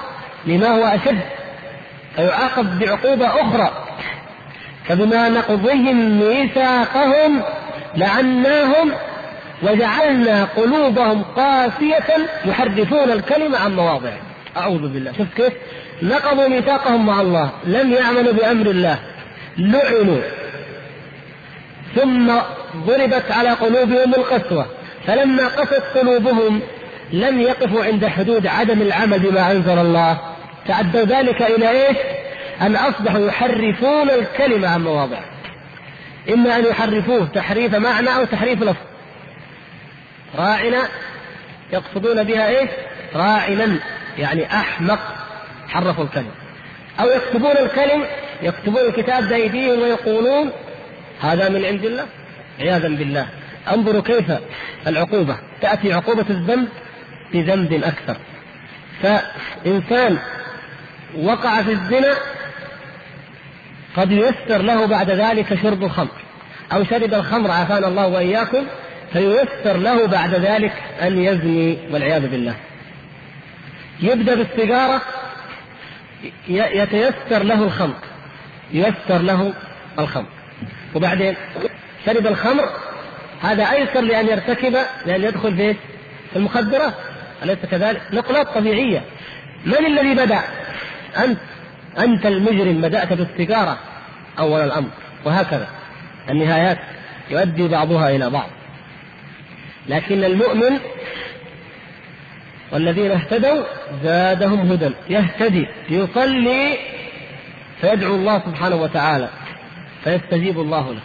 لما 0.47 0.69
هو 0.69 0.85
أشد 0.85 1.21
فيعاقب 2.17 2.79
بعقوبة 2.79 3.27
أخرى. 3.27 3.87
فبما 4.85 5.29
نقضهم 5.29 6.21
ميثاقهم 6.21 7.43
لعناهم 7.97 8.93
وجعلنا 9.63 10.45
قلوبهم 10.45 11.23
قاسية 11.23 12.29
يحرفون 12.45 13.11
الكلمة 13.11 13.59
عن 13.59 13.77
مواضعه. 13.77 14.19
أعوذ 14.57 14.89
بالله. 14.93 15.13
شوف 15.13 15.27
كيف 15.37 15.53
نقضوا 16.03 16.49
ميثاقهم 16.49 17.07
مع 17.07 17.21
الله 17.21 17.51
لم 17.65 17.93
يعملوا 17.93 18.33
بأمر 18.33 18.71
الله 18.71 18.99
لعنوا. 19.59 20.21
ثم 21.95 22.33
ضربت 22.77 23.31
على 23.31 23.51
قلوبهم 23.51 24.15
القسوة. 24.15 24.67
فلما 25.07 25.49
قست 25.49 25.83
قلوبهم 25.95 26.61
لم 27.13 27.41
يقفوا 27.41 27.85
عند 27.85 28.07
حدود 28.07 28.47
عدم 28.47 28.83
العمل 28.83 29.19
بما 29.19 29.53
أنزل 29.53 29.79
الله 29.79 30.21
تعدوا 30.67 31.05
ذلك 31.05 31.43
إلى 31.43 31.71
إيش؟ 31.71 31.97
أن 32.61 32.77
أصبحوا 32.77 33.27
يحرفون 33.27 34.11
الكلمة 34.11 34.69
عن 34.69 34.85
مواضعه. 34.85 35.25
إما 36.33 36.57
أن 36.57 36.65
يحرفوه 36.65 37.29
تحريف 37.35 37.75
معنى 37.75 38.17
أو 38.17 38.25
تحريف 38.25 38.63
لفظ. 38.63 38.83
راعنا 40.39 40.89
يقصدون 41.73 42.23
بها 42.23 42.49
إيش؟ 42.49 42.71
راعنا 43.15 43.79
يعني 44.19 44.47
أحمق 44.47 45.01
حرفوا 45.69 46.05
الكلمة. 46.05 46.31
أو 47.01 47.09
يكتبون 47.09 47.57
الكلم 47.57 48.05
يكتبون 48.43 48.81
الكتاب 48.81 49.29
بأيديهم 49.29 49.83
ويقولون 49.83 50.51
هذا 51.21 51.49
من 51.49 51.65
عند 51.65 51.85
الله 51.85 52.07
عياذا 52.61 52.89
بالله 52.89 53.27
انظروا 53.69 54.03
كيف 54.03 54.33
العقوبة. 54.87 55.39
تأتي 55.61 55.93
عقوبة 55.93 56.27
الذنب 56.31 56.69
بذنب 57.33 57.73
أكثر. 57.73 58.17
فإنسان 59.03 60.19
وقع 61.17 61.63
في 61.63 61.73
الزنا 61.73 62.15
قد 63.97 64.13
ييسر 64.13 64.63
له 64.63 64.87
بعد 64.87 65.11
ذلك 65.11 65.63
شرب 65.63 65.85
الخمر. 65.85 66.11
أو 66.73 66.85
شرب 66.85 67.15
الخمر 67.15 67.51
عافانا 67.51 67.89
الله 67.89 68.07
وإياكم 68.07 68.65
فييسر 69.13 69.77
له 69.77 70.07
بعد 70.07 70.35
ذلك 70.35 70.73
أن 71.03 71.19
يزني 71.19 71.79
والعياذ 71.91 72.29
بالله. 72.29 72.55
يبدأ 74.01 74.35
بالسيجارة 74.35 75.03
يتيسر 76.49 77.43
له 77.43 77.65
الخمر. 77.65 77.95
ييسر 78.73 79.19
له 79.19 79.53
الخمر. 79.99 80.29
وبعدين 80.95 81.37
شرب 82.07 82.27
الخمر 82.27 82.71
هذا 83.43 83.71
أيسر 83.71 84.01
لأن 84.01 84.27
يرتكب 84.27 84.77
لأن 85.07 85.23
يدخل 85.23 85.57
في 85.57 85.77
المخدرات 86.37 86.95
أليس 87.43 87.59
كذلك؟ 87.71 88.03
نقلات 88.13 88.49
طبيعية. 88.55 89.03
من 89.67 89.87
الذي 89.87 90.15
بدأ؟ 90.15 90.41
أنت 91.25 91.39
أنت 91.99 92.27
المجرم 92.27 92.81
بدأت 92.81 93.13
بالسيجارة 93.13 93.79
أول 94.39 94.61
الأمر 94.61 94.89
وهكذا. 95.25 95.69
النهايات 96.31 96.79
يؤدي 97.31 97.69
بعضها 97.69 98.11
إلى 98.11 98.31
بعض. 98.31 98.49
لكن 99.89 100.25
المؤمن 100.25 100.79
والذين 102.73 103.11
اهتدوا 103.11 103.65
زادهم 104.03 104.73
هدى. 104.73 104.91
يهتدي 105.09 105.67
يصلي 105.91 106.79
فيدعو 107.81 108.15
الله 108.15 108.39
سبحانه 108.47 108.77
وتعالى 108.77 109.29
فيستجيب 110.05 110.61
الله 110.61 110.93
له. 110.93 111.01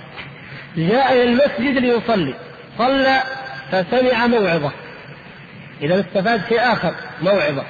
جاء 0.77 1.13
إلى 1.13 1.23
المسجد 1.23 1.77
ليصلي. 1.77 2.33
صلى 2.77 3.23
فسمع 3.71 4.27
موعظة. 4.27 4.71
إذا 5.81 5.99
استفاد 5.99 6.41
شيء 6.49 6.73
آخر 6.73 6.93
موعظة. 7.21 7.63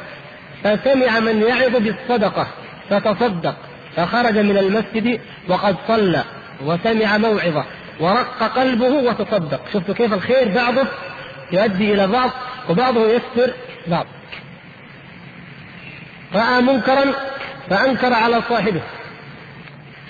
فسمع 0.64 1.20
من 1.20 1.42
يعظ 1.42 1.76
بالصدقة 1.76 2.48
فتصدق. 2.90 3.56
فخرج 3.96 4.38
من 4.38 4.58
المسجد 4.58 5.20
وقد 5.48 5.76
صلى 5.88 6.24
وسمع 6.66 7.18
موعظة. 7.18 7.66
ورق 8.00 8.44
قلبه 8.44 8.90
وتصدق. 8.90 9.62
شفتوا 9.74 9.96
كيف 9.96 10.14
الخير 10.14 10.48
بعضه 10.48 10.88
يؤدي 11.52 11.94
إلى 11.94 12.08
بعض 12.08 12.30
وبعضه 12.70 13.12
يستر 13.12 13.54
بعض. 13.88 14.06
رأى 16.36 16.62
منكرا 16.62 17.06
فأنكر 17.70 18.14
على 18.14 18.42
صاحبه. 18.50 18.82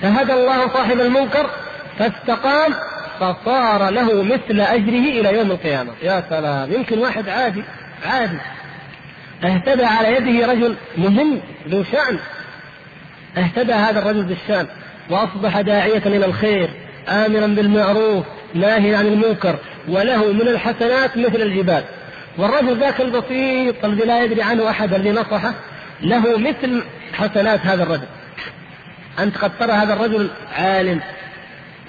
فهدى 0.01 0.33
الله 0.33 0.67
صاحب 0.67 0.99
المنكر 1.01 1.49
فاستقام 1.99 2.73
فصار 3.19 3.89
له 3.89 4.23
مثل 4.23 4.61
أجره 4.61 5.19
إلى 5.19 5.37
يوم 5.37 5.51
القيامة. 5.51 5.91
يا 6.03 6.23
سلام. 6.29 6.71
يمكن 6.71 6.99
واحد 6.99 7.29
عادي 7.29 7.63
عادي. 8.05 8.37
اهتدى 9.43 9.85
على 9.85 10.15
يده 10.15 10.47
رجل 10.51 10.75
مهم 10.97 11.41
ذو 11.69 11.83
شأن. 11.83 12.19
اهتدى 13.37 13.73
هذا 13.73 13.99
الرجل 13.99 14.23
بالشأن. 14.23 14.67
وأصبح 15.09 15.61
داعية 15.61 15.97
إلى 16.05 16.25
الخير 16.25 16.69
آمرا 17.09 17.47
بالمعروف 17.47 18.25
ناهيا 18.53 18.97
عن 18.97 19.05
المنكر 19.07 19.55
وله 19.89 20.33
من 20.33 20.47
الحسنات 20.47 21.17
مثل 21.17 21.41
الجبال. 21.41 21.83
والرجل 22.37 22.79
ذاك 22.79 23.01
البسيط 23.01 23.85
الذي 23.85 24.05
لا 24.05 24.23
يدري 24.23 24.41
عنه 24.41 24.69
أحد 24.69 24.93
الذي 24.93 25.11
نصحه 25.11 25.53
له 26.01 26.37
مثل 26.37 26.83
حسنات 27.13 27.59
هذا 27.59 27.83
الرجل. 27.83 28.07
أنت 29.19 29.37
قد 29.37 29.51
ترى 29.59 29.71
هذا 29.71 29.93
الرجل 29.93 30.29
عالم. 30.57 31.01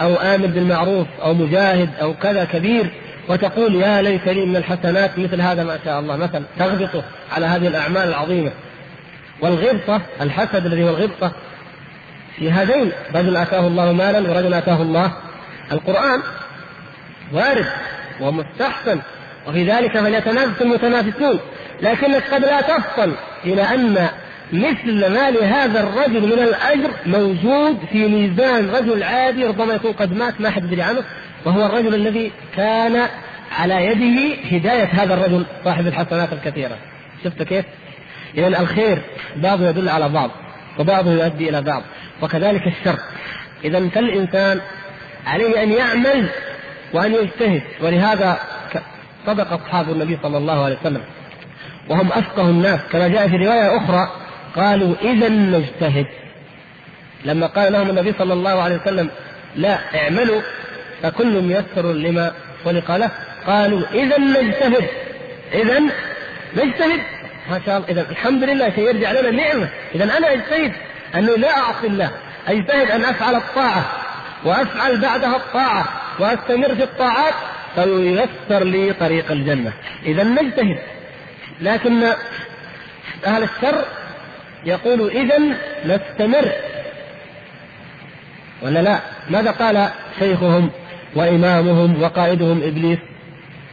أو 0.01 0.15
آمر 0.15 0.47
بالمعروف 0.47 1.07
أو 1.23 1.35
مجاهد 1.35 1.91
أو 2.01 2.15
كذا 2.15 2.45
كبير 2.45 2.91
وتقول 3.29 3.75
يا 3.75 4.03
ليت 4.03 4.29
لي 4.29 4.47
من 4.47 4.57
الحسنات 4.57 5.19
مثل 5.19 5.41
هذا 5.41 5.65
ما 5.65 5.79
شاء 5.85 6.01
الله 6.01 6.17
مثلا 6.17 6.43
تغبطه 6.59 7.05
على 7.33 7.47
هذه 7.47 7.67
الأعمال 7.67 8.09
العظيمة. 8.09 8.53
والغبطة 9.41 10.01
الحسد 10.21 10.67
الذي 10.67 10.85
هو 10.85 10.89
الغبطة 10.89 11.33
في 12.37 12.51
هذين 12.51 12.93
رجل 13.15 13.37
آتاه 13.37 13.67
الله 13.67 13.93
مالا 13.93 14.31
ورجل 14.31 14.55
آتاه 14.55 14.83
الله 14.83 15.13
القرآن. 15.73 16.21
وارد 17.33 17.67
ومستحسن 18.21 19.01
وفي 19.49 19.71
ذلك 19.71 19.99
فليتنافس 19.99 20.63
المتنافسون. 20.63 21.39
لكنك 21.83 22.35
قد 22.35 22.41
لا 22.41 22.61
تصل 22.61 23.13
إلى 23.45 23.63
أن 23.63 24.09
مثل 24.53 25.07
ما 25.13 25.31
لهذا 25.31 25.81
الرجل 25.81 26.21
من 26.21 26.43
الأجر 26.43 26.91
موجود 27.07 27.79
في 27.93 28.09
ميزان 28.09 28.71
رجل 28.71 29.03
عادي 29.03 29.45
ربما 29.45 29.75
يكون 29.75 29.93
قد 29.93 30.13
مات 30.17 30.41
ما 30.41 30.51
حد 30.51 30.65
يدري 30.65 30.83
عنه 30.83 31.03
وهو 31.45 31.67
الرجل 31.67 31.95
الذي 31.95 32.33
كان 32.57 33.09
على 33.59 33.87
يده 33.87 34.37
هداية 34.51 34.85
هذا 34.85 35.15
الرجل 35.15 35.47
صاحب 35.65 35.87
الحسنات 35.87 36.33
الكثيرة 36.33 36.79
شفت 37.25 37.43
كيف؟ 37.43 37.65
إذا 38.35 38.47
الخير 38.47 39.03
بعضه 39.37 39.69
يدل 39.69 39.89
على 39.89 40.09
بعض 40.09 40.31
وبعضه 40.79 41.13
يؤدي 41.13 41.49
إلى 41.49 41.63
بعض 41.63 41.83
وكذلك 42.23 42.63
الشر 42.67 42.99
إذا 43.65 43.89
فالإنسان 43.89 44.61
عليه 45.27 45.63
أن 45.63 45.73
يعمل 45.73 46.29
وأن 46.93 47.15
يجتهد 47.15 47.63
ولهذا 47.81 48.39
صدق 49.27 49.53
أصحاب 49.53 49.91
النبي 49.91 50.19
صلى 50.23 50.39
الله 50.39 50.65
عليه 50.65 50.77
وسلم 50.81 51.03
وهم 51.89 52.13
أفقه 52.13 52.43
الناس 52.43 52.81
كما 52.93 53.09
جاء 53.09 53.29
في 53.29 53.37
رواية 53.37 53.77
أخرى 53.77 54.26
قالوا 54.57 54.95
إذا 55.03 55.29
نجتهد. 55.29 56.07
لما 57.25 57.47
قال 57.47 57.73
لهم 57.73 57.91
النبي 57.91 58.15
صلى 58.19 58.33
الله 58.33 58.63
عليه 58.63 58.77
وسلم 58.77 59.11
لا 59.57 59.79
اعملوا 59.95 60.41
فكل 61.03 61.43
ميسر 61.43 61.93
لما 61.93 62.33
خلق 62.65 62.97
له 62.97 63.11
قالوا 63.47 63.83
إذا 63.95 64.19
نجتهد. 64.19 64.89
إذا 65.55 65.81
نجتهد. 66.57 67.01
ما 67.51 67.61
شاء 67.67 67.77
الله 67.77 67.89
إذا 67.89 68.11
الحمد 68.11 68.45
لله 68.45 68.71
سيرجع 68.71 69.13
لنا 69.13 69.31
نعمة. 69.31 69.69
إذا 69.95 70.05
أنا 70.19 70.33
أجتهد 70.33 70.73
أنه 71.15 71.37
لا 71.37 71.59
أعصي 71.59 71.87
الله 71.87 72.11
أجتهد 72.49 72.91
أن 72.91 73.05
أفعل 73.05 73.35
الطاعة 73.35 73.85
وأفعل 74.45 75.01
بعدها 75.01 75.37
الطاعة 75.37 75.85
وأستمر 76.19 76.75
في 76.75 76.83
الطاعات 76.83 77.35
فييسر 77.75 78.65
لي 78.65 78.93
طريق 78.93 79.33
الجنة. 79.33 79.73
إذا 80.07 80.25
نجتهد. 80.25 80.79
لكن 81.61 82.03
أهل 83.27 83.43
الشر 83.43 83.85
يقول 84.67 85.11
إذا 85.11 85.39
نستمر. 85.85 86.53
ولا 88.63 88.83
لا؟ 88.83 88.99
ماذا 89.31 89.51
قال 89.51 89.89
شيخهم 90.19 90.71
وإمامهم 91.15 92.03
وقائدهم 92.03 92.63
إبليس؟ 92.63 92.99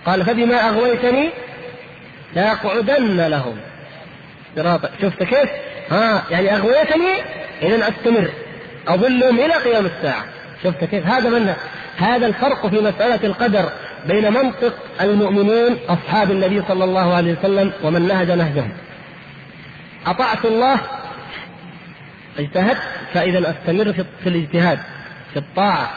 قال 0.05 0.25
فبما 0.25 0.69
أغويتني 0.69 1.29
لأقعدن 2.35 3.27
لهم. 3.27 3.57
صراطا 4.55 4.89
شفت 5.01 5.23
كيف؟ 5.23 5.49
ها 5.89 6.23
يعني 6.29 6.55
أغويتني 6.55 7.13
إذا 7.61 7.89
أستمر. 7.89 8.29
أظلهم 8.87 9.39
إلى 9.39 9.53
قيام 9.53 9.85
الساعة. 9.85 10.23
شفت 10.63 10.83
كيف؟ 10.83 11.07
هذا 11.07 11.29
من 11.29 11.53
هذا 11.97 12.27
الفرق 12.27 12.67
في 12.67 12.75
مسألة 12.75 13.19
القدر 13.23 13.69
بين 14.05 14.33
منطق 14.33 14.73
المؤمنين 15.01 15.77
أصحاب 15.89 16.31
النبي 16.31 16.63
صلى 16.67 16.83
الله 16.83 17.13
عليه 17.13 17.37
وسلم 17.39 17.73
ومن 17.83 18.07
نهج 18.07 18.31
نهجهم. 18.31 18.71
أطعت 20.05 20.45
الله 20.45 20.79
اجتهدت 22.39 22.81
فإذا 23.13 23.51
أستمر 23.51 23.93
في 24.23 24.29
الاجتهاد 24.29 24.79
في 25.33 25.39
الطاعة. 25.39 25.89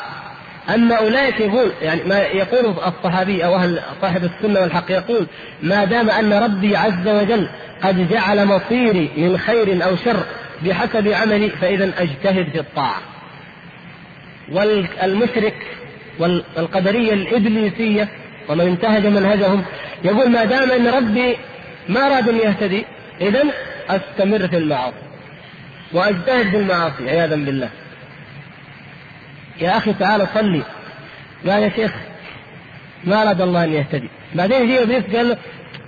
أما 0.74 0.94
أولئك 0.94 1.40
يقول 1.40 1.72
يعني 1.82 2.04
ما 2.04 2.18
يقول 2.18 2.74
الصحابي 2.86 3.44
أو 3.44 3.56
أهل 3.56 3.80
صاحب 4.02 4.24
السنة 4.24 4.60
والحق 4.60 4.90
يقول 4.90 5.26
ما 5.62 5.84
دام 5.84 6.10
أن 6.10 6.32
ربي 6.32 6.76
عز 6.76 7.08
وجل 7.08 7.48
قد 7.82 8.08
جعل 8.08 8.46
مصيري 8.46 9.10
من 9.16 9.38
خير 9.38 9.84
أو 9.84 9.96
شر 9.96 10.24
بحسب 10.62 11.08
عملي 11.08 11.50
فإذا 11.50 11.92
أجتهد 11.98 12.48
في 12.50 12.60
الطاعة. 12.60 13.00
والمشرك 14.52 15.54
والقدرية 16.18 17.12
الإبليسية 17.12 18.08
ومن 18.48 18.66
انتهج 18.66 19.06
منهجهم 19.06 19.64
يقول 20.04 20.30
ما 20.30 20.44
دام 20.44 20.70
أن 20.70 20.86
ربي 20.86 21.36
ما 21.88 22.06
أراد 22.06 22.28
أن 22.28 22.36
يهتدي 22.36 22.84
إذا 23.20 23.44
أستمر 23.88 24.48
في 24.48 24.56
المعاصي 24.56 24.96
وأجتهد 25.92 26.50
في 26.50 26.56
المعاصي 26.56 27.10
عياذا 27.10 27.36
بالله. 27.36 27.70
يا 29.60 29.76
أخي 29.76 29.92
تعال 29.92 30.28
صلي. 30.34 30.62
قال 31.46 31.62
يا 31.62 31.68
شيخ 31.68 31.92
ما 33.04 33.22
أراد 33.22 33.40
الله 33.40 33.64
أن 33.64 33.72
يهتدي. 33.72 34.08
بعدين 34.34 34.62
يجي 34.62 34.82
إبليس 34.82 35.16
قال 35.16 35.28
له 35.28 35.36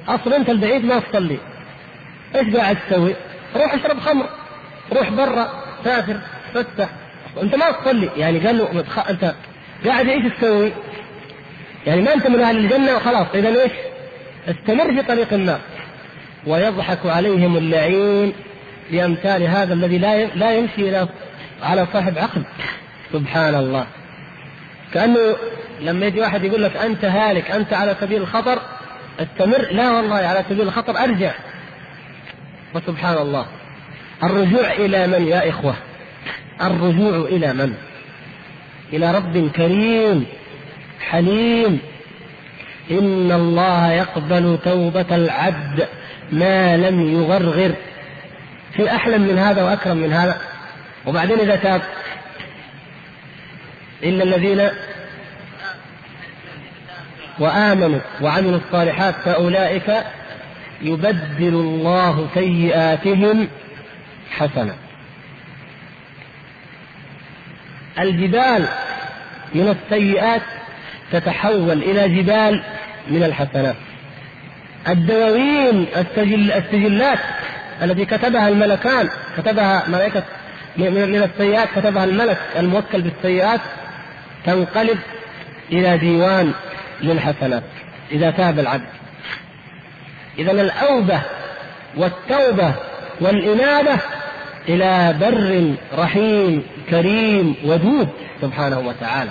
أصلا 0.08 0.36
أنت 0.36 0.50
البعيد 0.50 0.84
ما 0.84 0.98
تصلي. 0.98 1.38
إيش 2.34 2.56
قاعد 2.56 2.76
تسوي؟ 2.88 3.14
روح 3.56 3.74
اشرب 3.74 4.00
خمر 4.00 4.28
روح 4.92 5.10
برا 5.10 5.48
سافر 5.84 6.20
فتح 6.54 6.88
أنت 7.42 7.54
ما 7.54 7.70
تصلي. 7.70 8.10
يعني 8.16 8.46
قال 8.46 8.58
له 8.58 8.84
أنت 9.10 9.34
قاعد 9.86 10.08
إيش 10.08 10.32
تسوي؟ 10.38 10.72
يعني 11.86 12.02
ما 12.02 12.14
أنت 12.14 12.26
من 12.26 12.40
أهل 12.40 12.56
الجنة 12.56 12.96
وخلاص. 12.96 13.26
اذا 13.34 13.62
إيش؟ 13.62 13.72
استمر 14.48 14.94
في 14.94 15.02
طريق 15.02 15.32
النار. 15.32 15.60
ويضحك 16.46 17.06
عليهم 17.06 17.56
اللعين 17.56 18.32
بامثال 18.90 19.42
هذا 19.42 19.74
الذي 19.74 19.98
لا 19.98 20.24
لا 20.24 20.52
يمشي 20.52 20.88
إلى 20.88 21.08
على 21.62 21.86
صاحب 21.92 22.18
عقل. 22.18 22.42
سبحان 23.12 23.54
الله 23.54 23.86
كأنه 24.94 25.36
لما 25.80 26.06
يجي 26.06 26.20
واحد 26.20 26.44
يقول 26.44 26.62
لك 26.62 26.76
أنت 26.76 27.04
هالك 27.04 27.50
أنت 27.50 27.72
على 27.72 27.96
سبيل 28.00 28.22
الخطر 28.22 28.58
استمر. 29.20 29.68
لا 29.70 29.90
والله 29.90 30.16
على 30.16 30.44
سبيل 30.48 30.62
الخطر 30.62 30.98
أرجع. 30.98 31.34
وسبحان 32.74 33.18
الله 33.18 33.46
الرجوع 34.22 34.72
إلى 34.72 35.06
من 35.06 35.26
يا 35.26 35.48
إخوة؟ 35.48 35.74
الرجوع 36.62 37.16
إلى 37.16 37.52
من؟ 37.52 37.74
إلى 38.92 39.12
رب 39.12 39.50
كريم 39.50 40.26
حليم. 41.00 41.80
إن 42.90 43.32
الله 43.32 43.92
يقبل 43.92 44.58
توبة 44.64 45.16
العبد. 45.16 45.88
ما 46.32 46.76
لم 46.76 47.00
يغرغر. 47.00 47.74
في 48.72 48.94
أحلم 48.96 49.22
من 49.22 49.38
هذا 49.38 49.62
وأكرم 49.62 49.96
من 49.96 50.12
هذا. 50.12 50.40
وبعدين 51.06 51.38
إذا 51.38 51.56
تاب 51.56 51.82
إلا 54.02 54.24
الذين 54.24 54.68
وآمنوا 57.38 58.00
وعملوا 58.20 58.58
الصالحات 58.66 59.14
فأولئك 59.14 60.04
يبدل 60.82 61.54
الله 61.54 62.28
سيئاتهم 62.34 63.48
حسنة. 64.30 64.74
الجبال 67.98 68.68
من 69.54 69.76
السيئات 69.76 70.42
تتحول 71.12 71.82
إلى 71.82 72.22
جبال 72.22 72.62
من 73.10 73.22
الحسنات. 73.22 73.76
الدواوين 74.88 75.86
السجل 75.96 76.52
السجلات 76.52 77.18
التي 77.82 78.04
كتبها 78.04 78.48
الملكان 78.48 79.08
كتبها 79.36 79.88
ملائكة 79.88 80.22
من 80.76 81.30
السيئات 81.32 81.68
كتبها 81.76 82.04
الملك 82.04 82.38
الموكل 82.56 83.02
بالسيئات 83.02 83.60
تنقلب 84.46 84.98
إلى 85.72 85.98
ديوان 85.98 86.52
للحسنات 87.02 87.62
إذا 88.12 88.30
تاب 88.30 88.58
العبد. 88.58 88.88
إذا 90.38 90.50
الأوبة 90.50 91.20
والتوبة 91.96 92.74
والإنابة 93.20 93.98
إلى 94.68 95.14
بر 95.20 95.74
رحيم 95.98 96.62
كريم 96.90 97.56
ودود 97.64 98.08
سبحانه 98.42 98.78
وتعالى. 98.78 99.30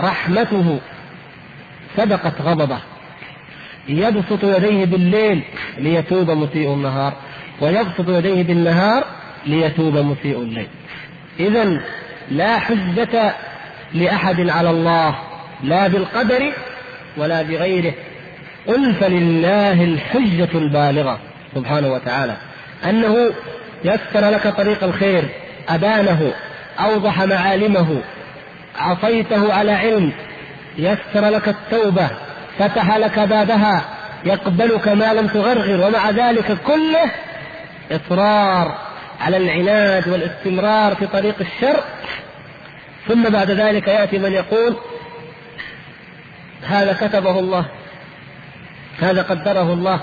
رحمته 0.00 0.80
سبقت 1.96 2.40
غضبه. 2.42 2.78
يبسط 3.90 4.44
يديه 4.44 4.84
بالليل 4.84 5.42
ليتوب 5.78 6.30
مسيء 6.30 6.74
النهار 6.74 7.12
ويبسط 7.60 8.08
يديه 8.08 8.42
بالنهار 8.42 9.04
ليتوب 9.46 9.96
مسيء 9.96 10.38
الليل. 10.38 10.68
إذا 11.40 11.80
لا 12.30 12.58
حجة 12.58 13.34
لأحد 13.94 14.48
على 14.48 14.70
الله 14.70 15.14
لا 15.62 15.88
بالقدر 15.88 16.52
ولا 17.16 17.42
بغيره. 17.42 17.94
قل 18.66 18.94
فلله 18.94 19.84
الحجة 19.84 20.48
البالغة 20.54 21.18
سبحانه 21.54 21.88
وتعالى. 21.92 22.36
أنه 22.84 23.30
يسر 23.84 24.30
لك 24.30 24.48
طريق 24.48 24.84
الخير 24.84 25.28
أبانه 25.68 26.32
أوضح 26.80 27.22
معالمه 27.22 28.02
عصيته 28.78 29.52
على 29.52 29.72
علم 29.72 30.12
يسر 30.78 31.28
لك 31.28 31.48
التوبة 31.48 32.10
فتح 32.60 32.96
لك 32.96 33.18
بابها 33.18 33.84
يقبلك 34.24 34.88
ما 34.88 35.14
لم 35.14 35.26
تغرغر 35.26 35.86
ومع 35.86 36.10
ذلك 36.10 36.58
كله 36.66 37.10
إصرار 37.92 38.78
على 39.20 39.36
العناد 39.36 40.08
والاستمرار 40.08 40.94
في 40.94 41.06
طريق 41.06 41.34
الشر. 41.40 41.80
ثم 43.08 43.28
بعد 43.28 43.50
ذلك 43.50 43.88
يأتي 43.88 44.18
من 44.18 44.32
يقول 44.32 44.76
هذا 46.66 46.92
كتبه 46.92 47.38
الله 47.38 47.66
هذا 49.00 49.22
قدره 49.22 49.72
الله 49.72 50.00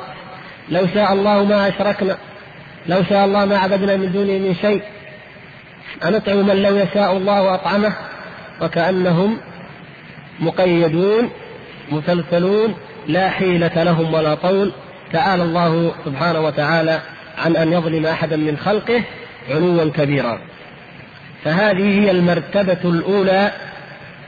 لو 0.70 0.88
شاء 0.94 1.14
الله 1.14 1.44
ما 1.44 1.68
أشركنا 1.68 2.18
لو 2.88 3.04
شاء 3.04 3.26
الله 3.26 3.46
ما 3.46 3.58
عبدنا 3.58 3.96
من 3.96 4.12
دونه 4.12 4.34
من 4.34 4.56
شيء 4.62 4.82
أنطعم 6.06 6.38
من 6.38 6.62
لو 6.62 6.76
يشاء 6.76 7.18
الله 7.18 7.54
أطعمه 7.56 7.94
وكأنهم 8.62 9.38
مقيدون. 10.40 11.30
مسلسلون 11.92 12.76
لا 13.08 13.30
حيلة 13.30 13.84
لهم 13.84 14.14
ولا 14.14 14.36
طول. 14.36 14.72
تعالى 15.14 15.44
الله 15.44 15.94
سبحانه 16.06 16.40
وتعالى 16.40 17.02
عن 17.38 17.56
أن 17.56 17.74
يظلم 17.74 18.06
أحدا 18.06 18.36
من 18.36 18.58
خلقه 18.58 19.04
علوا 19.50 19.92
كبيرا. 19.92 20.40
فهذه 21.44 22.00
هي 22.00 22.12
المرتبة 22.12 22.90
الأولى 22.90 23.52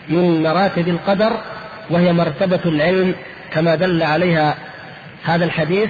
من 0.09 0.43
مراتب 0.43 0.87
القدر 0.87 1.31
وهي 1.89 2.13
مرتبة 2.13 2.59
العلم 2.65 3.15
كما 3.51 3.75
دل 3.75 4.03
عليها 4.03 4.55
هذا 5.23 5.45
الحديث. 5.45 5.89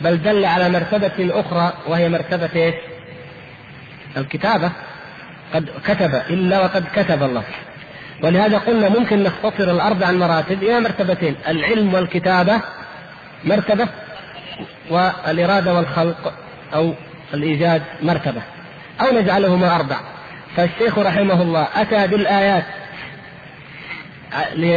بل 0.00 0.22
دل 0.22 0.44
على 0.44 0.68
مرتبة 0.68 1.40
أخرى 1.40 1.72
وهي 1.88 2.08
مرتبة؟ 2.08 2.74
الكتابة. 4.16 4.70
قد 5.54 5.68
كتب 5.84 6.14
إلا 6.30 6.60
وقد 6.60 6.84
كتب 6.94 7.22
الله. 7.22 7.44
ولهذا 8.22 8.58
قلنا 8.58 8.88
ممكن 8.88 9.22
نختصر 9.22 9.70
الأربع 9.70 10.10
المراتب 10.10 10.62
إلى 10.62 10.80
مرتبتين 10.80 11.36
العلم 11.48 11.94
والكتابة 11.94 12.60
مرتبة 13.44 13.88
والإرادة 14.90 15.74
والخلق 15.74 16.32
أو 16.74 16.94
الإيجاد 17.34 17.82
مرتبة 18.02 18.42
أو 19.00 19.18
نجعلهما 19.18 19.76
أربع. 19.76 19.96
فالشيخ 20.56 20.98
رحمه 20.98 21.42
الله 21.42 21.68
أتى 21.74 22.06
بالآيات 22.06 22.64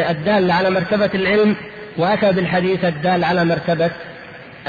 الدالة 0.09 0.53
على 0.53 0.69
مرتبة 0.69 1.09
العلم 1.15 1.55
وأتى 1.97 2.31
بالحديث 2.31 2.85
الدال 2.85 3.23
على 3.23 3.45
مرتبة 3.45 3.91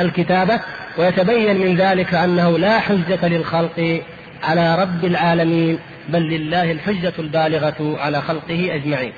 الكتابة 0.01 0.61
ويتبين 0.99 1.61
من 1.61 1.77
ذلك 1.77 2.15
أنه 2.15 2.59
لا 2.59 2.81
حجة 2.81 3.29
للخلق 3.29 4.03
على 4.43 4.75
رب 4.75 5.05
العالمين. 5.05 5.79
بل 6.09 6.23
لله 6.23 6.73
الحجة 6.73 7.13
البالغة 7.19 7.99
على 8.01 8.23
خلقه 8.23 8.75
أجمعين. 8.75 9.13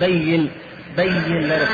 بين 0.00 0.50
بين 0.96 1.24
لنا 1.28 1.68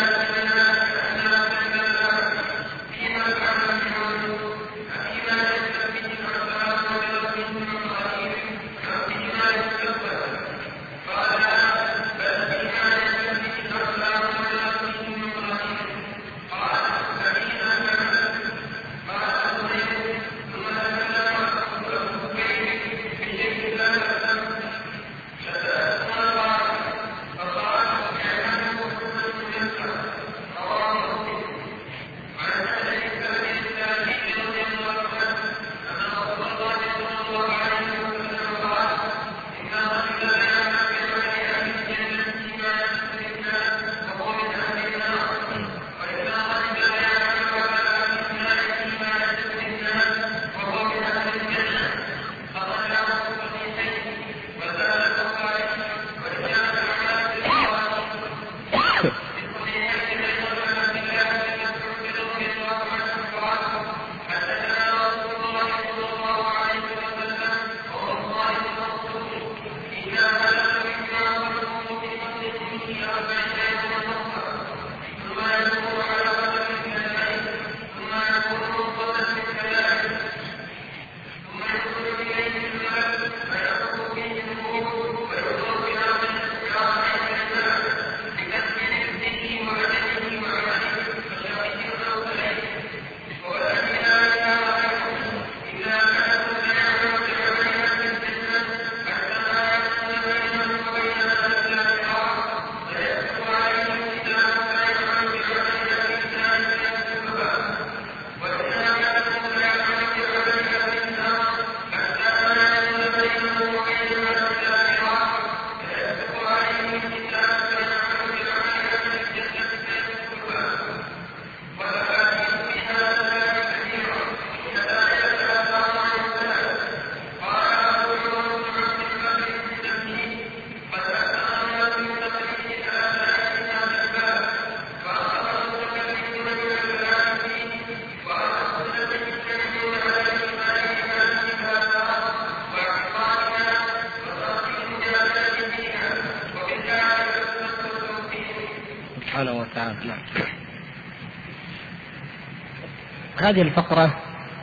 هذه 153.45 153.63
الفقرة 153.63 154.15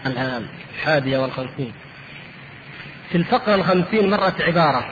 الحادية 0.06 1.18
والخمسين. 1.18 1.74
في 3.10 3.18
الفقرة 3.18 3.56
الخمسين 3.56 4.10
مرت 4.10 4.42
عبارة. 4.42 4.86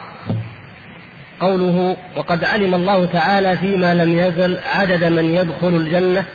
قوله 1.42 1.98
وقد 2.16 2.44
علم 2.44 2.76
الله 2.76 3.06
تعالى 3.06 3.58
فيما 3.58 3.94
لم 3.94 4.20
يزل 4.20 4.60
عدد 4.76 5.04
من 5.04 5.26
يدخل 5.26 5.68
الجنة 5.68 6.26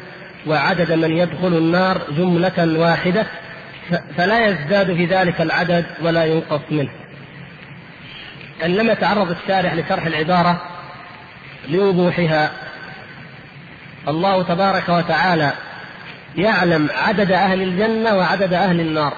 وعدد 0.47 0.93
من 0.93 1.17
يدخل 1.17 1.47
النار 1.47 2.01
جملة 2.11 2.81
واحدة 2.81 3.27
فلا 4.17 4.47
يزداد 4.47 4.95
في 4.95 5.05
ذلك 5.05 5.41
العدد 5.41 5.87
ولا 6.03 6.25
ينقص 6.25 6.61
منه. 6.71 6.91
لم 8.67 8.93
تعرض 8.93 9.31
الشارح 9.31 9.75
لشرح 9.75 10.07
العبارة 10.07 10.63
لوضوحها. 11.69 12.51
الله 14.09 14.43
تبارك 14.43 14.89
وتعالى 14.89 15.53
يعلم 16.37 16.89
عدد 16.97 17.33
أهل 17.33 17.63
الجنة 17.63 18.15
وعدد 18.15 18.53
أهل 18.53 18.81
النار. 18.81 19.13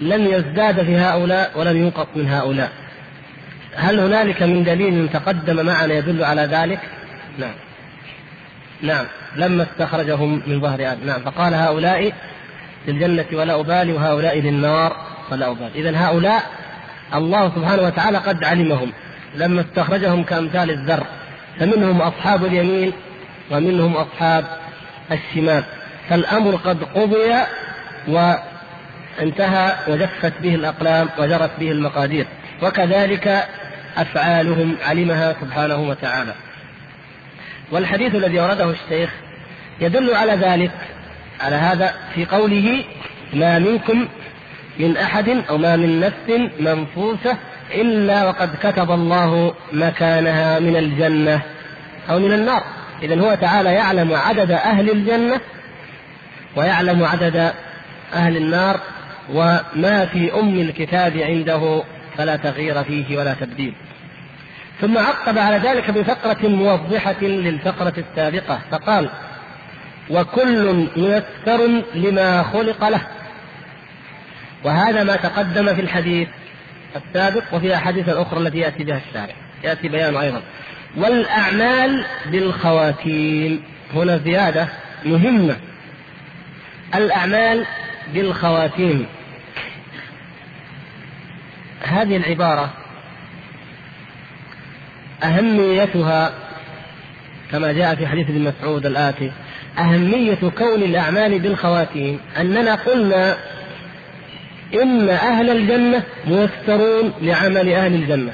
لن 0.00 0.26
يزداد 0.26 0.82
في 0.82 0.96
هؤلاء 0.96 1.50
ولن 1.56 1.76
ينقص 1.76 2.06
من 2.16 2.28
هؤلاء. 2.28 2.70
هل 3.74 4.00
هنالك 4.00 4.42
من 4.42 4.64
دليل 4.64 5.08
تقدم 5.08 5.66
معنا 5.66 5.94
يدل 5.94 6.24
على 6.24 6.42
ذلك؟ 6.42 6.80
نعم. 7.38 7.54
نعم. 8.82 9.04
لما 9.36 9.62
استخرجهم 9.62 10.42
من 10.46 10.60
ظهر 10.60 10.92
آدم. 10.92 11.06
نعم. 11.06 11.20
فقال 11.20 11.54
هؤلاء 11.54 12.12
للجنة 12.88 13.26
ولا 13.32 13.60
أبالي 13.60 13.92
وهؤلاء 13.92 14.38
للنار 14.38 14.96
ولا 15.32 15.50
أبالي. 15.50 15.70
إذا 15.74 15.98
هؤلاء 15.98 16.42
الله 17.14 17.48
سبحانه 17.48 17.82
وتعالى 17.82 18.18
قد 18.18 18.44
علمهم. 18.44 18.92
لما 19.34 19.60
استخرجهم 19.60 20.22
كأمثال 20.22 20.70
الذر 20.70 21.06
فمنهم 21.60 22.02
أصحاب 22.02 22.44
اليمين 22.44 22.92
ومنهم 23.50 23.96
أصحاب 23.96 24.44
الشمال. 25.12 25.64
فالأمر 26.08 26.56
قد 26.56 26.84
قضي 26.84 27.34
وانتهى 28.08 29.72
وجفت 29.88 30.32
به 30.42 30.54
الأقلام 30.54 31.08
وجرت 31.18 31.50
به 31.60 31.70
المقادير 31.70 32.26
وكذلك 32.62 33.44
أفعالهم 33.96 34.76
علمها 34.84 35.36
سبحانه 35.40 35.76
وتعالى. 35.76 36.34
والحديث 37.70 38.14
الذي 38.14 38.40
ورده 38.40 38.70
الشيخ 38.70 39.10
يدل 39.80 40.14
على 40.14 40.32
ذلك 40.32 40.70
على 41.40 41.56
هذا 41.56 41.94
في 42.14 42.24
قوله 42.24 42.84
ما 43.34 43.58
منكم 43.58 44.08
من 44.78 44.96
أحد 44.96 45.28
أو 45.28 45.58
ما 45.58 45.76
من 45.76 46.00
نفس 46.00 46.50
منفوسة 46.60 47.36
إلا 47.74 48.24
وقد 48.28 48.50
كتب 48.62 48.90
الله 48.90 49.54
مكانها 49.72 50.58
من 50.58 50.76
الجنة 50.76 51.42
أو 52.10 52.18
من 52.18 52.32
النار. 52.32 52.62
إذا 53.02 53.20
هو 53.20 53.34
تعالى 53.34 53.72
يعلم 53.72 54.14
عدد 54.14 54.50
أهل 54.50 54.90
الجنة 54.90 55.40
ويعلم 56.56 57.04
عدد 57.04 57.52
أهل 58.14 58.36
النار 58.36 58.80
وما 59.30 60.06
في 60.12 60.34
أم 60.34 60.60
الكتاب 60.60 61.16
عنده 61.16 61.82
فلا 62.16 62.36
تغيير 62.36 62.84
فيه 62.84 63.18
ولا 63.18 63.34
تبديل. 63.34 63.74
ثم 64.80 64.98
عقب 64.98 65.38
على 65.38 65.56
ذلك 65.56 65.90
بفقرة 65.90 66.48
موضحة 66.48 67.20
للفقرة 67.22 67.92
السابقة 67.98 68.60
فقال 68.70 69.10
وكل 70.10 70.88
ميسر 70.96 71.82
لما 71.94 72.42
خلق 72.42 72.88
له. 72.88 73.00
وهذا 74.64 75.04
ما 75.04 75.16
تقدم 75.16 75.74
في 75.74 75.80
الحديث 75.80 76.28
السابق 76.96 77.42
وفي 77.52 77.66
الأحاديث 77.66 78.08
الأخرى 78.08 78.40
التي 78.40 78.58
يأتي 78.58 78.84
بها 78.84 79.00
الشارع 79.08 79.34
يأتي 79.64 79.88
بيانه 79.88 80.20
أيضا. 80.20 80.42
والأعمال 80.96 82.04
بالخواتيم. 82.26 83.62
هنا 83.94 84.16
زيادة 84.16 84.68
مهمة. 85.04 85.56
الأعمال 86.94 87.66
بالخواتيم. 88.14 89.06
هذه 91.82 92.16
العبارة 92.16 92.70
أهميتها 95.22 96.32
كما 97.52 97.72
جاء 97.72 97.94
في 97.94 98.06
حديث 98.06 98.30
ابن 98.30 98.40
مسعود 98.40 98.86
الآتي 98.86 99.32
أهمية 99.78 100.38
كون 100.58 100.82
الأعمال 100.82 101.38
بالخواتيم 101.38 102.20
أننا 102.40 102.74
قلنا 102.74 103.36
إن 104.74 105.08
أهل 105.08 105.50
الجنة 105.50 106.02
ميسرون 106.26 107.12
لعمل 107.22 107.68
أهل 107.68 107.94
الجنة 107.94 108.32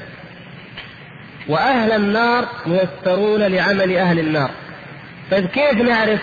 وأهل 1.47 1.91
النار 1.91 2.47
ميسرون 2.65 3.41
لعمل 3.41 3.97
أهل 3.97 4.19
النار. 4.19 4.51
طيب 5.31 5.45
كيف 5.45 5.73
نعرف 5.73 6.19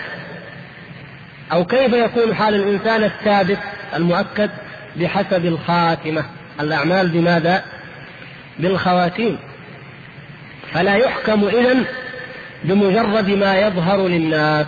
أو 1.51 1.65
كيف 1.65 1.93
يكون 1.93 2.35
حال 2.35 2.55
الإنسان 2.55 3.03
الثابت 3.03 3.59
المؤكد 3.95 4.49
بحسب 4.95 5.45
الخاتمة؟ 5.45 6.25
الأعمال 6.59 7.07
بماذا؟ 7.07 7.63
بالخواتيم. 8.59 9.37
فلا 10.73 10.95
يحكم 10.95 11.43
إذن 11.43 11.85
بمجرد 12.63 13.29
ما 13.29 13.55
يظهر 13.55 14.07
للناس. 14.07 14.65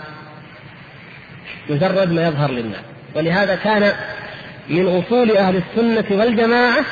مجرد 1.69 2.11
ما 2.11 2.27
يظهر 2.27 2.51
للناس. 2.51 2.81
ولهذا 3.15 3.55
كان 3.55 3.93
من 4.69 4.87
أصول 4.87 5.37
أهل 5.37 5.55
السنة 5.55 6.19
والجماعة 6.19 6.85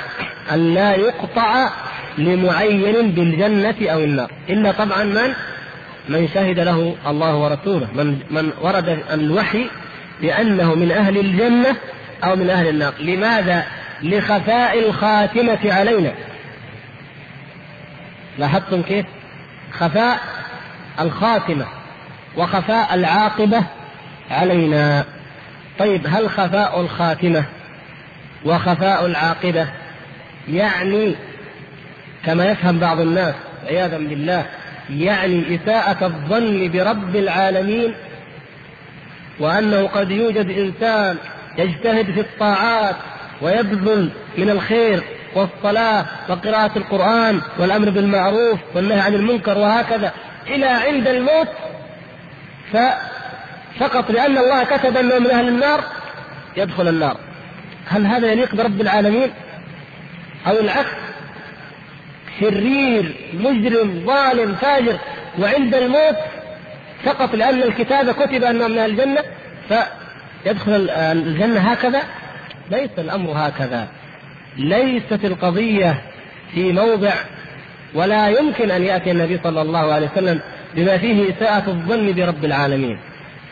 أن 0.52 0.74
لا 0.74 0.96
يقطع 0.96 1.70
لمعين 2.18 3.12
بالجنة 3.12 3.76
أو 3.82 4.00
النار. 4.00 4.32
إلا 4.50 4.72
طبعا 4.72 5.04
من؟ 5.04 5.34
من 6.10 6.28
شهد 6.28 6.60
له 6.60 6.96
الله 7.08 7.36
ورسوله 7.36 7.88
من 7.94 8.20
من 8.32 8.52
ورد 8.62 9.04
الوحي 9.14 9.68
بأنه 10.22 10.76
من 10.76 10.92
أهل 10.92 11.18
الجنة 11.18 11.76
أو 12.24 12.36
من 12.36 12.50
أهل 12.50 12.68
النار 12.68 12.94
لماذا؟ 13.00 13.64
لخفاء 14.04 14.80
الخاتمة 14.80 15.74
علينا 15.74 16.14
لاحظتم 18.38 18.82
كيف؟ 18.82 19.06
خفاء 19.72 20.20
الخاتمة 21.00 21.66
وخفاء 22.38 22.94
العاقبة 22.94 23.64
علينا 24.32 25.06
طيب 25.80 26.08
هل 26.08 26.30
خفاء 26.30 26.82
الخاتمة 26.82 27.44
وخفاء 28.46 29.06
العاقبة 29.06 29.68
يعني 30.50 31.16
كما 32.26 32.46
يفهم 32.46 32.80
بعض 32.80 33.00
الناس 33.00 33.36
عياذا 33.68 33.98
بالله 33.98 34.46
يعني 34.90 35.56
إساءة 35.56 36.06
الظن 36.06 36.72
برب 36.72 37.16
العالمين 37.16 37.94
وأنه 39.40 39.88
قد 39.88 40.12
يوجد 40.12 40.50
إنسان 40.50 41.18
يجتهد 41.58 42.12
في 42.12 42.20
الطاعات 42.20 42.96
ويبذل 43.42 44.10
من 44.38 44.50
الخير 44.50 45.04
والصلاة 45.36 46.06
وقراءة 46.30 46.78
القرآن 46.78 47.42
والأمر 47.60 47.90
بالمعروف 47.90 48.60
والنهي 48.76 49.00
عن 49.00 49.14
المنكر 49.14 49.58
وهكذا 49.58 50.14
إلى 50.48 50.66
عند 50.66 51.08
الموت 51.08 51.48
فقط 53.80 54.12
لأن 54.12 54.38
الله 54.38 54.64
كتب 54.64 54.98
أنه 54.98 55.20
من 55.20 55.32
أهل 55.32 55.48
النار 55.48 55.84
يدخل 56.58 56.88
النار. 56.88 57.18
هل 57.88 58.06
هذا 58.06 58.32
يليق 58.32 58.56
برب 58.56 58.82
العالمين؟ 58.82 59.30
أو 60.48 60.60
العكس؟ 60.60 60.90
شرير 62.40 63.16
مجرم 63.34 64.04
ظالم 64.06 64.56
فاجر 64.56 64.98
وعند 65.40 65.76
الموت 65.76 66.16
فقط 67.04 67.36
لأن 67.36 67.62
الكتاب 67.64 68.12
كتب 68.12 68.44
أنه 68.44 68.68
من 68.68 68.78
الجنة 68.78 69.20
فيدخل 69.70 70.90
الجنة 70.90 71.60
هكذا 71.60 72.02
ليس 72.72 72.90
الأمر 72.98 73.32
هكذا. 73.36 73.88
ليست 74.58 75.26
القضية 75.26 76.02
في 76.54 76.72
موضع 76.74 77.14
ولا 77.94 78.30
يمكن 78.30 78.72
أن 78.72 78.84
يأتي 78.84 79.12
النبي 79.12 79.40
صلى 79.44 79.62
الله 79.62 79.94
عليه 79.94 80.10
وسلم 80.14 80.40
بما 80.76 80.98
فيه 80.98 81.30
إساءة 81.30 81.70
الظن 81.70 82.14
برب 82.14 82.46
العالمين. 82.46 83.00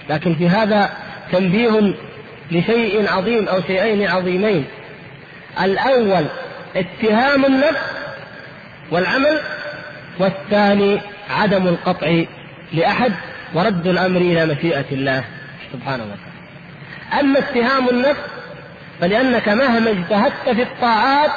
لكن 0.09 0.35
في 0.35 0.49
هذا 0.49 0.89
تنبيه 1.31 1.93
لشيء 2.51 3.09
عظيم 3.09 3.47
أو 3.47 3.61
شيئين 3.67 4.07
عظيمين. 4.07 4.65
الأول 5.63 6.25
اتهام 6.75 7.45
النفس 7.45 7.94
والعمل 8.91 9.39
والثاني 10.19 11.01
عدم 11.29 11.67
القطع 11.67 12.23
لأحد 12.73 13.13
ورد 13.53 13.87
الأمر 13.87 14.21
إلى 14.21 14.45
مشيئة 14.45 14.85
الله 14.91 15.23
سبحانه 15.73 16.03
وتعالى. 16.03 17.19
أما 17.19 17.39
اتهام 17.39 17.89
النفس 17.89 18.21
فلأنك 19.01 19.49
مهما 19.49 19.91
اجتهدت 19.91 20.49
في 20.49 20.61
الطاعات 20.63 21.31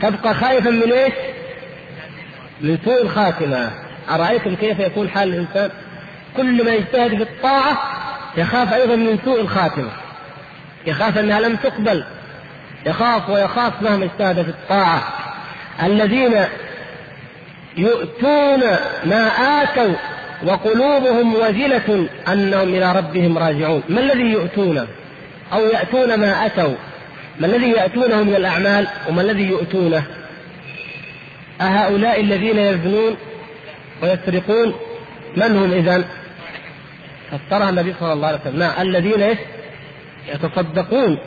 تبقى 0.00 0.34
خائفا 0.34 0.70
من 0.70 0.92
إيش؟ 0.92 1.12
من 2.60 2.78
سوء 2.84 3.02
الخاتمة. 3.02 3.70
أرأيتم 4.10 4.54
كيف 4.54 4.78
يكون 4.78 5.08
حال 5.08 5.28
الإنسان؟ 5.28 5.70
كل 6.36 6.64
ما 6.64 6.70
يجتهد 6.70 7.16
في 7.16 7.22
الطاعة 7.22 7.78
يخاف 8.36 8.72
أيضا 8.72 8.96
من 8.96 9.18
سوء 9.24 9.40
الخاتمة. 9.40 9.90
يخاف 10.86 11.18
أنها 11.18 11.40
لم 11.40 11.56
تقبل. 11.56 12.04
يخاف 12.86 13.30
ويخاف 13.30 13.82
مهما 13.82 14.04
اجتهد 14.04 14.42
في 14.42 14.48
الطاعة. 14.48 15.21
الذين 15.82 16.44
يؤتون 17.76 18.60
ما 19.04 19.26
آتوا 19.62 19.94
وقلوبهم 20.46 21.34
وجلة 21.34 22.08
أنهم 22.28 22.68
إلى 22.68 22.92
ربهم 22.92 23.38
راجعون. 23.38 23.82
ما 23.88 24.00
الذي 24.00 24.32
يؤتونه 24.32 24.86
أو 25.52 25.66
يأتون 25.66 26.14
ما 26.14 26.46
أتوا. 26.46 26.74
ما 27.40 27.46
الذي 27.46 27.70
يأتونه 27.70 28.22
من 28.22 28.34
الأعمال 28.34 28.86
وما 29.08 29.22
الذي 29.22 29.42
يؤتونه؟ 29.42 30.04
أهؤلاء 31.60 32.20
الذين 32.20 32.58
يزنون 32.58 33.16
ويسرقون 34.02 34.74
من 35.36 35.56
هم 35.56 35.72
إذا 35.72 36.04
فسرها 37.30 37.70
النبي 37.70 37.94
صلى 38.00 38.12
الله 38.12 38.26
عليه 38.26 38.40
وسلم. 38.40 38.62
الذين 38.80 39.36
يتصدقون 40.28 41.18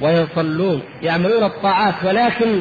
ويصلون 0.00 0.82
يعملون 1.02 1.44
الطاعات 1.44 1.94
ولكن 2.04 2.60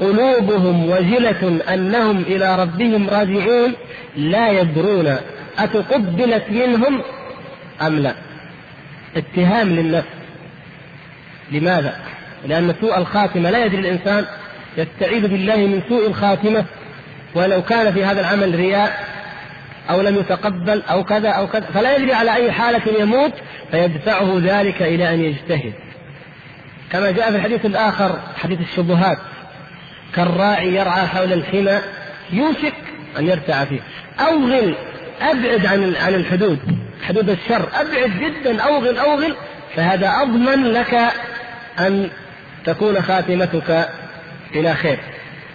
قلوبهم 0.00 0.90
وجلة 0.90 1.60
أنهم 1.74 2.18
إلى 2.18 2.56
ربهم 2.62 3.08
راجعون 3.08 3.72
لا 4.16 4.50
يدرون 4.50 5.16
أتقبلت 5.58 6.44
منهم 6.50 7.02
أم 7.82 7.98
لا؟ 7.98 8.14
اتهام 9.16 9.68
للنفس. 9.68 10.08
لماذا؟ 11.52 11.96
لأن 12.46 12.74
سوء 12.80 12.98
الخاتمة 12.98 13.50
لا 13.50 13.64
يدري 13.64 13.80
الإنسان 13.80 14.26
يستعيذ 14.76 15.28
بالله 15.28 15.56
من 15.56 15.82
سوء 15.88 16.06
الخاتمة 16.06 16.64
ولو 17.34 17.62
كان 17.62 17.92
في 17.92 18.04
هذا 18.04 18.20
العمل 18.20 18.54
رياء 18.54 19.04
أو 19.90 20.00
لم 20.00 20.16
يتقبل 20.16 20.82
أو 20.82 21.04
كذا 21.04 21.28
أو 21.28 21.46
كذا 21.46 21.66
فلا 21.74 21.96
يدري 21.96 22.12
على 22.12 22.34
أي 22.34 22.52
حالة 22.52 23.00
يموت 23.00 23.32
فيدفعه 23.70 24.40
ذلك 24.42 24.82
إلى 24.82 25.14
أن 25.14 25.20
يجتهد. 25.20 25.72
كما 26.92 27.10
جاء 27.10 27.30
في 27.30 27.36
الحديث 27.36 27.66
الآخر 27.66 28.18
حديث 28.36 28.60
الشبهات. 28.60 29.18
كالراعي 30.14 30.74
يرعى 30.74 31.06
حول 31.06 31.32
الحمى 31.32 31.80
يوشك 32.32 32.74
أن 33.18 33.26
يرتع 33.28 33.64
فيه. 33.64 33.80
أوغل 34.20 34.74
أبعد 35.20 35.66
عن 35.66 35.96
عن 35.96 36.14
الحدود 36.14 36.58
حدود 37.08 37.30
الشر. 37.30 37.68
أبعد 37.74 38.10
جدا 38.20 38.62
أوغل 38.62 38.98
أوغل. 38.98 39.34
فهذا 39.76 40.12
أضمن 40.22 40.64
لك 40.64 40.98
أن 41.78 42.10
تكون 42.64 43.02
خاتمتك 43.02 43.88
إلى 44.54 44.74
خير. 44.74 44.98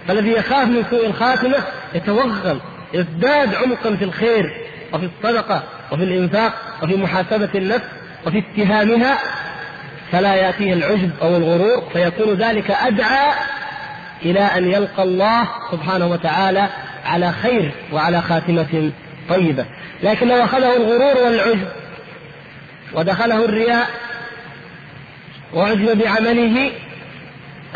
فالذي 0.08 0.32
يخاف 0.32 0.68
من 0.68 0.86
سوء 0.90 1.06
الخاتمة 1.06 1.58
يتوغل 1.94 2.60
يزداد 2.94 3.56
عمقا 3.56 3.96
في 3.96 4.04
الخير 4.04 4.54
وفي 4.94 5.10
الصدقة 5.18 5.64
وفي 5.92 6.04
الإنفاق 6.04 6.54
وفي 6.84 6.96
محاسبة 6.96 7.50
النفس 7.56 7.88
وفي 8.28 8.44
اتهامها. 8.44 9.18
فلا 10.12 10.36
يأتيه 10.36 10.74
العجب 10.74 11.10
أو 11.22 11.36
الغرور 11.36 11.90
فيكون 11.94 12.34
ذلك 12.34 12.72
أدعى 12.72 13.34
إلى 14.22 14.40
أن 14.40 14.72
يلقى 14.72 15.04
الله 15.04 15.48
سبحانه 15.72 16.08
وتعالى 16.08 16.70
على 17.06 17.32
خير 17.32 17.72
وعلى 17.94 18.22
خاتمة 18.22 18.92
طيبة. 19.30 19.66
لكن 20.04 20.28
لو 20.28 20.44
أخذه 20.44 20.78
الغرور 20.78 21.24
والعجب 21.26 21.68
ودخله 22.94 23.46
الرياء 23.46 23.88
وعجب 25.54 25.98
بعمله 25.98 26.72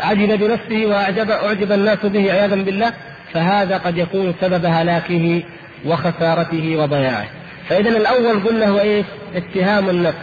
عجب 0.00 0.38
بنفسه 0.38 0.86
وأعجب 0.86 1.30
أعجب 1.30 1.72
الناس 1.72 1.98
به 1.98 2.32
عياذا 2.32 2.56
بالله 2.56 2.92
فهذا 3.32 3.78
قد 3.78 3.98
يكون 3.98 4.34
سبب 4.40 4.64
هلاكه 4.64 5.42
وخسارته 5.84 6.76
وضياعه. 6.76 7.26
فإذا 7.68 7.88
الأول 7.88 8.40
قلنا 8.40 8.68
هو 8.68 8.78
إيه؟ 8.78 9.04
اتهام 9.34 9.90
النفس. 9.90 10.18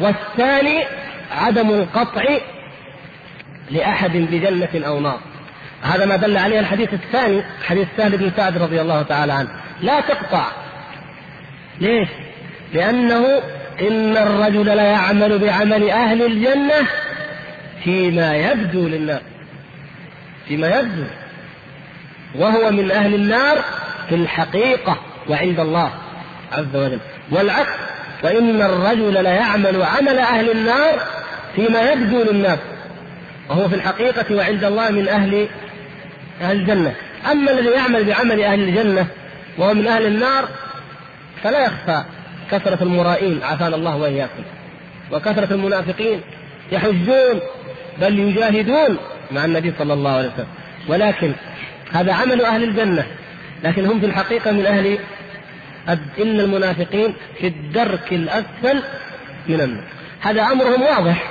والثاني 0.00 0.84
عدم 1.30 1.70
القطع 1.70 2.24
لأحد 3.70 4.16
بجنة 4.16 4.86
أو 4.86 5.00
نار. 5.00 5.18
هذا 5.84 6.04
ما 6.04 6.16
دل 6.16 6.36
عليه 6.36 6.60
الحديث 6.60 6.94
الثاني 6.94 7.42
حديث 7.64 7.88
سهل 7.96 8.16
بن 8.16 8.30
سعد 8.36 8.58
رضي 8.58 8.80
الله 8.80 9.02
تعالى 9.02 9.32
عنه. 9.32 9.48
لا 9.80 10.00
تقطع. 10.00 10.46
ليش؟ 11.80 12.08
لأنه 12.74 13.42
إن 13.80 14.16
الرجل 14.16 14.66
لا 14.66 14.82
يعمل 14.82 15.38
بعمل 15.38 15.90
أهل 15.90 16.22
الجنة 16.22 16.88
فيما 17.84 18.36
يبدو 18.36 18.88
للناس. 18.88 19.20
فيما 20.48 20.68
يبدو. 20.80 21.04
وهو 22.34 22.70
من 22.70 22.90
أهل 22.90 23.14
النار 23.14 23.64
في 24.08 24.14
الحقيقة 24.14 24.96
وعند 25.28 25.60
الله 25.60 25.90
عز 26.52 26.76
وجل. 26.76 27.00
والعكس 27.30 27.70
وإن 28.22 28.62
الرجل 28.62 29.22
ليعمل 29.22 29.82
عمل 29.82 30.18
أهل 30.18 30.50
النار 30.50 31.00
فيما 31.56 31.92
يبدو 31.92 32.22
للناس. 32.22 32.58
وهو 33.48 33.68
في 33.68 33.74
الحقيقة 33.74 34.34
وعند 34.34 34.64
الله 34.64 34.90
من 34.90 35.08
أهل 35.08 35.48
أهل 36.40 36.56
الجنة. 36.56 36.94
أما 37.30 37.50
الذي 37.50 37.70
يعمل 37.70 38.04
بعمل 38.04 38.40
أهل 38.40 38.60
الجنة 38.60 39.06
وهو 39.58 39.74
من 39.74 39.86
أهل 39.86 40.06
النار 40.06 40.48
فلا 41.42 41.64
يخفى 41.64 42.04
كثرة 42.50 42.82
المرائين 42.82 43.42
عافانا 43.42 43.76
الله 43.76 43.96
وإياكم. 43.96 44.42
وكثرة 45.12 45.54
المنافقين 45.54 46.20
يحجون 46.72 47.40
بل 48.00 48.18
يجاهدون 48.18 48.98
مع 49.30 49.44
النبي 49.44 49.72
صلى 49.78 49.92
الله 49.92 50.10
عليه 50.10 50.28
وسلم. 50.28 50.46
ولكن 50.88 51.32
هذا 51.92 52.12
عمل 52.12 52.44
أهل 52.44 52.64
الجنة 52.64 53.06
لكن 53.64 53.86
هم 53.86 54.00
في 54.00 54.06
الحقيقة 54.06 54.52
من 54.52 54.66
أهل 54.66 54.98
إن 56.18 56.40
المنافقين 56.40 57.14
في 57.40 57.46
الدرك 57.46 58.12
الأسفل 58.12 58.82
من 59.48 59.60
النار. 59.60 59.84
هذا 60.20 60.42
أمرهم 60.42 60.82
واضح. 60.82 61.30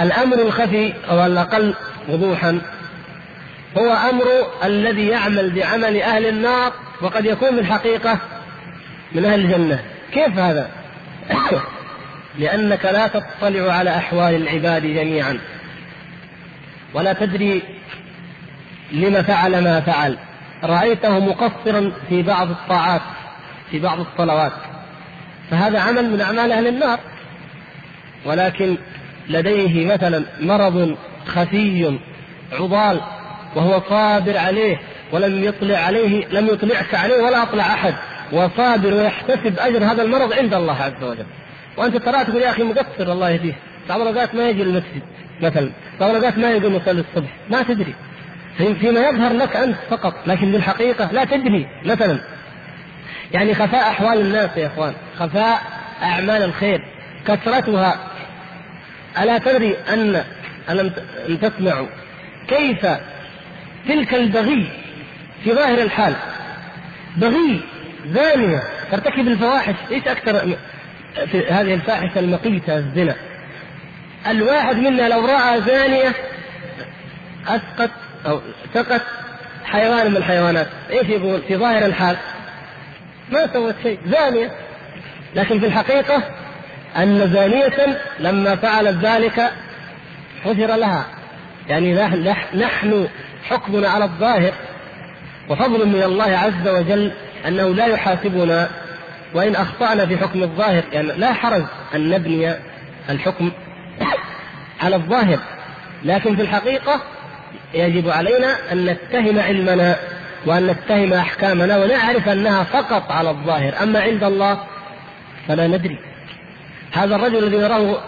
الأمر 0.00 0.42
الخفي 0.42 0.92
أو 1.10 1.26
الأقل 1.26 1.74
وضوحا 2.08 2.60
هو 3.78 3.92
أمر 3.92 4.24
الذي 4.64 5.06
يعمل 5.06 5.50
بعمل 5.50 6.02
أهل 6.02 6.26
النار 6.26 6.72
وقد 7.00 7.24
يكون 7.24 7.50
في 7.50 7.60
الحقيقة 7.60 8.18
من 9.12 9.24
أهل 9.24 9.40
الجنة. 9.40 9.80
كيف 10.12 10.38
هذا؟ 10.38 10.70
لأنك 12.38 12.84
لا 12.84 13.06
تطلع 13.06 13.72
على 13.72 13.96
أحوال 13.96 14.34
العباد 14.34 14.82
جميعا. 14.82 15.38
ولا 16.94 17.12
تدري 17.12 17.62
لم 18.92 19.22
فعل 19.22 19.64
ما 19.64 19.80
فعل. 19.80 20.18
رأيته 20.64 21.18
مقصرا 21.18 21.92
في 22.08 22.22
بعض 22.22 22.50
الطاعات 22.50 23.02
في 23.70 23.78
بعض 23.78 24.00
الصلوات. 24.00 24.52
فهذا 25.50 25.80
عمل 25.80 26.10
من 26.10 26.20
أعمال 26.20 26.52
أهل 26.52 26.66
النار. 26.66 26.98
ولكن 28.24 28.76
لديه 29.28 29.86
مثلا 29.94 30.24
مرض 30.40 30.96
خفي 31.26 31.98
عضال 32.52 33.00
وهو 33.56 33.82
صابر 33.88 34.38
عليه 34.38 34.80
ولم 35.12 35.44
يطلع 35.44 35.78
عليه 35.78 36.26
لم 36.26 36.46
يطلعك 36.46 36.94
عليه 36.94 37.22
ولا 37.22 37.42
أطلع 37.42 37.74
أحد. 37.74 37.94
وصابر 38.32 38.94
ويحتسب 38.94 39.58
أجر 39.58 39.84
هذا 39.84 40.02
المرض 40.02 40.32
عند 40.32 40.54
الله 40.54 40.82
عز 40.82 41.04
وجل. 41.04 41.26
وأنت 41.76 41.96
ترى 41.96 42.24
تقول 42.24 42.42
يا 42.42 42.50
أخي 42.50 42.62
مقصر 42.62 43.12
الله 43.12 43.30
يهديه 43.30 43.54
بعض 43.88 44.00
الأوقات 44.00 44.34
ما 44.34 44.48
يجي 44.48 44.62
المسجد 44.62 45.02
مثلا. 45.40 45.70
بعض 46.00 46.10
الأوقات 46.10 46.38
ما 46.38 46.50
يقوم 46.50 46.74
يصلي 46.74 47.00
الصبح. 47.00 47.30
ما 47.50 47.62
تدري. 47.62 47.94
فيما 48.58 49.08
يظهر 49.08 49.32
لك 49.32 49.56
أنت 49.56 49.76
فقط. 49.90 50.14
لكن 50.26 50.52
بالحقيقة 50.52 51.12
لا 51.12 51.24
تدري 51.24 51.66
مثلا. 51.84 52.18
يعني 53.32 53.54
خفاء 53.54 53.90
أحوال 53.90 54.20
الناس 54.20 54.56
يا 54.56 54.66
إخوان. 54.66 54.94
خفاء 55.18 55.62
أعمال 56.02 56.42
الخير. 56.42 56.84
كثرتها. 57.26 58.10
ألا 59.22 59.38
تدري 59.38 59.76
أن 59.92 60.24
ألم 60.70 60.92
تسمعوا 61.42 61.86
كيف 62.48 62.86
تلك 63.88 64.14
البغي 64.14 64.68
في 65.44 65.52
ظاهر 65.52 65.82
الحال. 65.82 66.14
بغي 67.16 67.60
زانية 68.06 68.62
ترتكب 68.90 69.28
الفواحش. 69.28 69.74
إيش 69.90 70.08
أكثر 70.08 70.56
في 71.30 71.46
هذه 71.46 71.74
الفاحشة 71.74 72.18
المقيتة 72.18 72.76
الزنا؟ 72.76 73.16
الواحد 74.26 74.76
منا 74.76 75.08
لو 75.08 75.26
رأى 75.26 75.60
زانية 75.60 76.14
أسقط 77.48 77.90
أو 78.26 78.40
سقط 78.74 79.02
حيوان 79.64 80.10
من 80.10 80.16
الحيوانات 80.16 80.66
إيش 80.90 81.08
يقول؟ 81.08 81.42
في 81.48 81.56
ظاهر 81.56 81.86
الحال. 81.86 82.16
ما 83.32 83.52
سوت 83.52 83.74
شيء. 83.82 83.98
زانية. 84.06 84.50
لكن 85.34 85.60
في 85.60 85.66
الحقيقة 85.66 86.22
أن 86.96 87.32
زانية 87.32 88.00
لما 88.18 88.56
فعلت 88.56 89.04
ذلك 89.04 89.52
حذر 90.44 90.76
لها. 90.76 91.06
يعني 91.68 91.94
نحن 92.54 93.08
حكمنا 93.42 93.88
على 93.88 94.04
الظاهر 94.04 94.52
وفضل 95.48 95.88
من 95.88 96.02
الله 96.02 96.38
عز 96.38 96.68
وجل 96.68 97.12
أنه 97.48 97.74
لا 97.74 97.86
يحاسبنا 97.86 98.68
وإن 99.34 99.56
أخطأنا 99.56 100.06
في 100.06 100.16
حكم 100.16 100.42
الظاهر 100.42 100.82
يعني 100.92 101.12
لا 101.12 101.32
حرج 101.32 101.62
أن 101.94 102.10
نبني 102.10 102.54
الحكم 103.10 103.50
على 104.82 104.96
الظاهر 104.96 105.38
لكن 106.04 106.36
في 106.36 106.42
الحقيقة 106.42 107.00
يجب 107.74 108.08
علينا 108.08 108.72
أن 108.72 108.84
نتهم 108.84 109.38
علمنا 109.38 109.96
وأن 110.46 110.66
نتهم 110.66 111.12
أحكامنا 111.12 111.78
ونعرف 111.78 112.28
أنها 112.28 112.64
فقط 112.64 113.10
على 113.10 113.30
الظاهر 113.30 113.74
أما 113.82 114.00
عند 114.00 114.24
الله 114.24 114.58
فلا 115.48 115.66
ندري. 115.66 115.98
هذا 116.92 117.16
الرجل 117.16 117.44
الذي 117.44 117.56
نراه 117.56 117.98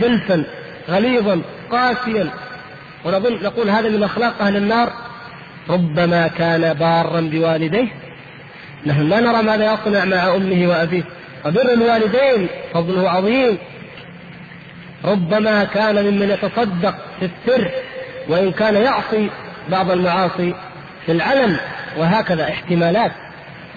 جلفا 0.00 0.44
غليظا 0.88 1.42
قاسيا 1.70 2.30
ونظن 3.08 3.42
نقول 3.42 3.70
هذا 3.70 3.88
من 3.88 4.02
أخلاق 4.02 4.42
أهل 4.42 4.56
النار. 4.56 4.92
ربما 5.70 6.28
كان 6.28 6.74
بارا 6.74 7.20
بوالديه. 7.20 7.88
نحن 8.86 9.08
لا 9.08 9.20
نرى 9.20 9.42
ماذا 9.42 9.74
يصنع 9.74 10.04
مع 10.04 10.34
أمه 10.36 10.68
وأبيه. 10.68 11.02
وبر 11.46 11.72
الوالدين 11.72 12.48
فضله 12.74 13.10
عظيم. 13.10 13.58
ربما 15.04 15.64
كان 15.64 15.94
ممن 15.94 16.30
يتصدق 16.30 16.94
في 17.20 17.30
السر 17.30 17.70
وإن 18.28 18.52
كان 18.52 18.74
يعصي 18.74 19.30
بعض 19.70 19.90
المعاصي 19.90 20.54
في 21.06 21.12
العلن 21.12 21.56
وهكذا 21.98 22.48
احتمالات. 22.48 23.12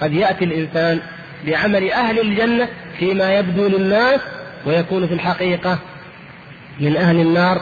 قد 0.02 0.14
يأتي 0.14 0.45
الإنسان 0.45 0.99
بعمل 1.45 1.91
أهل 1.91 2.20
الجنة 2.20 2.68
فيما 2.99 3.34
يبدو 3.34 3.68
للناس 3.68 4.20
ويكون 4.66 5.08
في 5.08 5.14
الحقيقة 5.14 5.80
من 6.80 6.98
أهل 6.98 7.20
النار. 7.20 7.62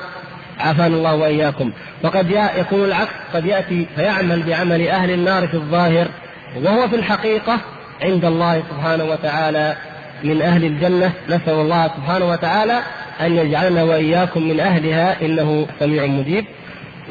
عافانا 0.60 0.96
الله 0.96 1.16
وإياكم. 1.16 1.72
وقد 2.04 2.32
يكون 2.58 2.84
العكس 2.84 3.12
قد 3.34 3.46
يأتي 3.46 3.88
فيعمل 3.96 4.44
بعمل 4.44 4.88
أهل 4.88 5.12
النار 5.12 5.48
في 5.48 5.54
الظاهر 5.54 6.08
وهو 6.56 6.88
في 6.88 6.96
الحقيقة 6.96 7.58
عند 8.02 8.26
الله 8.26 8.64
سبحانه 8.70 9.04
وتعالى 9.04 9.76
من 10.24 10.42
أهل 10.42 10.66
الجنة. 10.66 11.12
نسأل 11.30 11.54
الله 11.54 11.88
سبحانه 11.88 12.26
وتعالى 12.26 12.80
أن 13.22 13.36
يجعلنا 13.36 13.84
وإياكم 13.84 14.44
من 14.44 14.60
أهلها 14.60 15.22
إنه 15.22 15.68
سميع 15.80 16.06
مجيب. 16.06 16.46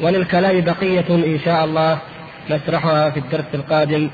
وللكلام 0.01 0.61
بقية 0.61 1.05
إن 1.09 1.39
شاء 1.45 1.65
الله 1.65 1.97
نشرحها 2.49 3.09
في 3.09 3.19
الدرس 3.19 3.45
القادم. 3.53 4.09